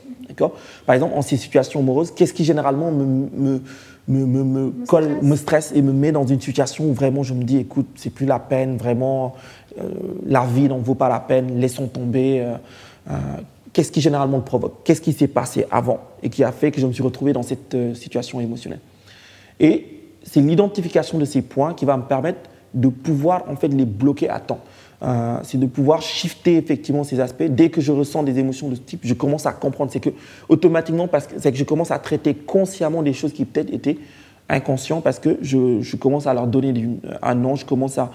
Par 0.87 0.95
exemple, 0.95 1.15
en 1.17 1.23
ces 1.23 1.37
situations 1.37 1.81
amoureuses, 1.81 2.13
qu'est-ce 2.13 2.33
qui 2.33 2.45
généralement 2.45 2.91
me, 2.91 3.05
me, 3.05 3.61
me, 4.09 4.45
me, 4.45 4.71
colle, 4.87 5.05
stresse. 5.05 5.23
me 5.23 5.37
stresse 5.37 5.73
et 5.75 5.83
me 5.83 5.93
met 5.93 6.13
dans 6.13 6.27
une 6.27 6.41
situation 6.41 6.85
où 6.85 6.93
vraiment 6.93 7.23
je 7.23 7.35
me 7.35 7.45
dis, 7.45 7.59
écoute, 7.59 7.87
c'est 7.97 8.11
plus 8.11 8.27
la 8.27 8.39
peine, 8.39 8.77
vraiment, 8.77 9.35
euh, 9.79 9.89
la 10.27 10.45
vie 10.45 10.69
n'en 10.69 10.79
vaut 10.79 10.95
pas 10.95 11.09
la 11.09 11.21
peine, 11.21 11.59
laissons 11.59 11.87
tomber. 11.87 12.41
Euh, 12.41 12.55
euh, 13.11 13.17
qu'est-ce 13.73 13.93
qui 13.93 14.01
généralement 14.01 14.39
le 14.39 14.45
provoque? 14.45 14.83
Qu'est-ce 14.85 15.01
qui 15.01 15.13
s'est 15.13 15.29
passé 15.29 15.67
avant 15.71 16.01
et 16.23 16.31
qui 16.31 16.45
a 16.45 16.53
fait 16.53 16.71
que 16.71 16.81
je 16.81 16.87
me 16.87 16.93
suis 16.93 17.03
retrouvé 17.03 17.33
dans 17.33 17.43
cette 17.43 17.77
situation 17.95 18.41
émotionnelle? 18.41 18.81
Et 19.61 19.87
c'est 20.25 20.41
l'identification 20.41 21.19
de 21.19 21.25
ces 21.25 21.43
points 21.43 21.75
qui 21.75 21.85
va 21.85 21.97
me 21.97 22.03
permettre 22.03 22.41
de 22.75 22.89
pouvoir 22.89 23.45
en 23.49 23.57
fait 23.57 23.69
les 23.69 23.85
bloquer 23.85 24.29
à 24.29 24.41
temps. 24.41 24.61
Euh, 25.03 25.39
c'est 25.43 25.59
de 25.59 25.67
pouvoir 25.67 26.03
shifter 26.03 26.57
effectivement 26.57 27.05
ces 27.05 27.21
aspects. 27.21 27.45
Dès 27.45 27.71
que 27.71 27.81
je 27.81 27.91
ressens 27.91 28.23
des 28.23 28.39
émotions 28.39 28.69
de 28.69 28.75
ce 28.75 28.81
type, 28.81 29.01
je 29.03 29.15
commence 29.15 29.47
à 29.47 29.53
comprendre. 29.53 29.91
C'est 29.91 30.01
que 30.01 30.11
automatiquement, 30.49 31.09
c'est 31.39 31.53
que 31.53 31.59
je 31.59 31.65
commence 31.65 31.91
à 31.91 31.99
traiter 31.99 32.35
consciemment 32.35 33.03
des 33.03 33.13
choses 33.13 33.33
qui 33.33 33.45
peut-être 33.45 33.73
étaient 33.73 33.99
inconscientes 34.49 35.03
parce 35.03 35.19
que 35.19 35.39
je, 35.41 35.97
commence 35.97 36.27
à 36.27 36.35
leur 36.35 36.47
donner 36.47 36.75
un 37.23 37.35
nom, 37.35 37.57
je 37.57 37.65
commence 37.65 37.99
à, 37.99 38.11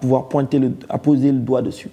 pouvoir 0.00 0.28
pointer, 0.28 0.58
le, 0.58 0.72
à 0.88 0.98
poser 0.98 1.32
le 1.32 1.38
doigt 1.38 1.62
dessus. 1.62 1.90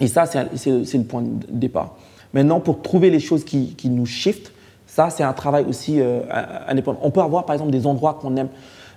Et 0.00 0.06
ça, 0.06 0.26
c'est 0.26 0.68
le 0.70 1.04
point 1.04 1.22
de 1.22 1.46
départ. 1.50 1.96
Maintenant, 2.32 2.60
pour 2.60 2.82
trouver 2.82 3.10
les 3.10 3.20
choses 3.20 3.44
qui, 3.44 3.74
qui 3.74 3.88
nous 3.88 4.06
shiftent, 4.06 4.52
ça, 4.96 5.10
c'est 5.10 5.22
un 5.22 5.34
travail 5.34 5.66
aussi 5.68 6.00
euh, 6.00 6.20
indépendant. 6.66 7.00
On 7.02 7.10
peut 7.10 7.20
avoir, 7.20 7.44
par 7.44 7.52
exemple, 7.52 7.70
des 7.70 7.86
endroits 7.86 8.16
qu'on 8.18 8.34
aime. 8.38 8.48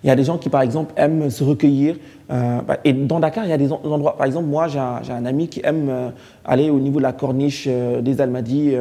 Il 0.01 0.07
y 0.07 0.09
a 0.09 0.15
des 0.15 0.23
gens 0.23 0.37
qui, 0.37 0.47
par 0.47 0.61
exemple, 0.61 0.93
aiment 0.95 1.29
se 1.29 1.43
recueillir. 1.43 1.97
Euh, 2.31 2.61
bah, 2.61 2.77
et 2.85 2.93
dans 2.93 3.19
Dakar, 3.19 3.43
il 3.43 3.49
y 3.49 3.53
a 3.53 3.57
des 3.57 3.73
endroits. 3.73 4.15
Par 4.15 4.25
exemple, 4.25 4.47
moi, 4.47 4.69
j'ai 4.69 4.79
un, 4.79 5.25
ami 5.25 5.49
qui 5.49 5.59
aime 5.61 5.89
euh, 5.89 6.09
aller 6.45 6.69
au 6.69 6.79
niveau 6.79 6.99
de 6.99 7.03
la 7.03 7.11
corniche 7.11 7.67
des 7.67 8.21
Almadies. 8.21 8.77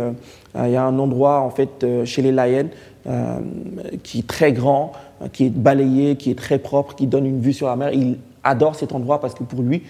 il 0.64 0.70
y 0.70 0.76
a 0.76 0.84
un 0.84 0.96
endroit, 0.96 1.40
en 1.40 1.50
fait, 1.50 1.84
chez 2.04 2.22
les 2.22 2.30
Layens, 2.30 2.68
qui 4.04 4.20
est 4.20 4.26
très 4.28 4.52
grand, 4.52 4.92
qui 5.32 5.46
est 5.46 5.50
balayé, 5.50 6.14
qui 6.14 6.30
est 6.30 6.38
très 6.38 6.58
propre, 6.58 6.94
qui 6.94 7.08
donne 7.08 7.26
une 7.26 7.40
vue 7.40 7.52
sur 7.52 7.66
la 7.66 7.74
mer. 7.74 7.92
Il 7.92 8.18
adore 8.44 8.76
cet 8.76 8.92
endroit 8.92 9.20
parce 9.20 9.34
que 9.34 9.42
pour 9.42 9.60
lui, 9.62 9.82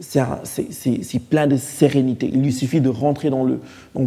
c'est 0.00 1.18
plein 1.28 1.46
de 1.46 1.56
sérénité. 1.56 2.30
Il 2.32 2.42
lui 2.42 2.52
suffit 2.52 2.80
de 2.80 2.88
rentrer 2.88 3.30
dans 3.30 3.44
le, 3.44 3.60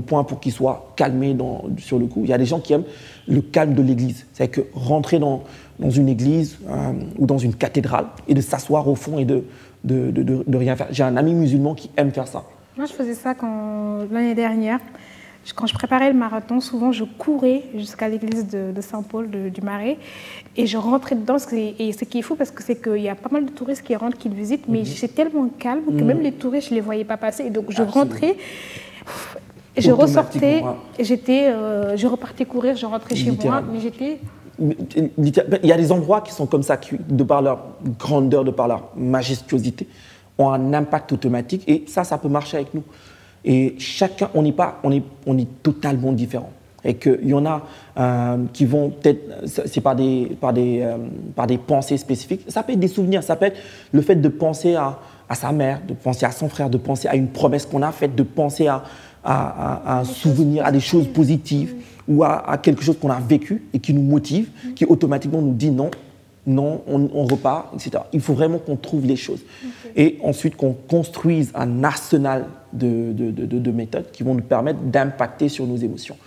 point 0.05 0.23
pour 0.23 0.39
qu'il 0.39 0.51
soit 0.51 0.93
calmé 0.95 1.35
sur 1.77 1.99
le 1.99 2.05
coup. 2.05 2.21
Il 2.23 2.29
y 2.29 2.33
a 2.33 2.37
des 2.37 2.45
gens 2.45 2.59
qui 2.59 2.73
aiment 2.73 2.83
le 3.27 3.41
calme 3.41 3.73
de 3.73 3.81
l'église. 3.81 4.25
C'est 4.33 4.47
que 4.47 4.61
rentrer 4.73 5.19
dans, 5.19 5.43
une 5.79 6.09
église 6.09 6.57
euh, 6.69 6.91
ou 7.17 7.25
dans 7.25 7.37
une 7.37 7.55
cathédrale 7.55 8.07
et 8.27 8.33
de 8.33 8.41
s'asseoir 8.41 8.87
au 8.87 8.95
fond 8.95 9.17
et 9.17 9.25
de, 9.25 9.43
de 9.83 10.57
rien 10.57 10.75
faire. 10.75 10.87
J'ai 10.91 11.03
un 11.03 11.17
ami 11.17 11.33
musulman 11.33 11.73
qui 11.73 11.89
aime 11.97 12.11
faire 12.11 12.27
ça. 12.27 12.43
Moi, 12.79 12.85
je 12.85 12.93
faisais 12.93 13.13
ça 13.13 13.35
l'année 14.09 14.35
dernière 14.35 14.79
quand 15.55 15.67
je 15.67 15.73
préparais 15.73 16.11
le 16.11 16.17
marathon, 16.17 16.59
souvent 16.59 16.91
je 16.91 17.03
courais 17.03 17.63
jusqu'à 17.75 18.07
l'église 18.07 18.47
de, 18.47 18.81
Saint-Paul 18.81 19.29
du 19.29 19.61
Marais 19.61 19.97
et 20.55 20.67
je 20.67 20.77
rentrais 20.77 21.15
dedans. 21.15 21.37
Et 21.51 21.91
ce 21.93 22.05
qui 22.05 22.19
est 22.19 22.21
fou, 22.21 22.35
parce 22.35 22.51
que 22.51 22.63
c'est 22.63 22.81
qu'il 22.81 23.01
y 23.01 23.09
a 23.09 23.15
pas 23.15 23.29
mal 23.31 23.45
de 23.45 23.51
touristes 23.51 23.83
qui 23.83 23.95
rentrent, 23.95 24.17
qui 24.17 24.29
le 24.29 24.35
visitent, 24.35 24.67
mais 24.67 24.85
c'est 24.85 25.09
mhm. 25.09 25.13
tellement 25.13 25.49
calme 25.57 25.85
que 25.85 26.03
même 26.03 26.17
mhm. 26.17 26.23
les 26.23 26.31
touristes, 26.31 26.69
je 26.69 26.73
ne 26.73 26.79
les 26.79 26.81
voyais 26.85 27.05
pas 27.05 27.17
passer. 27.17 27.45
Et 27.45 27.49
donc 27.49 27.65
je 27.69 27.81
rentrais, 27.81 28.35
je 29.77 29.91
ressortais, 29.91 30.63
et 30.97 31.03
j'étais, 31.03 31.47
euh, 31.47 31.97
je 31.97 32.07
repartais 32.07 32.45
courir, 32.45 32.75
je 32.75 32.85
rentrais 32.85 33.15
chez 33.15 33.31
moi, 33.31 33.61
mais 33.61 33.79
j'étais 33.79 34.19
il 34.61 35.65
y 35.65 35.71
a 35.71 35.77
des 35.77 35.91
endroits 35.91 36.21
qui 36.21 36.33
sont 36.33 36.45
comme 36.45 36.63
ça, 36.63 36.77
qui, 36.77 36.97
de 36.97 37.23
par 37.23 37.41
leur 37.41 37.59
grandeur, 37.97 38.43
de 38.43 38.51
par 38.51 38.67
leur 38.67 38.89
majestuosité, 38.95 39.87
ont 40.37 40.49
un 40.49 40.73
impact 40.73 41.13
automatique. 41.13 41.63
Et 41.67 41.85
ça, 41.87 42.03
ça 42.03 42.17
peut 42.17 42.27
marcher 42.27 42.57
avec 42.57 42.73
nous. 42.73 42.83
Et 43.45 43.75
chacun, 43.79 44.29
on 44.33 44.41
n'est 44.41 44.51
pas, 44.51 44.79
on 44.83 44.91
est, 44.91 45.03
on 45.25 45.37
est 45.37 45.47
totalement 45.63 46.11
différent. 46.11 46.51
Et 46.83 46.95
qu'il 46.95 47.27
y 47.27 47.33
en 47.33 47.45
a 47.45 47.61
euh, 47.97 48.37
qui 48.53 48.65
vont 48.65 48.89
peut-être, 48.89 49.47
c'est 49.47 49.81
par 49.81 49.95
des, 49.95 50.37
par, 50.39 50.53
des, 50.53 50.81
euh, 50.81 50.97
par 51.35 51.45
des 51.45 51.57
pensées 51.57 51.97
spécifiques. 51.97 52.41
Ça 52.47 52.63
peut 52.63 52.71
être 52.73 52.79
des 52.79 52.87
souvenirs, 52.87 53.21
ça 53.21 53.35
peut 53.35 53.47
être 53.47 53.59
le 53.91 54.01
fait 54.01 54.15
de 54.15 54.29
penser 54.29 54.75
à, 54.75 54.97
à 55.27 55.35
sa 55.35 55.51
mère, 55.51 55.81
de 55.85 55.93
penser 55.93 56.25
à 56.25 56.31
son 56.31 56.47
frère, 56.47 56.69
de 56.69 56.77
penser 56.77 57.07
à 57.09 57.15
une 57.15 57.27
promesse 57.27 57.65
qu'on 57.65 57.81
a 57.81 57.91
faite, 57.91 58.15
de 58.15 58.23
penser 58.23 58.67
à, 58.67 58.83
à, 59.23 59.99
un 59.99 60.03
souvenir, 60.03 60.65
à 60.65 60.71
des 60.71 60.79
choses 60.79 61.07
positives 61.07 61.75
ou 62.07 62.23
à, 62.23 62.57
quelque 62.61 62.83
chose 62.83 62.97
qu'on 62.99 63.11
a 63.11 63.19
vécu 63.19 63.63
et 63.73 63.79
qui 63.79 63.93
nous 63.93 64.01
motive, 64.01 64.49
qui 64.75 64.85
automatiquement 64.85 65.41
nous 65.41 65.53
dit 65.53 65.69
non, 65.69 65.91
non, 66.47 66.81
on, 66.87 67.25
repart, 67.25 67.73
etc. 67.75 68.03
Il 68.13 68.21
faut 68.21 68.33
vraiment 68.33 68.57
qu'on 68.57 68.75
trouve 68.75 69.05
les 69.05 69.15
choses. 69.15 69.41
Et 69.95 70.17
ensuite 70.23 70.55
qu'on 70.55 70.73
construise 70.73 71.51
un 71.53 71.83
arsenal 71.83 72.45
de, 72.73 73.11
de, 73.13 73.71
méthodes 73.71 74.11
qui 74.11 74.23
vont 74.23 74.35
nous 74.35 74.43
permettre 74.43 74.79
d'impacter 74.79 75.49
sur 75.49 75.65
nos 75.65 75.75
émotions. 75.75 76.17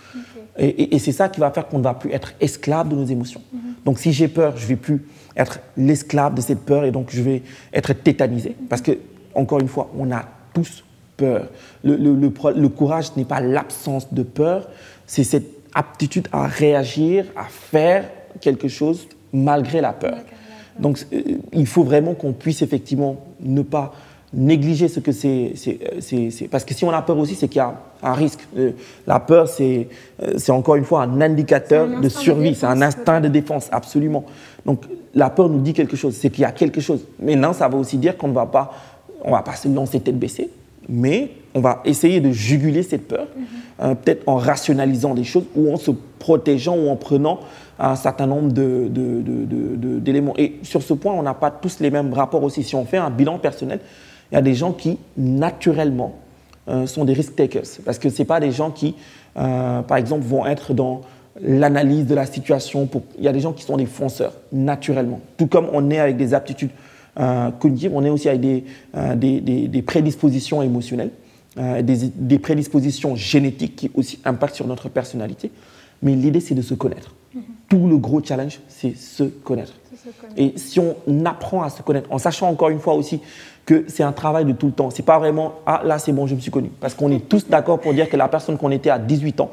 Et, 0.57 0.99
c'est 0.99 1.11
ça 1.11 1.29
qui 1.29 1.39
va 1.39 1.51
faire 1.51 1.67
qu'on 1.67 1.79
ne 1.79 1.83
va 1.83 1.93
plus 1.93 2.11
être 2.11 2.33
esclave 2.39 2.89
de 2.89 2.95
nos 2.95 3.05
émotions. 3.05 3.41
Mhm. 3.51 3.59
Donc 3.85 3.99
si 3.99 4.13
j'ai 4.13 4.27
peur, 4.27 4.57
je 4.57 4.63
ne 4.63 4.69
vais 4.69 4.75
plus 4.75 5.05
être 5.35 5.59
l'esclave 5.77 6.35
de 6.35 6.41
cette 6.41 6.59
peur 6.59 6.85
et 6.85 6.91
donc 6.91 7.07
je 7.09 7.21
vais 7.21 7.41
être 7.73 7.93
tétanisé. 7.93 8.55
Parce 8.69 8.81
que, 8.81 8.91
encore 9.33 9.59
une 9.59 9.67
fois, 9.67 9.91
on 9.97 10.11
a 10.11 10.25
tous 10.53 10.83
peur. 11.17 11.49
Le, 11.83 11.95
le, 11.95 12.15
le 12.15 12.69
courage 12.69 13.15
n'est 13.15 13.25
pas 13.25 13.39
l'absence 13.39 14.13
de 14.13 14.23
peur, 14.23 14.69
c'est 15.07 15.23
cette 15.23 15.47
aptitude 15.73 16.27
à 16.31 16.45
réagir, 16.45 17.25
à 17.35 17.45
faire 17.45 18.09
quelque 18.39 18.67
chose 18.67 19.07
malgré 19.31 19.81
la 19.81 19.93
peur. 19.93 20.17
Donc 20.79 21.05
euh, 21.13 21.21
il 21.51 21.67
faut 21.67 21.83
vraiment 21.83 22.13
qu'on 22.13 22.33
puisse 22.33 22.61
effectivement 22.61 23.17
ne 23.41 23.61
pas 23.61 23.93
négliger 24.33 24.87
ce 24.87 24.99
que 24.99 25.11
c'est. 25.11 25.53
Parce 26.49 26.65
que 26.65 26.73
si 26.73 26.83
on 26.85 26.91
a 26.91 27.01
peur 27.01 27.17
aussi, 27.17 27.35
c'est 27.35 27.47
qu'il 27.47 27.57
y 27.57 27.61
a 27.61 27.73
un 28.01 28.13
risque. 28.13 28.39
Euh, 28.57 28.71
la 29.07 29.19
peur, 29.19 29.47
c'est 29.47 29.87
euh, 30.21 30.37
encore 30.49 30.75
une 30.75 30.85
fois 30.85 31.03
un 31.03 31.21
indicateur 31.21 31.87
de 32.01 32.09
survie, 32.09 32.55
c'est 32.55 32.65
un 32.65 32.81
instinct 32.81 33.21
de 33.21 33.27
défense, 33.27 33.69
absolument. 33.71 34.25
Donc 34.65 34.85
la 35.13 35.29
peur 35.29 35.49
nous 35.49 35.59
dit 35.59 35.73
quelque 35.73 35.95
chose, 35.95 36.15
c'est 36.15 36.29
qu'il 36.29 36.41
y 36.41 36.45
a 36.45 36.51
quelque 36.51 36.81
chose. 36.81 37.05
Maintenant, 37.19 37.53
ça 37.53 37.67
va 37.67 37.77
aussi 37.77 37.97
dire 37.97 38.17
qu'on 38.17 38.29
ne 38.29 38.33
va 38.33 38.45
pas, 38.45 38.73
on 39.23 39.31
va 39.31 39.43
pas 39.43 39.55
se 39.55 39.67
lancer 39.67 39.99
tête 39.99 40.17
baissée, 40.17 40.49
mais 40.89 41.31
on 41.53 41.61
va 41.61 41.81
essayer 41.85 42.19
de 42.19 42.31
juguler 42.31 42.81
cette 42.81 43.07
peur, 43.07 43.27
mm-hmm. 43.27 43.95
peut-être 43.95 44.23
en 44.27 44.37
rationalisant 44.37 45.13
des 45.13 45.23
choses 45.23 45.45
ou 45.55 45.71
en 45.71 45.77
se 45.77 45.91
protégeant 46.17 46.75
ou 46.75 46.89
en 46.89 46.95
prenant 46.95 47.39
un 47.79 47.95
certain 47.95 48.27
nombre 48.27 48.51
d'éléments. 48.51 50.33
Et 50.37 50.55
sur 50.63 50.81
ce 50.81 50.93
point, 50.93 51.13
on 51.13 51.23
n'a 51.23 51.33
pas 51.33 51.51
tous 51.51 51.79
les 51.79 51.91
mêmes 51.91 52.13
rapports 52.13 52.43
aussi. 52.43 52.63
Si 52.63 52.75
on 52.75 52.85
fait 52.85 52.97
un 52.97 53.09
bilan 53.09 53.39
personnel, 53.39 53.79
il 54.31 54.35
y 54.35 54.37
a 54.37 54.41
des 54.41 54.55
gens 54.55 54.71
qui, 54.71 54.97
naturellement, 55.17 56.15
euh, 56.69 56.87
sont 56.87 57.03
des 57.03 57.13
risk 57.13 57.35
takers. 57.35 57.67
Parce 57.83 57.99
que 57.99 58.09
ce 58.09 58.23
pas 58.23 58.39
des 58.39 58.51
gens 58.51 58.71
qui, 58.71 58.95
euh, 59.37 59.81
par 59.81 59.97
exemple, 59.97 60.23
vont 60.23 60.45
être 60.45 60.73
dans 60.73 61.01
l'analyse 61.41 62.05
de 62.05 62.15
la 62.15 62.25
situation. 62.25 62.85
Pour... 62.85 63.03
Il 63.17 63.23
y 63.25 63.27
a 63.27 63.33
des 63.33 63.41
gens 63.41 63.51
qui 63.51 63.63
sont 63.63 63.75
des 63.75 63.85
fonceurs, 63.85 64.33
naturellement. 64.53 65.19
Tout 65.37 65.47
comme 65.47 65.67
on 65.73 65.89
est 65.89 65.99
avec 65.99 66.15
des 66.15 66.33
aptitudes 66.33 66.69
euh, 67.19 67.51
cognitives, 67.51 67.91
on 67.93 68.03
est 68.05 68.09
aussi 68.09 68.29
avec 68.29 68.39
des, 68.39 68.63
des, 69.17 69.67
des, 69.67 69.81
prédispositions 69.81 70.61
émotionnelles, 70.61 71.11
des, 71.57 72.11
des 72.15 72.39
prédispositions 72.39 73.15
génétiques 73.15 73.75
qui 73.75 73.91
aussi 73.93 74.19
impactent 74.23 74.55
sur 74.55 74.67
notre 74.67 74.87
personnalité. 74.87 75.51
Mais 76.01 76.15
l'idée, 76.15 76.39
c'est 76.39 76.55
de 76.55 76.61
se 76.61 76.73
connaître. 76.73 77.13
Tout 77.67 77.87
le 77.87 77.97
gros 77.97 78.23
challenge, 78.23 78.59
c'est 78.69 78.95
se 78.95 79.23
connaître. 79.23 79.73
Et 80.37 80.53
si 80.55 80.79
on 80.79 80.95
apprend 81.25 81.63
à 81.63 81.69
se 81.69 81.81
connaître, 81.81 82.11
en 82.11 82.17
sachant 82.17 82.49
encore 82.49 82.69
une 82.69 82.79
fois 82.79 82.93
aussi 82.93 83.21
que 83.65 83.85
c'est 83.87 84.03
un 84.03 84.11
travail 84.11 84.45
de 84.45 84.51
tout 84.51 84.65
le 84.67 84.71
temps, 84.73 84.89
c'est 84.89 85.03
pas 85.03 85.17
vraiment 85.17 85.53
ah 85.65 85.81
là 85.85 85.97
c'est 85.97 86.11
bon, 86.11 86.27
je 86.27 86.35
me 86.35 86.39
suis 86.39 86.51
connu. 86.51 86.69
Parce 86.81 86.93
qu'on 86.93 87.11
est 87.11 87.29
tous 87.29 87.47
d'accord 87.47 87.79
pour 87.79 87.93
dire 87.93 88.09
que 88.09 88.17
la 88.17 88.27
personne 88.27 88.57
qu'on 88.57 88.71
était 88.71 88.89
à 88.89 88.99
18 88.99 89.41
ans 89.41 89.51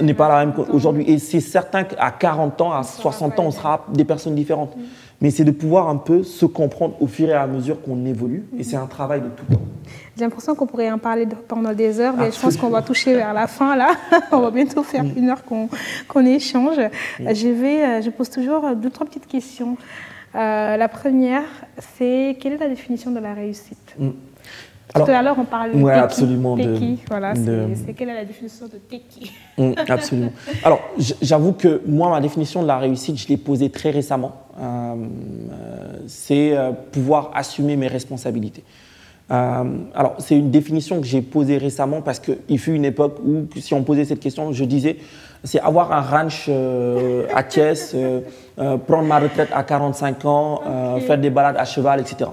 n'est 0.00 0.14
pas 0.14 0.28
la 0.28 0.44
même, 0.44 0.54
qu'aujourd'hui. 0.54 1.04
Et 1.10 1.18
c'est 1.18 1.40
certain 1.40 1.84
qu'à 1.84 2.10
40 2.10 2.60
ans, 2.60 2.72
à 2.72 2.82
60 2.82 3.38
ans, 3.38 3.44
on 3.46 3.50
sera 3.50 3.86
des 3.92 4.04
personnes 4.04 4.34
différentes. 4.34 4.76
Mm. 4.76 4.80
Mais 5.22 5.30
c'est 5.30 5.44
de 5.44 5.50
pouvoir 5.50 5.88
un 5.90 5.96
peu 5.96 6.22
se 6.22 6.46
comprendre 6.46 6.94
au 6.98 7.06
fur 7.06 7.28
et 7.28 7.34
à 7.34 7.46
mesure 7.46 7.82
qu'on 7.82 8.06
évolue. 8.06 8.46
Et 8.58 8.64
c'est 8.64 8.76
un 8.76 8.86
travail 8.86 9.20
de 9.20 9.26
tout 9.26 9.44
le 9.50 9.56
temps. 9.56 9.62
J'ai 10.16 10.24
l'impression 10.24 10.54
qu'on 10.54 10.66
pourrait 10.66 10.90
en 10.90 10.98
parler 10.98 11.28
pendant 11.46 11.74
des 11.74 12.00
heures, 12.00 12.14
mais 12.16 12.32
je 12.32 12.40
pense 12.40 12.56
qu'on 12.56 12.70
va 12.70 12.80
toucher 12.80 13.14
vers 13.14 13.34
la 13.34 13.46
fin 13.46 13.76
là. 13.76 13.90
On 14.32 14.40
va 14.40 14.50
bientôt 14.50 14.82
faire 14.82 15.04
mm. 15.04 15.12
une 15.16 15.28
heure 15.28 15.42
qu'on 15.44 16.24
échange. 16.24 16.78
Mm. 17.18 17.34
Je, 17.34 17.48
vais, 17.48 17.84
euh, 17.84 18.02
je 18.02 18.10
pose 18.10 18.30
toujours 18.30 18.74
deux, 18.76 18.90
trois 18.90 19.06
petites 19.06 19.26
questions. 19.26 19.76
Euh, 20.34 20.76
la 20.76 20.88
première, 20.88 21.44
c'est 21.78 22.36
quelle 22.40 22.54
est 22.54 22.58
la 22.58 22.68
définition 22.68 23.10
de 23.10 23.18
la 23.18 23.34
réussite 23.34 23.94
mm. 23.98 24.10
Tout 24.92 25.02
à 25.02 25.22
l'heure, 25.22 25.36
on 25.38 25.44
parlait 25.44 25.72
de 25.72 25.86
absolument 25.86 26.56
Voilà, 27.08 27.34
c'est 27.36 27.92
quelle 27.94 28.08
est 28.08 28.14
la 28.14 28.24
définition 28.24 28.66
de 28.66 28.76
Teki 28.76 29.32
Absolument. 29.88 30.32
Alors, 30.64 30.80
j'avoue 31.22 31.52
que 31.52 31.80
moi, 31.86 32.10
ma 32.10 32.20
définition 32.20 32.62
de 32.62 32.66
la 32.66 32.78
réussite, 32.78 33.16
je 33.16 33.28
l'ai 33.28 33.36
posée 33.36 33.70
très 33.70 33.90
récemment. 33.90 34.32
Euh, 34.60 34.94
c'est 36.08 36.56
pouvoir 36.90 37.30
assumer 37.34 37.76
mes 37.76 37.86
responsabilités. 37.86 38.64
Euh, 39.30 39.64
alors, 39.94 40.16
c'est 40.18 40.36
une 40.36 40.50
définition 40.50 41.00
que 41.00 41.06
j'ai 41.06 41.22
posée 41.22 41.56
récemment 41.56 42.02
parce 42.02 42.18
qu'il 42.18 42.58
fut 42.58 42.72
une 42.72 42.84
époque 42.84 43.18
où, 43.24 43.46
si 43.60 43.74
on 43.74 43.84
posait 43.84 44.04
cette 44.04 44.20
question, 44.20 44.52
je 44.52 44.64
disais 44.64 44.96
c'est 45.44 45.60
avoir 45.60 45.92
un 45.92 46.00
ranch 46.00 46.46
euh, 46.48 47.26
à 47.34 47.42
Thiès, 47.44 47.94
euh, 48.60 48.76
prendre 48.76 49.06
ma 49.08 49.18
retraite 49.18 49.48
à 49.52 49.62
45 49.62 50.24
ans, 50.24 50.60
faire 51.06 51.18
des 51.18 51.30
balades 51.30 51.56
à 51.58 51.64
cheval, 51.64 52.00
etc. 52.00 52.30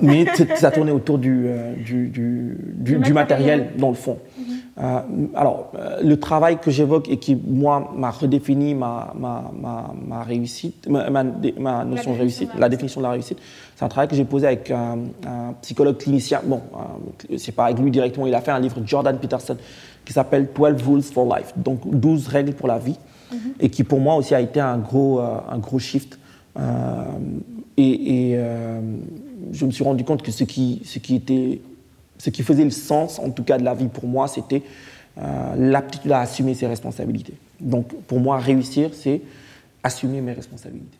mais 0.00 0.26
ça 0.56 0.70
tournait 0.70 0.92
autour 0.92 1.18
du, 1.18 1.48
du, 1.78 2.08
du, 2.08 2.98
du 2.98 3.12
matériel, 3.12 3.70
dans 3.76 3.90
le 3.90 3.94
fond. 3.94 4.18
Mhm. 4.38 5.28
alors, 5.34 5.72
le 6.02 6.18
travail 6.18 6.58
que 6.58 6.70
j'évoque 6.70 7.08
et 7.08 7.18
qui, 7.18 7.36
moi, 7.36 7.92
m'a 7.96 8.10
redéfini 8.10 8.74
ma, 8.74 9.12
ma, 9.18 9.50
ma, 9.60 9.92
ma 10.06 10.22
réussite, 10.22 10.88
ma, 10.88 11.24
notion 11.84 12.12
de 12.12 12.18
réussite, 12.18 12.50
la 12.58 12.68
définition 12.68 13.00
de 13.00 13.06
la 13.06 13.12
réussite, 13.12 13.38
c'est 13.80 13.86
un 13.86 13.88
travail 13.88 14.08
que 14.08 14.14
j'ai 14.16 14.26
posé 14.26 14.46
avec 14.46 14.70
un, 14.70 14.98
psychologue 15.62 15.96
clinicien. 15.96 16.42
Bon, 16.44 16.60
euh, 17.30 17.38
c'est 17.38 17.52
pas 17.52 17.64
avec 17.64 17.78
lui 17.78 17.90
directement, 17.90 18.26
il 18.26 18.34
a 18.34 18.42
fait 18.42 18.50
un 18.50 18.60
livre, 18.60 18.76
Jordan 18.84 19.16
Peterson, 19.16 19.56
qui 20.04 20.12
s'appelle 20.12 20.48
12 20.54 20.82
Rules 20.86 21.02
for 21.02 21.24
Life, 21.34 21.54
donc 21.56 21.80
12 21.84 22.28
règles 22.28 22.52
pour 22.52 22.68
la 22.68 22.78
vie, 22.78 22.98
et 23.58 23.70
qui 23.70 23.84
pour 23.84 24.00
moi 24.00 24.14
aussi 24.16 24.34
a 24.34 24.40
été 24.40 24.60
un 24.60 24.78
gros, 24.78 25.20
euh, 25.20 25.38
un 25.48 25.58
gros 25.58 25.78
shift. 25.78 26.18
Euh, 26.58 27.04
et, 27.76 28.36
je 29.52 29.66
me 29.66 29.72
suis 29.72 29.82
rendu 29.82 30.04
compte 30.04 30.22
que 30.22 30.30
ce 30.30 30.44
qui, 30.44 30.82
ce, 30.84 30.98
qui 31.00 31.16
était, 31.16 31.60
ce 32.18 32.30
qui 32.30 32.42
faisait 32.42 32.62
le 32.62 32.70
sens, 32.70 33.18
en 33.18 33.30
tout 33.30 33.42
cas 33.42 33.58
de 33.58 33.64
la 33.64 33.74
vie 33.74 33.88
pour 33.88 34.06
moi, 34.06 34.28
c'était 34.28 34.62
l'aptitude 35.56 36.12
à 36.12 36.20
assumer 36.20 36.54
ses 36.54 36.68
responsabilités. 36.68 37.34
Donc 37.58 37.88
pour 38.06 38.20
moi, 38.20 38.38
réussir, 38.38 38.90
c'est 38.92 39.22
assumer 39.82 40.20
mes 40.20 40.32
responsabilités. 40.32 40.99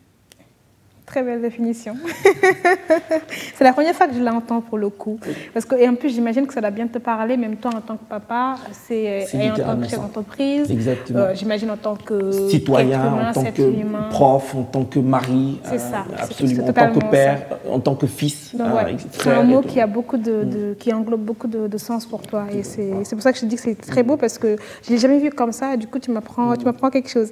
Très 1.11 1.25
belle 1.25 1.43
définition. 1.43 1.95
c'est 3.57 3.65
la 3.65 3.73
première 3.73 3.95
fois 3.97 4.07
que 4.07 4.15
je 4.15 4.21
l'entends 4.21 4.61
pour 4.61 4.79
le 4.79 4.89
coup. 4.91 5.19
Parce 5.53 5.67
que, 5.67 5.75
et 5.75 5.89
en 5.89 5.97
plus, 5.97 6.11
j'imagine 6.11 6.47
que 6.47 6.55
ça 6.55 6.61
doit 6.61 6.71
bien 6.71 6.87
te 6.87 6.99
parler, 6.99 7.37
même 7.37 7.57
toi 7.57 7.73
en 7.77 7.81
tant 7.81 7.97
que 7.97 8.05
papa, 8.09 8.55
c'est, 8.87 9.27
et 9.35 9.51
en 9.51 9.57
tant 9.57 9.77
que 9.77 9.89
chef 9.89 10.01
d'entreprise. 10.01 10.71
Exactement. 10.71 11.19
Euh, 11.19 11.35
j'imagine 11.35 11.71
en 11.73 11.77
tant 11.77 11.97
que 11.97 12.31
citoyen, 12.49 13.01
humain, 13.09 13.31
en 13.31 13.33
tant 13.33 13.45
que 13.45 13.63
humain. 13.63 14.07
prof, 14.11 14.55
en 14.55 14.63
tant 14.63 14.85
que 14.85 15.01
mari, 15.01 15.59
C'est 15.65 15.79
ça, 15.79 16.05
c'est- 16.17 16.23
absolument, 16.23 16.69
en 16.69 16.73
tant 16.73 16.93
que 16.93 17.05
père, 17.11 17.43
en 17.69 17.81
tant 17.81 17.95
que 17.97 18.07
fils, 18.07 18.55
euh, 18.59 18.77
ouais, 18.77 18.97
c'est 19.11 19.31
un 19.31 19.43
mot 19.43 19.63
qui 19.63 19.81
a 19.81 19.89
beaucoup 19.89 20.17
de, 20.17 20.45
de- 20.45 20.75
qui 20.79 20.93
englobe 20.93 21.23
beaucoup 21.23 21.49
de, 21.49 21.67
de 21.67 21.79
sens 21.79 22.07
pour 22.07 22.23
toi 22.23 22.45
et 22.53 22.63
c'est 22.63 22.91
c'est 23.05 23.17
pour 23.17 23.23
ça 23.23 23.33
que 23.33 23.39
je 23.39 23.43
te 23.43 23.47
dis 23.47 23.57
que 23.57 23.63
c'est 23.63 23.75
très 23.75 24.03
beau 24.05 24.17
parce 24.17 24.39
que 24.39 24.57
je 24.87 24.91
l'ai 24.93 24.99
jamais 24.99 25.19
vu 25.19 25.31
comme 25.31 25.51
ça. 25.53 25.77
Du 25.77 25.87
coup, 25.89 25.99
tu 25.99 26.13
m'apprends, 26.13 26.55
tu 26.57 26.65
m'apprends 26.65 26.91
quelque 26.91 27.11
chose. 27.11 27.31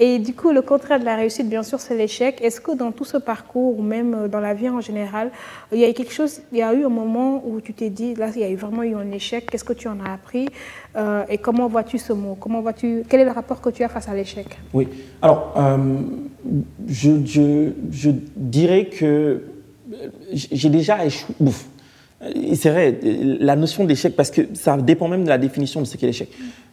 Et 0.00 0.18
du 0.18 0.34
coup, 0.34 0.50
le 0.50 0.62
contraire 0.62 0.98
de 0.98 1.04
la 1.04 1.14
réussite, 1.14 1.48
bien 1.48 1.62
sûr, 1.62 1.78
c'est 1.78 1.96
l'échec. 1.96 2.40
Est-ce 2.42 2.60
que 2.60 2.72
dans 2.74 2.90
tout 2.90 3.04
ce 3.04 3.16
parcours 3.20 3.78
ou 3.78 3.82
même 3.82 4.14
euh, 4.14 4.28
dans 4.28 4.40
la 4.40 4.54
vie 4.54 4.68
en 4.68 4.80
général, 4.80 5.30
il 5.72 5.78
y 5.78 5.84
a 5.84 5.88
eu 5.90 5.92
quelque 5.94 6.12
chose, 6.12 6.40
il 6.52 6.58
y 6.58 6.62
a 6.62 6.72
eu 6.74 6.84
un 6.84 6.88
moment 6.88 7.42
où 7.46 7.60
tu 7.60 7.72
t'es 7.74 7.90
dit, 7.90 8.14
là, 8.14 8.28
il 8.34 8.40
y 8.40 8.44
a 8.44 8.50
eu 8.50 8.56
vraiment 8.56 8.82
eu 8.82 8.94
un 8.94 9.10
échec. 9.12 9.50
Qu'est-ce 9.50 9.64
que 9.64 9.72
tu 9.72 9.88
en 9.88 9.98
as 10.04 10.12
appris 10.12 10.48
Euh, 10.96 11.22
et 11.28 11.38
comment 11.38 11.68
vois-tu 11.68 11.98
ce 11.98 12.12
mot 12.12 12.36
Comment 12.40 12.60
vois-tu 12.62 13.04
Quel 13.08 13.20
est 13.20 13.24
le 13.24 13.30
rapport 13.30 13.60
que 13.60 13.70
tu 13.70 13.84
as 13.84 13.88
face 13.88 14.08
à 14.08 14.14
l'échec? 14.14 14.48
Oui. 14.74 14.88
Alors, 15.22 15.54
euh, 15.56 15.76
je, 16.88 17.10
je- 17.24 18.10
dirais 18.36 18.86
que 18.86 19.42
j'ai 20.32 20.68
déjà 20.68 21.04
échoué. 21.04 21.34
Et 22.34 22.54
C'est 22.54 22.68
vrai, 22.70 22.98
la 23.02 23.56
notion 23.56 23.84
d'échec, 23.84 24.14
parce 24.14 24.30
que 24.30 24.42
ça 24.54 24.76
dépend 24.76 25.08
même 25.08 25.24
de 25.24 25.28
la 25.28 25.38
définition 25.38 25.80
de 25.80 25.86
ce 25.86 25.96
qu'est 25.96 26.06
l'échec. 26.06 26.28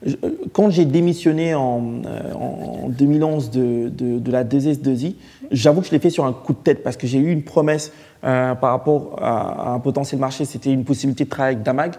Je- 0.06 0.16
Quand 0.52 0.70
j'ai 0.70 0.84
démissionné 0.86 1.56
en, 1.56 1.82
euh, 2.06 2.34
en 2.34 2.89
2011 2.89 3.50
de, 3.52 3.88
de- 3.89 4.20
de 4.20 4.32
la 4.32 4.43
2S2I, 4.43 5.16
j'avoue 5.52 5.80
que 5.82 5.88
je 5.88 5.91
l'ai 5.91 6.00
fait 6.00 6.10
sur 6.10 6.26
un 6.26 6.34
coup 6.34 6.52
de 6.54 6.58
tête 6.58 6.84
parce 6.84 6.98
que 6.98 7.08
j'ai 7.08 7.18
eu 7.20 7.32
une 7.32 7.43
promesse 7.43 7.93
euh, 8.26 8.56
par 8.56 8.72
rapport 8.72 9.20
à, 9.22 9.70
à 9.70 9.74
un 9.74 9.80
potentiel 9.80 10.20
marché. 10.20 10.43
C'était 10.43 10.72
une 10.74 10.84
possibilité 10.84 11.24
de 11.24 11.30
travailler 11.30 11.56
avec 11.56 11.66
Damag, 11.66 11.93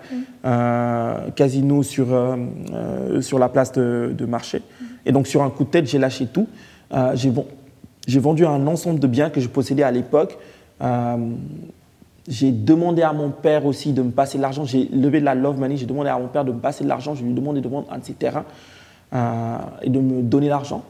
euh, 0.44 1.30
Casino 1.34 1.82
sur, 1.82 2.12
euh, 2.12 2.36
euh, 2.74 3.22
sur 3.22 3.38
la 3.38 3.48
place 3.48 3.72
de, 3.72 4.12
de 4.16 4.26
marché. 4.26 4.60
Et 5.06 5.12
donc, 5.12 5.26
sur 5.26 5.42
un 5.42 5.48
coup 5.50 5.64
de 5.64 5.70
tête, 5.70 5.86
j'ai 5.86 5.98
lâché 5.98 6.26
tout. 6.26 6.48
Euh, 6.92 7.12
j'ai 7.14 7.30
ven- 7.30 7.44
j'ai 8.06 8.20
vendu 8.20 8.44
un 8.44 8.66
ensemble 8.66 8.98
de 9.00 9.06
biens 9.06 9.30
que 9.30 9.40
je 9.40 9.48
possédais 9.48 9.82
à 9.84 9.90
l'époque. 9.90 10.36
Euh, 10.82 11.16
j'ai 12.28 12.52
demandé 12.52 13.00
à 13.02 13.14
mon 13.14 13.30
père 13.30 13.64
aussi 13.64 13.92
de 13.92 14.02
me 14.02 14.10
passer 14.10 14.36
de 14.36 14.42
l'argent. 14.42 14.64
J'ai 14.66 14.84
levé 14.92 15.18
de 15.20 15.24
la 15.24 15.34
love 15.34 15.58
money. 15.58 15.78
J'ai 15.78 15.86
demandé 15.86 16.10
à 16.10 16.18
mon 16.18 16.28
père 16.28 16.44
de 16.44 16.52
me 16.52 16.58
passer 16.58 16.84
de 16.84 16.88
l'argent. 16.88 17.14
Je 17.14 17.24
lui 17.24 17.30
ai 17.30 17.34
demandé 17.34 17.62
de 17.62 17.68
vendre 17.68 17.86
un 17.90 17.98
de 17.98 18.04
ses 18.04 18.12
terrains 18.12 18.44
euh, 19.14 19.56
et 19.82 19.88
de 19.88 19.98
me 19.98 20.22
donner 20.22 20.48
l'argent 20.48 20.82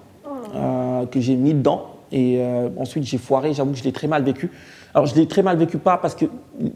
euh, 0.56 1.06
que 1.06 1.20
j'ai 1.20 1.36
mis 1.36 1.54
dedans. 1.54 1.86
Et 2.10 2.38
euh, 2.38 2.68
ensuite, 2.76 3.04
j'ai 3.04 3.18
foiré. 3.18 3.54
J'avoue 3.54 3.70
que 3.70 3.78
je 3.78 3.84
l'ai 3.84 3.92
très 3.92 4.08
mal 4.08 4.24
vécu. 4.24 4.50
Alors, 4.94 5.06
je 5.06 5.14
l'ai 5.14 5.28
très 5.28 5.42
mal 5.42 5.56
vécu, 5.56 5.78
pas 5.78 5.96
parce 5.96 6.16
que 6.16 6.24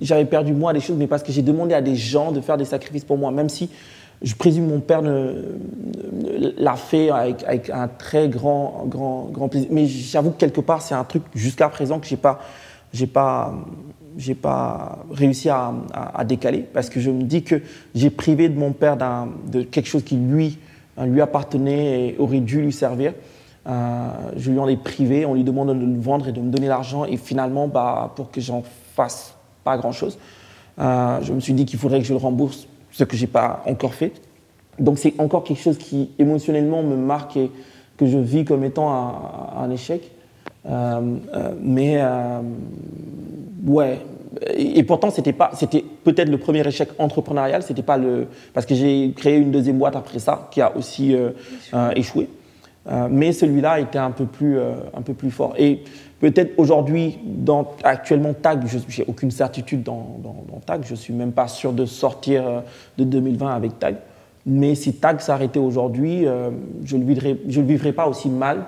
j'avais 0.00 0.26
perdu 0.26 0.52
moi 0.52 0.72
des 0.72 0.80
choses, 0.80 0.96
mais 0.96 1.08
parce 1.08 1.24
que 1.24 1.32
j'ai 1.32 1.42
demandé 1.42 1.74
à 1.74 1.80
des 1.80 1.96
gens 1.96 2.30
de 2.30 2.40
faire 2.40 2.56
des 2.56 2.64
sacrifices 2.64 3.04
pour 3.04 3.18
moi, 3.18 3.32
même 3.32 3.48
si 3.48 3.68
je 4.20 4.34
présume 4.36 4.68
mon 4.68 4.78
père 4.78 5.02
l'a 5.02 6.76
fait 6.76 7.10
avec, 7.10 7.42
avec 7.42 7.70
un 7.70 7.88
très 7.88 8.28
grand, 8.28 8.84
grand, 8.86 9.24
grand 9.32 9.48
plaisir. 9.48 9.70
Mais 9.72 9.86
j'avoue 9.86 10.30
que 10.30 10.38
quelque 10.38 10.60
part, 10.60 10.82
c'est 10.82 10.94
un 10.94 11.02
truc 11.02 11.24
jusqu'à 11.34 11.68
présent 11.68 11.98
que 11.98 12.06
j'ai 12.06 12.16
pas, 12.16 12.38
j'ai 12.92 13.08
pas, 13.08 13.54
j'ai 14.16 14.34
pas 14.34 14.98
réussi 15.10 15.48
à, 15.48 15.72
à- 15.92 16.24
décaler 16.24 16.60
parce 16.60 16.88
que 16.90 17.00
je 17.00 17.10
me 17.10 17.22
dis 17.22 17.42
que 17.42 17.60
j'ai 17.94 18.10
privé 18.10 18.48
de 18.48 18.58
mon 18.58 18.72
père 18.72 18.96
de 18.96 19.62
quelque 19.62 19.86
chose 19.88 20.04
qui 20.04 20.16
lui, 20.16 20.58
euh, 20.98 21.06
lui 21.06 21.20
appartenait 21.20 22.08
et 22.08 22.16
aurait 22.18 22.40
dû 22.40 22.60
lui 22.62 22.72
servir. 22.72 23.14
Euh, 23.66 24.08
je 24.36 24.50
lui 24.50 24.58
en 24.58 24.68
ai 24.68 24.76
privé, 24.76 25.24
on 25.24 25.34
lui 25.34 25.44
demande 25.44 25.68
de 25.68 25.84
le 25.84 26.00
vendre 26.00 26.28
et 26.28 26.32
de 26.32 26.40
me 26.40 26.50
donner 26.50 26.66
l'argent 26.68 27.04
et 27.04 27.16
finalement, 27.16 27.68
bah, 27.68 28.12
pour 28.16 28.30
que 28.30 28.40
j'en 28.40 28.62
fasse 28.94 29.34
pas 29.64 29.76
grand-chose, 29.78 30.18
euh, 30.78 31.18
je 31.22 31.32
me 31.32 31.40
suis 31.40 31.52
dit 31.52 31.64
qu'il 31.64 31.78
faudrait 31.78 32.00
que 32.00 32.06
je 32.06 32.12
le 32.12 32.18
rembourse, 32.18 32.66
ce 32.90 33.04
que 33.04 33.16
j'ai 33.16 33.26
pas 33.26 33.62
encore 33.66 33.94
fait. 33.94 34.12
Donc 34.78 34.98
c'est 34.98 35.14
encore 35.18 35.44
quelque 35.44 35.60
chose 35.62 35.78
qui 35.78 36.10
émotionnellement 36.18 36.82
me 36.82 36.96
marque 36.96 37.36
et 37.36 37.50
que 37.96 38.06
je 38.06 38.18
vis 38.18 38.44
comme 38.44 38.64
étant 38.64 38.90
un 39.56 39.70
échec. 39.70 40.10
Euh, 40.64 41.16
euh, 41.34 41.54
mais 41.60 41.96
euh, 42.00 42.40
ouais, 43.66 43.98
et, 44.54 44.82
pourtant 44.84 45.10
c'était 45.10 45.32
pas, 45.32 45.50
c'était 45.54 45.84
peut-être 46.04 46.28
le 46.28 46.38
premier 46.38 46.66
échec 46.66 46.88
entrepreneurial. 46.98 47.62
C'était 47.62 47.82
pas 47.82 47.96
le 47.98 48.28
parce 48.54 48.66
que 48.66 48.74
j'ai 48.74 49.12
créé 49.16 49.36
une 49.38 49.50
deuxième 49.50 49.78
boîte 49.78 49.96
après 49.96 50.18
ça 50.18 50.48
qui 50.50 50.60
a 50.60 50.74
aussi 50.76 51.14
euh, 51.14 51.30
euh, 51.74 51.90
échoué. 51.96 52.28
Euh, 52.90 53.08
mais 53.10 53.32
celui-là 53.32 53.80
était 53.80 53.98
un 53.98 54.10
peu 54.10 54.24
plus, 54.24 54.58
un 54.58 55.02
peu 55.02 55.14
plus 55.14 55.30
fort. 55.30 55.54
Et 55.56 55.82
peut-être 56.20 56.52
aujourd'hui, 56.58 57.18
dans, 57.24 57.70
actuellement 57.84 58.32
TAG, 58.32 58.66
je 58.66 58.78
n'ai 58.78 59.06
aucune 59.06 59.30
certitude 59.30 59.84
dans, 59.84 60.18
dans- 60.22 60.44
dans 60.52 60.58
TAG. 60.58 60.82
Je 60.84 60.92
ne 60.92 60.96
suis 60.96 61.12
même 61.14 61.30
pas 61.30 61.46
sûr 61.46 61.72
de 61.72 61.86
sortir 61.86 62.42
de 62.98 63.04
2020 63.04 63.54
avec 63.54 63.78
TAG. 63.78 63.96
Mais 64.46 64.74
si 64.74 64.94
TAG 64.94 65.20
s'arrêtait 65.20 65.60
aujourd'hui, 65.60 66.24
je 66.84 66.96
ne 66.96 67.02
le, 67.02 67.06
vivrais- 67.06 67.38
je 67.48 67.60
le 67.60 67.66
vivrais 67.68 67.92
pas 67.92 68.08
aussi 68.08 68.28
mal 68.28 68.64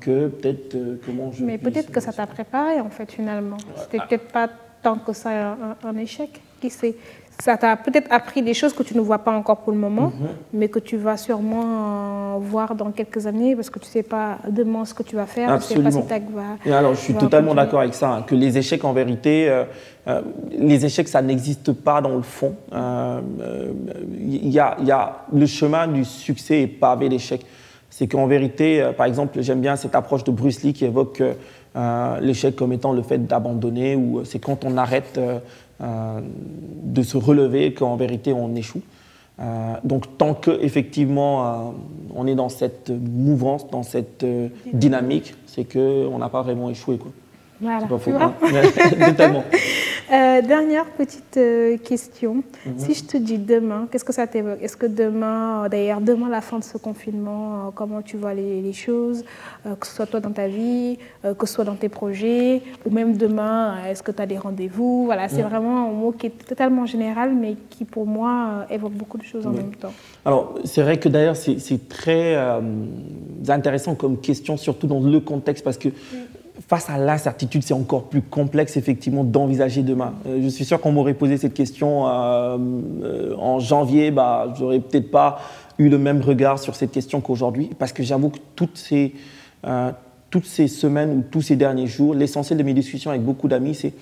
que 0.00 0.28
peut-être 0.28 0.74
euh, 0.74 1.00
comment 1.06 1.30
je. 1.32 1.44
Mais 1.44 1.58
peut-être 1.58 1.90
que 1.92 2.00
ça 2.00 2.12
t'a 2.12 2.26
préparé 2.26 2.80
en 2.80 2.90
fait 2.90 3.10
finalement. 3.12 3.58
C'était 3.76 3.98
peut-être 4.06 4.28
pas 4.32 4.48
tant 4.82 4.96
que 4.96 5.12
ça 5.12 5.30
un, 5.52 5.76
un- 5.84 5.96
échec. 5.96 6.40
Qui 6.60 6.70
sait? 6.70 6.94
Ça 7.42 7.56
t'a 7.56 7.76
peut-être 7.76 8.06
appris 8.12 8.40
des 8.42 8.54
choses 8.54 8.72
que 8.72 8.84
tu 8.84 8.94
ne 8.96 9.00
vois 9.00 9.18
pas 9.18 9.32
encore 9.32 9.56
pour 9.58 9.72
le 9.72 9.78
moment, 9.78 10.12
mais 10.52 10.68
que 10.68 10.78
tu 10.78 10.96
vas 10.96 11.16
sûrement 11.16 12.36
euh, 12.36 12.38
voir 12.38 12.74
dans 12.76 12.92
quelques 12.92 13.26
années 13.26 13.56
parce 13.56 13.68
que 13.70 13.80
tu 13.80 13.86
sais 13.86 14.04
pas 14.04 14.38
demain 14.48 14.84
ce 14.84 14.94
que 14.94 15.02
tu 15.02 15.16
vas 15.16 15.26
faire. 15.26 15.58
Tu 15.58 15.64
sais 15.74 15.80
pas 15.82 15.90
si 15.90 15.98
Absolument. 15.98 16.30
Va. 16.34 16.42
Et 16.70 16.72
alors, 16.72 16.94
je 16.94 17.00
suis 17.00 17.14
totalement 17.14 17.54
d'accord 17.54 17.80
avec 17.80 17.94
ça, 17.94 18.10
hein, 18.12 18.22
que 18.22 18.36
les 18.36 18.56
échecs, 18.58 18.84
en 18.84 18.92
vérité, 18.92 19.48
euh, 19.48 19.64
euh, 20.06 20.20
les 20.56 20.84
échecs, 20.84 21.08
ça 21.08 21.20
n'existe 21.22 21.72
pas 21.72 22.00
dans 22.00 22.14
le 22.14 22.22
fond. 22.22 22.54
Euh, 22.72 23.20
Il 24.20 24.48
y, 24.48 24.60
a, 24.60 24.76
y 24.82 24.90
a 24.92 25.16
le 25.32 25.46
chemin 25.46 25.88
du 25.88 26.04
succès 26.04 26.62
est 26.62 26.66
pavé 26.68 27.08
d'échecs. 27.08 27.44
C'est 27.92 28.08
qu'en 28.08 28.26
vérité, 28.26 28.80
euh, 28.80 28.92
par 28.92 29.04
exemple, 29.04 29.42
j'aime 29.42 29.60
bien 29.60 29.76
cette 29.76 29.94
approche 29.94 30.24
de 30.24 30.30
Bruce 30.30 30.62
Lee 30.62 30.72
qui 30.72 30.86
évoque 30.86 31.20
euh, 31.20 31.34
euh, 31.76 32.20
l'échec 32.20 32.56
comme 32.56 32.72
étant 32.72 32.94
le 32.94 33.02
fait 33.02 33.26
d'abandonner, 33.26 33.96
ou 33.96 34.24
c'est 34.24 34.38
quand 34.38 34.64
on 34.64 34.78
arrête 34.78 35.20
de 35.80 37.02
se 37.02 37.16
relever 37.16 37.74
qu'en 37.74 37.96
vérité 37.96 38.32
on 38.32 38.54
échoue. 38.54 38.82
Donc 39.84 40.16
tant 40.18 40.34
que 40.34 40.50
effectivement 40.62 41.44
euh, 41.44 41.70
on 42.14 42.26
est 42.26 42.34
dans 42.34 42.48
cette 42.48 42.90
mouvance, 42.90 43.68
dans 43.70 43.82
cette 43.82 44.24
dynamique, 44.72 45.34
c'est 45.46 45.64
que 45.64 46.06
on 46.06 46.18
n'a 46.18 46.28
pas 46.28 46.42
vraiment 46.42 46.70
échoué. 46.70 46.98
Voilà. 47.62 47.86
Pas 47.86 47.98
faux. 47.98 48.10
hein. 48.20 48.34
Totalement. 49.08 49.44
Euh, 50.12 50.42
dernière 50.42 50.84
petite 50.90 51.38
euh, 51.38 51.78
question. 51.78 52.42
Mhm. 52.66 52.72
Si 52.76 52.92
je 52.92 53.04
te 53.04 53.16
dis 53.16 53.38
demain, 53.38 53.88
qu'est-ce 53.90 54.04
que 54.04 54.12
ça 54.12 54.26
t'évoque? 54.26 54.58
Est-ce 54.60 54.76
que 54.76 54.84
demain, 54.84 55.64
euh, 55.64 55.68
d'ailleurs, 55.70 56.02
demain, 56.02 56.28
la 56.28 56.42
fin 56.42 56.58
de 56.58 56.64
ce 56.64 56.76
confinement, 56.76 57.68
euh, 57.68 57.70
comment 57.74 58.02
tu 58.02 58.18
vois 58.18 58.34
les, 58.34 58.60
les 58.60 58.72
choses, 58.74 59.24
que 59.80 59.86
ce 59.86 59.94
soit 59.94 60.04
toi 60.04 60.20
dans 60.20 60.32
ta 60.32 60.48
vie, 60.48 60.98
que 61.38 61.46
ce 61.46 61.54
soit 61.54 61.64
dans 61.64 61.76
tes 61.76 61.88
projets, 61.88 62.60
ou 62.84 62.90
même 62.90 63.16
demain, 63.16 63.76
est-ce 63.88 64.02
que 64.02 64.12
tu 64.12 64.20
as 64.20 64.26
des 64.26 64.36
rendez-vous? 64.36 65.06
Voilà, 65.06 65.28
c'est 65.30 65.40
vraiment 65.42 65.88
un 65.88 65.92
mot 65.92 66.12
qui 66.12 66.26
est 66.26 66.46
totalement 66.46 66.84
général, 66.84 67.32
mais 67.34 67.56
qui 67.70 67.86
pour 67.86 68.04
moi 68.06 68.66
évoque 68.70 68.92
beaucoup 68.92 69.16
de 69.16 69.24
choses 69.24 69.46
en 69.46 69.50
Oui. 69.50 69.56
même 69.58 69.74
temps. 69.76 69.92
Alors, 70.26 70.56
c'est 70.64 70.82
vrai 70.82 70.98
que 70.98 71.08
d'ailleurs, 71.08 71.36
c'est 71.36 71.88
très 71.88 72.36
intéressant 73.48 73.94
comme 73.94 74.18
question, 74.18 74.58
surtout 74.58 74.86
dans 74.88 75.00
le 75.00 75.20
contexte, 75.20 75.64
parce 75.64 75.78
que 75.78 75.88
face 76.68 76.88
à 76.90 76.98
l'incertitude, 76.98 77.62
c'est 77.62 77.74
encore 77.74 78.04
plus 78.04 78.22
complexe, 78.22 78.76
effectivement, 78.76 79.24
d'envisager 79.24 79.82
demain. 79.82 80.14
Euh, 80.26 80.40
je 80.42 80.48
suis 80.48 80.64
sûr 80.64 80.80
qu'on 80.80 80.92
m'aurait 80.92 81.14
posé 81.14 81.36
cette 81.36 81.54
question 81.54 82.06
euh, 82.08 82.56
euh, 83.02 83.34
en 83.36 83.58
janvier, 83.58 84.10
bah, 84.10 84.52
j'aurais 84.58 84.80
peut-être 84.80 85.10
pas 85.10 85.40
eu 85.78 85.88
le 85.88 85.98
même 85.98 86.20
regard 86.20 86.58
sur 86.58 86.74
cette 86.74 86.92
question 86.92 87.20
qu'aujourd'hui, 87.20 87.70
parce 87.78 87.92
que 87.92 88.02
j'avoue 88.02 88.30
que 88.30 88.38
toutes 88.56 88.76
ces, 88.78 89.14
euh, 89.66 89.90
toutes 90.30 90.46
ces 90.46 90.68
semaines 90.68 91.10
ou 91.18 91.22
tous 91.30 91.42
ces 91.42 91.56
derniers 91.56 91.86
jours, 91.86 92.14
l'essentiel 92.14 92.58
de 92.58 92.62
mes 92.62 92.74
discussions 92.74 93.10
avec 93.10 93.22
beaucoup 93.22 93.48
d'amis, 93.48 93.74
c'est 93.74 93.92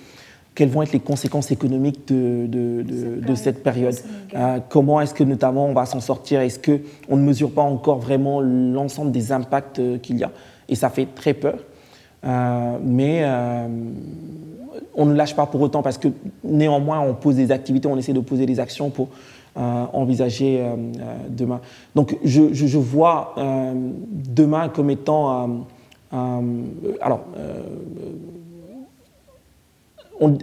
quelles 0.53 0.69
vont 0.69 0.81
être 0.81 0.91
les 0.91 0.99
conséquences 0.99 1.49
économiques 1.51 2.09
de, 2.09 2.45
de- 2.47 2.83
de- 2.83 3.25
de 3.25 3.35
cette 3.35 3.63
période 3.63 3.95
Euh, 4.35 4.59
Comment 4.69 4.99
est-ce 5.01 5.13
que 5.13 5.23
notamment 5.23 5.65
on 5.67 5.73
va 5.73 5.85
s'en 5.85 6.01
sortir? 6.01 6.41
Est-ce 6.41 6.59
qu'on 6.59 7.15
ne 7.17 7.21
mesure 7.23 7.51
pas 7.51 7.61
encore 7.61 7.99
vraiment 7.99 8.41
l'ensemble 8.41 9.11
des 9.11 9.31
impacts 9.31 9.81
qu'il 10.01 10.17
y 10.17 10.23
a? 10.25 10.31
Et 10.67 10.75
ça 10.75 10.89
fait 10.89 11.07
très 11.15 11.33
peur. 11.33 11.55
Euh, 12.23 12.77
mais 12.83 13.21
euh, 13.23 13.67
on 14.95 15.05
ne 15.05 15.15
lâche 15.15 15.35
pas 15.35 15.45
pour 15.47 15.61
autant 15.61 15.81
parce 15.81 15.97
que 15.97 16.09
néanmoins 16.43 16.99
on 16.99 17.13
pose 17.13 17.35
des 17.35 17.51
activités, 17.51 17.87
on 17.87 17.97
essaie 17.97 18.13
de 18.13 18.19
poser 18.19 18.45
des 18.45 18.59
actions 18.59 18.89
pour 18.89 19.07
euh, 19.57 19.85
envisager 19.93 20.63
demain. 21.29 21.61
Donc 21.95 22.17
je, 22.23 22.77
vois 22.77 23.35
demain 23.37 24.69
comme 24.69 24.89
étant... 24.89 25.65
alors, 26.11 27.21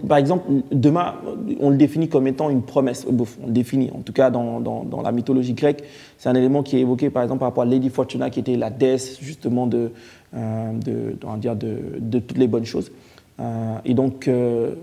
par 0.07 0.17
exemple, 0.17 0.43
demain, 0.73 1.15
on 1.61 1.69
le 1.69 1.77
définit 1.77 2.09
comme 2.09 2.27
étant 2.27 2.49
une 2.49 2.63
promesse. 2.63 3.07
On 3.09 3.13
le 3.47 3.51
définit, 3.51 3.89
en 3.95 4.01
tout 4.01 4.11
cas 4.11 4.29
dans, 4.29 4.59
dans- 4.59 4.83
dans 4.83 5.01
la 5.01 5.13
mythologie 5.13 5.53
grecque. 5.53 5.83
C'est 6.17 6.27
un 6.27 6.35
élément 6.35 6.63
qui 6.63 6.75
est 6.75 6.81
évoqué, 6.81 7.09
par 7.09 7.23
exemple, 7.23 7.39
par 7.39 7.47
rapport 7.47 7.63
à 7.63 7.65
Lady 7.65 7.89
Fortuna, 7.89 8.29
qui 8.29 8.41
était 8.41 8.57
la 8.57 8.69
déesse, 8.69 9.19
justement, 9.21 9.67
de, 9.67 9.91
de, 10.33 11.17
on 11.23 11.31
va 11.31 11.37
dire 11.37 11.55
de, 11.55 11.77
de 11.99 12.19
toutes 12.19 12.37
les 12.37 12.47
bonnes 12.47 12.65
choses. 12.65 12.91
Euh, 13.39 13.77
et 13.85 13.93
donc, 13.93 14.27
euh, 14.27 14.75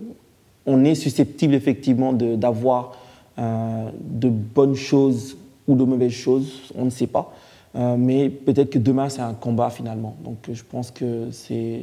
on 0.65 0.85
est 0.85 0.95
susceptible 0.95 1.55
effectivement 1.55 2.13
d'avoir 2.13 2.97
de 3.39 4.29
bonnes 4.31 4.75
choses 4.75 5.37
ou 5.69 5.75
de 5.77 5.85
mauvaises 5.85 6.13
choses, 6.13 6.73
on 6.75 6.87
ne 6.87 6.91
sait 6.91 7.07
pas. 7.07 7.33
mais 7.75 8.31
peut-être 8.31 8.71
que 8.71 8.79
demain, 8.79 9.11
c'est 9.11 9.21
un 9.21 9.35
combat 9.35 9.69
finalement. 9.69 10.17
Donc 10.25 10.39
je 10.51 10.63
pense 10.65 10.91
que 10.91 11.31
c'est. 11.31 11.83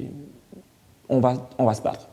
On 1.08 1.20
va, 1.20 1.48
on 1.60 1.66
va 1.66 1.74
se 1.76 1.82
battre. 1.82 2.10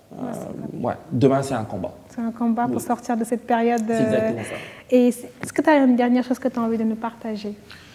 ouais, 0.74 0.94
demain, 1.11 1.42
c'est 1.42 1.55
un 1.55 1.64
combat. 1.64 1.94
C'est 2.11 2.20
un 2.20 2.32
combat 2.32 2.68
pour 2.68 2.82
sortir 2.82 3.16
de 3.16 3.24
cette 3.24 3.46
période. 3.46 3.82
C'est 3.88 4.03
exactement 4.03 4.42
ça. 4.42 4.57
Et 4.90 5.09
est-ce 5.09 5.53
que 5.53 5.62
tu 5.62 5.70
as 5.70 5.78
une 5.78 5.96
dernière 5.96 6.22
chose 6.24 6.38
que 6.38 6.48
tu 6.48 6.59
as 6.59 6.62
envie 6.62 6.78
de 6.78 6.84
nous 6.84 6.96
partager? 6.96 7.55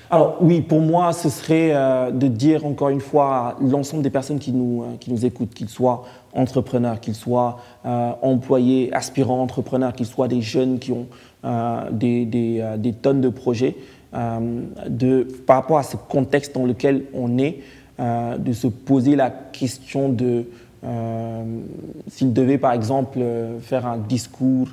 Alors 0.09 0.37
oui, 0.39 0.61
pour 0.61 0.81
moi, 0.81 1.13
ce 1.13 1.29
serait 1.29 1.71
euh, 1.73 2.11
de 2.11 2.27
dire 2.27 2.65
encore 2.65 2.89
une 2.89 3.01
fois 3.01 3.35
à 3.35 3.55
l'ensemble 3.61 4.03
des 4.03 4.09
personnes 4.09 4.37
qui 4.37 4.51
nous, 4.51 4.83
euh, 4.83 5.17
écoutent, 5.25 5.53
qu'ils 5.53 5.69
soient 5.69 6.03
entrepreneurs, 6.33 6.99
qu'ils 6.99 7.15
soient 7.15 7.59
euh, 7.85 8.11
employés, 8.21 8.93
aspirants 8.93 9.41
entrepreneurs, 9.41 9.93
qu'ils 9.93 10.05
soient 10.05 10.27
des 10.27 10.41
jeunes 10.41 10.79
qui 10.79 10.91
ont 10.91 11.07
des, 11.91 12.95
tonnes 13.01 13.21
de 13.21 13.29
projets, 13.29 13.75
de, 14.13 15.27
par 15.45 15.57
rapport 15.57 15.77
à 15.77 15.83
ce 15.83 15.95
contexte 15.95 16.55
dans 16.55 16.65
lequel 16.65 17.05
on 17.13 17.37
est, 17.37 17.59
de 17.99 18.53
se 18.53 18.67
poser 18.67 19.15
la 19.15 19.29
question 19.29 20.09
de 20.09 20.45
s'ils 22.07 22.33
devaient 22.33 22.57
par 22.57 22.73
exemple 22.73 23.19
faire 23.61 23.85
un 23.85 23.97
discours 23.97 24.69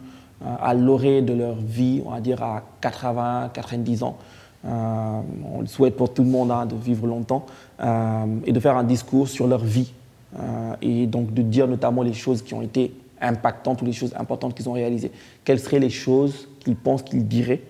à 0.61 0.73
l'orée 0.75 1.21
de 1.21 1.35
leur 1.35 1.57
vie, 1.57 2.03
on 2.07 2.11
va 2.11 2.21
dire 2.21 2.43
à 2.43 2.63
80, 2.81 3.51
90 3.53 4.03
ans, 4.03 4.17
on 4.65 5.61
le 5.61 5.67
souhaite 5.67 5.97
pour 5.97 6.13
tout 6.13 6.23
le 6.23 6.29
monde 6.29 6.51
hein, 6.51 6.67
de 6.67 6.77
vivre 6.77 7.07
longtemps 7.07 7.47
euh, 7.83 8.25
et 8.45 8.53
de 8.53 8.61
faire 8.61 8.77
un 8.77 8.85
discours 8.85 9.29
sur 9.29 9.47
leur 9.47 9.65
vie 9.65 9.93
euh, 10.39 10.75
et 10.81 11.07
donc 11.07 11.35
de 11.35 11.43
dire 11.43 11.67
notamment 11.67 12.03
les 12.03 12.13
choses 12.13 12.43
qui 12.43 12.55
ont 12.55 12.63
été 12.63 12.95
impactantes 13.21 13.83
ou 13.83 13.85
les 13.85 13.93
choses 13.93 14.15
importantes 14.17 14.55
qu'ils 14.55 14.69
ont 14.69 14.73
réalisées. 14.73 15.11
Quelles 15.45 15.61
seraient 15.61 15.79
les 15.79 15.91
choses 15.91 16.49
qu'ils 16.61 16.77
pensent 16.77 17.03
qu'ils 17.03 17.27
diraient 17.27 17.63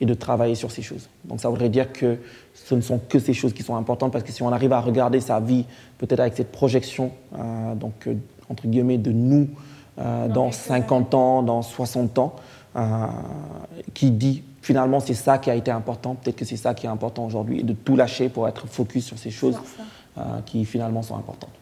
et 0.00 0.06
de 0.06 0.14
travailler 0.14 0.56
sur 0.56 0.72
ces 0.72 0.82
choses. 0.82 1.08
Donc 1.24 1.40
ça 1.40 1.48
voudrait 1.48 1.68
dire 1.68 1.92
que 1.92 2.18
ce 2.52 2.74
ne 2.74 2.80
sont 2.80 2.98
que 2.98 3.20
ces 3.20 3.32
choses 3.32 3.52
qui 3.52 3.62
sont 3.62 3.76
importantes 3.76 4.12
parce 4.12 4.24
que 4.24 4.32
si 4.32 4.42
on 4.42 4.50
arrive 4.50 4.72
à 4.72 4.80
regarder 4.80 5.20
sa 5.20 5.38
vie 5.38 5.64
peut-être 5.98 6.18
avec 6.18 6.34
cette 6.36 6.50
projection, 6.50 7.12
donc 7.76 8.08
entre 8.50 8.66
guillemets, 8.66 8.98
de 8.98 9.12
nous 9.12 9.48
dans 9.96 10.50
50 10.50 11.14
ans, 11.14 11.42
dans 11.44 11.62
60 11.62 12.18
ans, 12.18 12.34
qui 13.94 14.10
dit 14.10 14.42
finalement, 14.64 14.98
c'est 14.98 15.14
ça 15.14 15.36
qui 15.36 15.50
a 15.50 15.54
été 15.54 15.70
important. 15.70 16.14
Peut-être 16.14 16.36
que 16.36 16.44
c'est 16.46 16.56
ça 16.56 16.72
qui 16.72 16.86
est 16.86 16.88
important 16.88 17.26
aujourd'hui, 17.26 17.62
de 17.62 17.74
tout 17.74 17.96
lâcher 17.96 18.30
pour 18.30 18.48
être 18.48 18.66
focus 18.66 19.04
sur 19.04 19.18
ces 19.18 19.30
choses 19.30 19.58
euh, 20.16 20.22
qui 20.46 20.64
finalement 20.64 21.02
sont 21.02 21.16
importantes. 21.16 21.52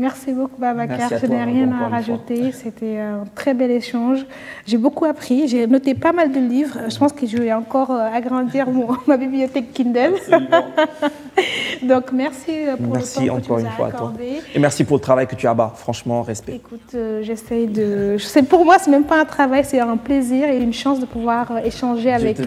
Merci 0.00 0.32
beaucoup, 0.32 0.58
Babacar. 0.58 1.10
Je 1.20 1.26
n'ai 1.26 1.44
rien 1.44 1.70
à 1.72 1.88
rajouter. 1.88 2.52
C'était 2.52 2.96
un 2.96 3.24
très 3.34 3.52
bel 3.52 3.70
échange. 3.70 4.24
J'ai 4.66 4.78
beaucoup 4.78 5.04
appris. 5.04 5.46
J'ai 5.46 5.66
noté 5.66 5.94
pas 5.94 6.12
mal 6.12 6.32
de 6.32 6.40
livres. 6.40 6.78
Je 6.88 6.96
pense 6.96 7.12
que 7.12 7.26
je 7.26 7.36
vais 7.36 7.52
encore 7.52 7.90
euh, 7.90 8.08
agrandir 8.10 8.66
ma 9.06 9.18
bibliothèque 9.18 9.74
Kindle. 9.74 10.14
Donc, 11.82 12.12
merci 12.12 12.50
euh, 12.50 12.76
pour 12.78 12.94
merci 12.94 13.20
le 13.20 13.26
temps 13.26 13.34
encore 13.34 13.56
que 13.58 13.60
tu 13.60 13.66
une 13.66 13.72
fois 13.72 13.86
accordé. 13.88 14.24
à 14.24 14.32
toi. 14.40 14.42
Et 14.54 14.58
merci 14.58 14.84
pour 14.84 14.96
le 14.96 15.02
travail 15.02 15.26
que 15.26 15.34
tu 15.34 15.46
as 15.46 15.52
bas. 15.52 15.70
Franchement, 15.76 16.22
respect. 16.22 16.54
Écoute, 16.54 16.94
euh, 16.94 17.20
j'essaye 17.22 17.66
de. 17.66 18.16
Pour 18.48 18.64
moi, 18.64 18.76
c'est 18.80 18.90
même 18.90 19.04
pas 19.04 19.20
un 19.20 19.26
travail, 19.26 19.64
c'est 19.66 19.80
un 19.80 19.98
plaisir 19.98 20.48
et 20.48 20.56
une 20.56 20.72
chance 20.72 20.98
de 20.98 21.04
pouvoir 21.04 21.58
échanger 21.62 22.10
avec 22.10 22.40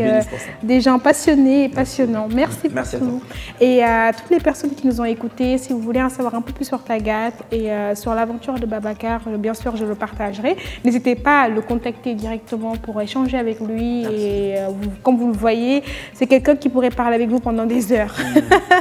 des 0.64 0.82
gens 0.82 0.98
passionnés 0.98 1.66
et 1.66 1.70
passionnants. 1.70 2.28
Merci, 2.34 2.68
merci 2.74 2.98
pour 2.98 3.08
tout. 3.08 3.22
Et 3.62 3.84
à 3.84 4.12
toutes 4.12 4.32
les 4.32 4.40
personnes 4.40 4.72
qui 4.72 4.88
nous 4.88 5.00
ont 5.00 5.06
écoutés, 5.06 5.60
si 5.60 5.72
vous 5.72 5.80
voulez 5.80 6.02
en 6.02 6.10
savoir 6.10 6.34
un 6.34 6.42
peu 6.42 6.52
plus 6.52 6.66
sur 6.66 6.84
Tagat, 6.84 7.32
et 7.52 7.72
euh, 7.72 7.96
sur 7.96 8.14
l'aventure 8.14 8.56
de 8.56 8.66
Babacar, 8.66 9.22
euh, 9.28 9.38
bien 9.38 9.54
sûr, 9.54 9.76
je 9.76 9.86
le 9.86 9.96
partagerai. 9.96 10.56
N'hésitez 10.84 11.16
pas 11.16 11.42
à 11.42 11.50
le 11.50 11.62
contacter 11.62 12.14
directement 12.14 12.76
pour 12.78 13.00
échanger 13.02 13.38
avec 13.38 13.60
lui. 13.60 14.04
Et 14.04 14.56
euh, 14.58 14.70
comme 15.04 15.18
vous 15.18 15.28
le 15.28 15.38
voyez, 15.38 15.84
c'est 16.14 16.28
quelqu'un 16.28 16.56
qui 16.56 16.70
pourrait 16.70 16.90
parler 16.90 17.16
avec 17.16 17.30
vous 17.30 17.40
pendant 17.40 17.66
des 17.66 17.92
heures. 17.92 18.16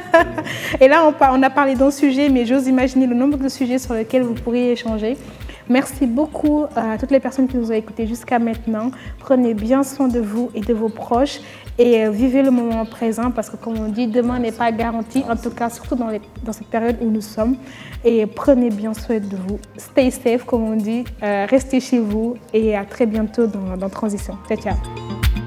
et 0.81 0.89
là, 0.89 1.07
on, 1.07 1.39
on 1.39 1.43
a 1.43 1.51
parlé 1.51 1.75
d'un 1.75 1.91
sujet, 1.91 2.29
mais 2.29 2.47
j'ose 2.47 2.67
imaginer 2.67 3.07
le 3.07 3.15
nombre 3.15 3.39
de 3.39 3.49
sujets 3.49 3.79
sur 3.79 3.95
lesquels 3.95 4.23
vous 4.23 4.35
pourriez 4.35 4.73
échanger. 4.73 5.17
Merci 5.69 6.07
beaucoup 6.07 6.65
à 6.75 6.99
toutes 6.99 7.13
les 7.13 7.21
personnes 7.21 7.47
qui 7.47 7.57
nous 7.57 7.71
ont 7.71 7.75
écoutés 7.75 8.07
jusqu'à 8.07 8.39
maintenant. 8.39 8.91
Prenez 9.19 9.55
bien 9.55 9.83
soin 9.83 10.09
de 10.09 10.19
vous 10.19 10.51
et 10.55 10.61
de 10.61 10.75
vos 10.75 10.89
proches 10.89 11.41
et 11.79 12.05
euh, 12.05 12.11
vivez 12.11 12.43
le 12.43 12.51
moment 12.51 12.85
présent 12.85 13.31
parce 13.31 13.49
que 13.49 13.57
comme 13.57 13.79
on 13.79 13.89
dit, 13.89 14.07
demain 14.07 14.39
n'est 14.39 14.53
pas 14.53 14.71
garanti, 14.73 15.25
en 15.29 15.37
tout 15.37 15.51
cas 15.51 15.71
surtout 15.71 15.95
dans, 15.95 16.11
dans, 16.43 16.53
cette 16.53 16.67
période 16.67 16.97
où 17.01 17.11
nous 17.11 17.21
sommes. 17.21 17.57
Et 18.05 18.27
prenez 18.27 18.71
bien 18.71 18.95
soin 18.95 19.19
de 19.19 19.37
vous. 19.37 19.59
Stay 19.77 20.11
safe 20.11 20.45
comme 20.45 20.65
on 20.65 20.77
dit, 20.77 21.05
euh, 21.23 21.47
restez 21.49 21.81
chez 21.81 21.99
vous 21.99 22.37
et 22.53 22.77
à 22.77 22.85
très 22.85 23.07
bientôt 23.07 23.47
dans, 23.47 23.77
dans 23.77 23.89
Transition. 23.89 24.37
Ciao, 24.49 24.59
ciao. 24.59 25.42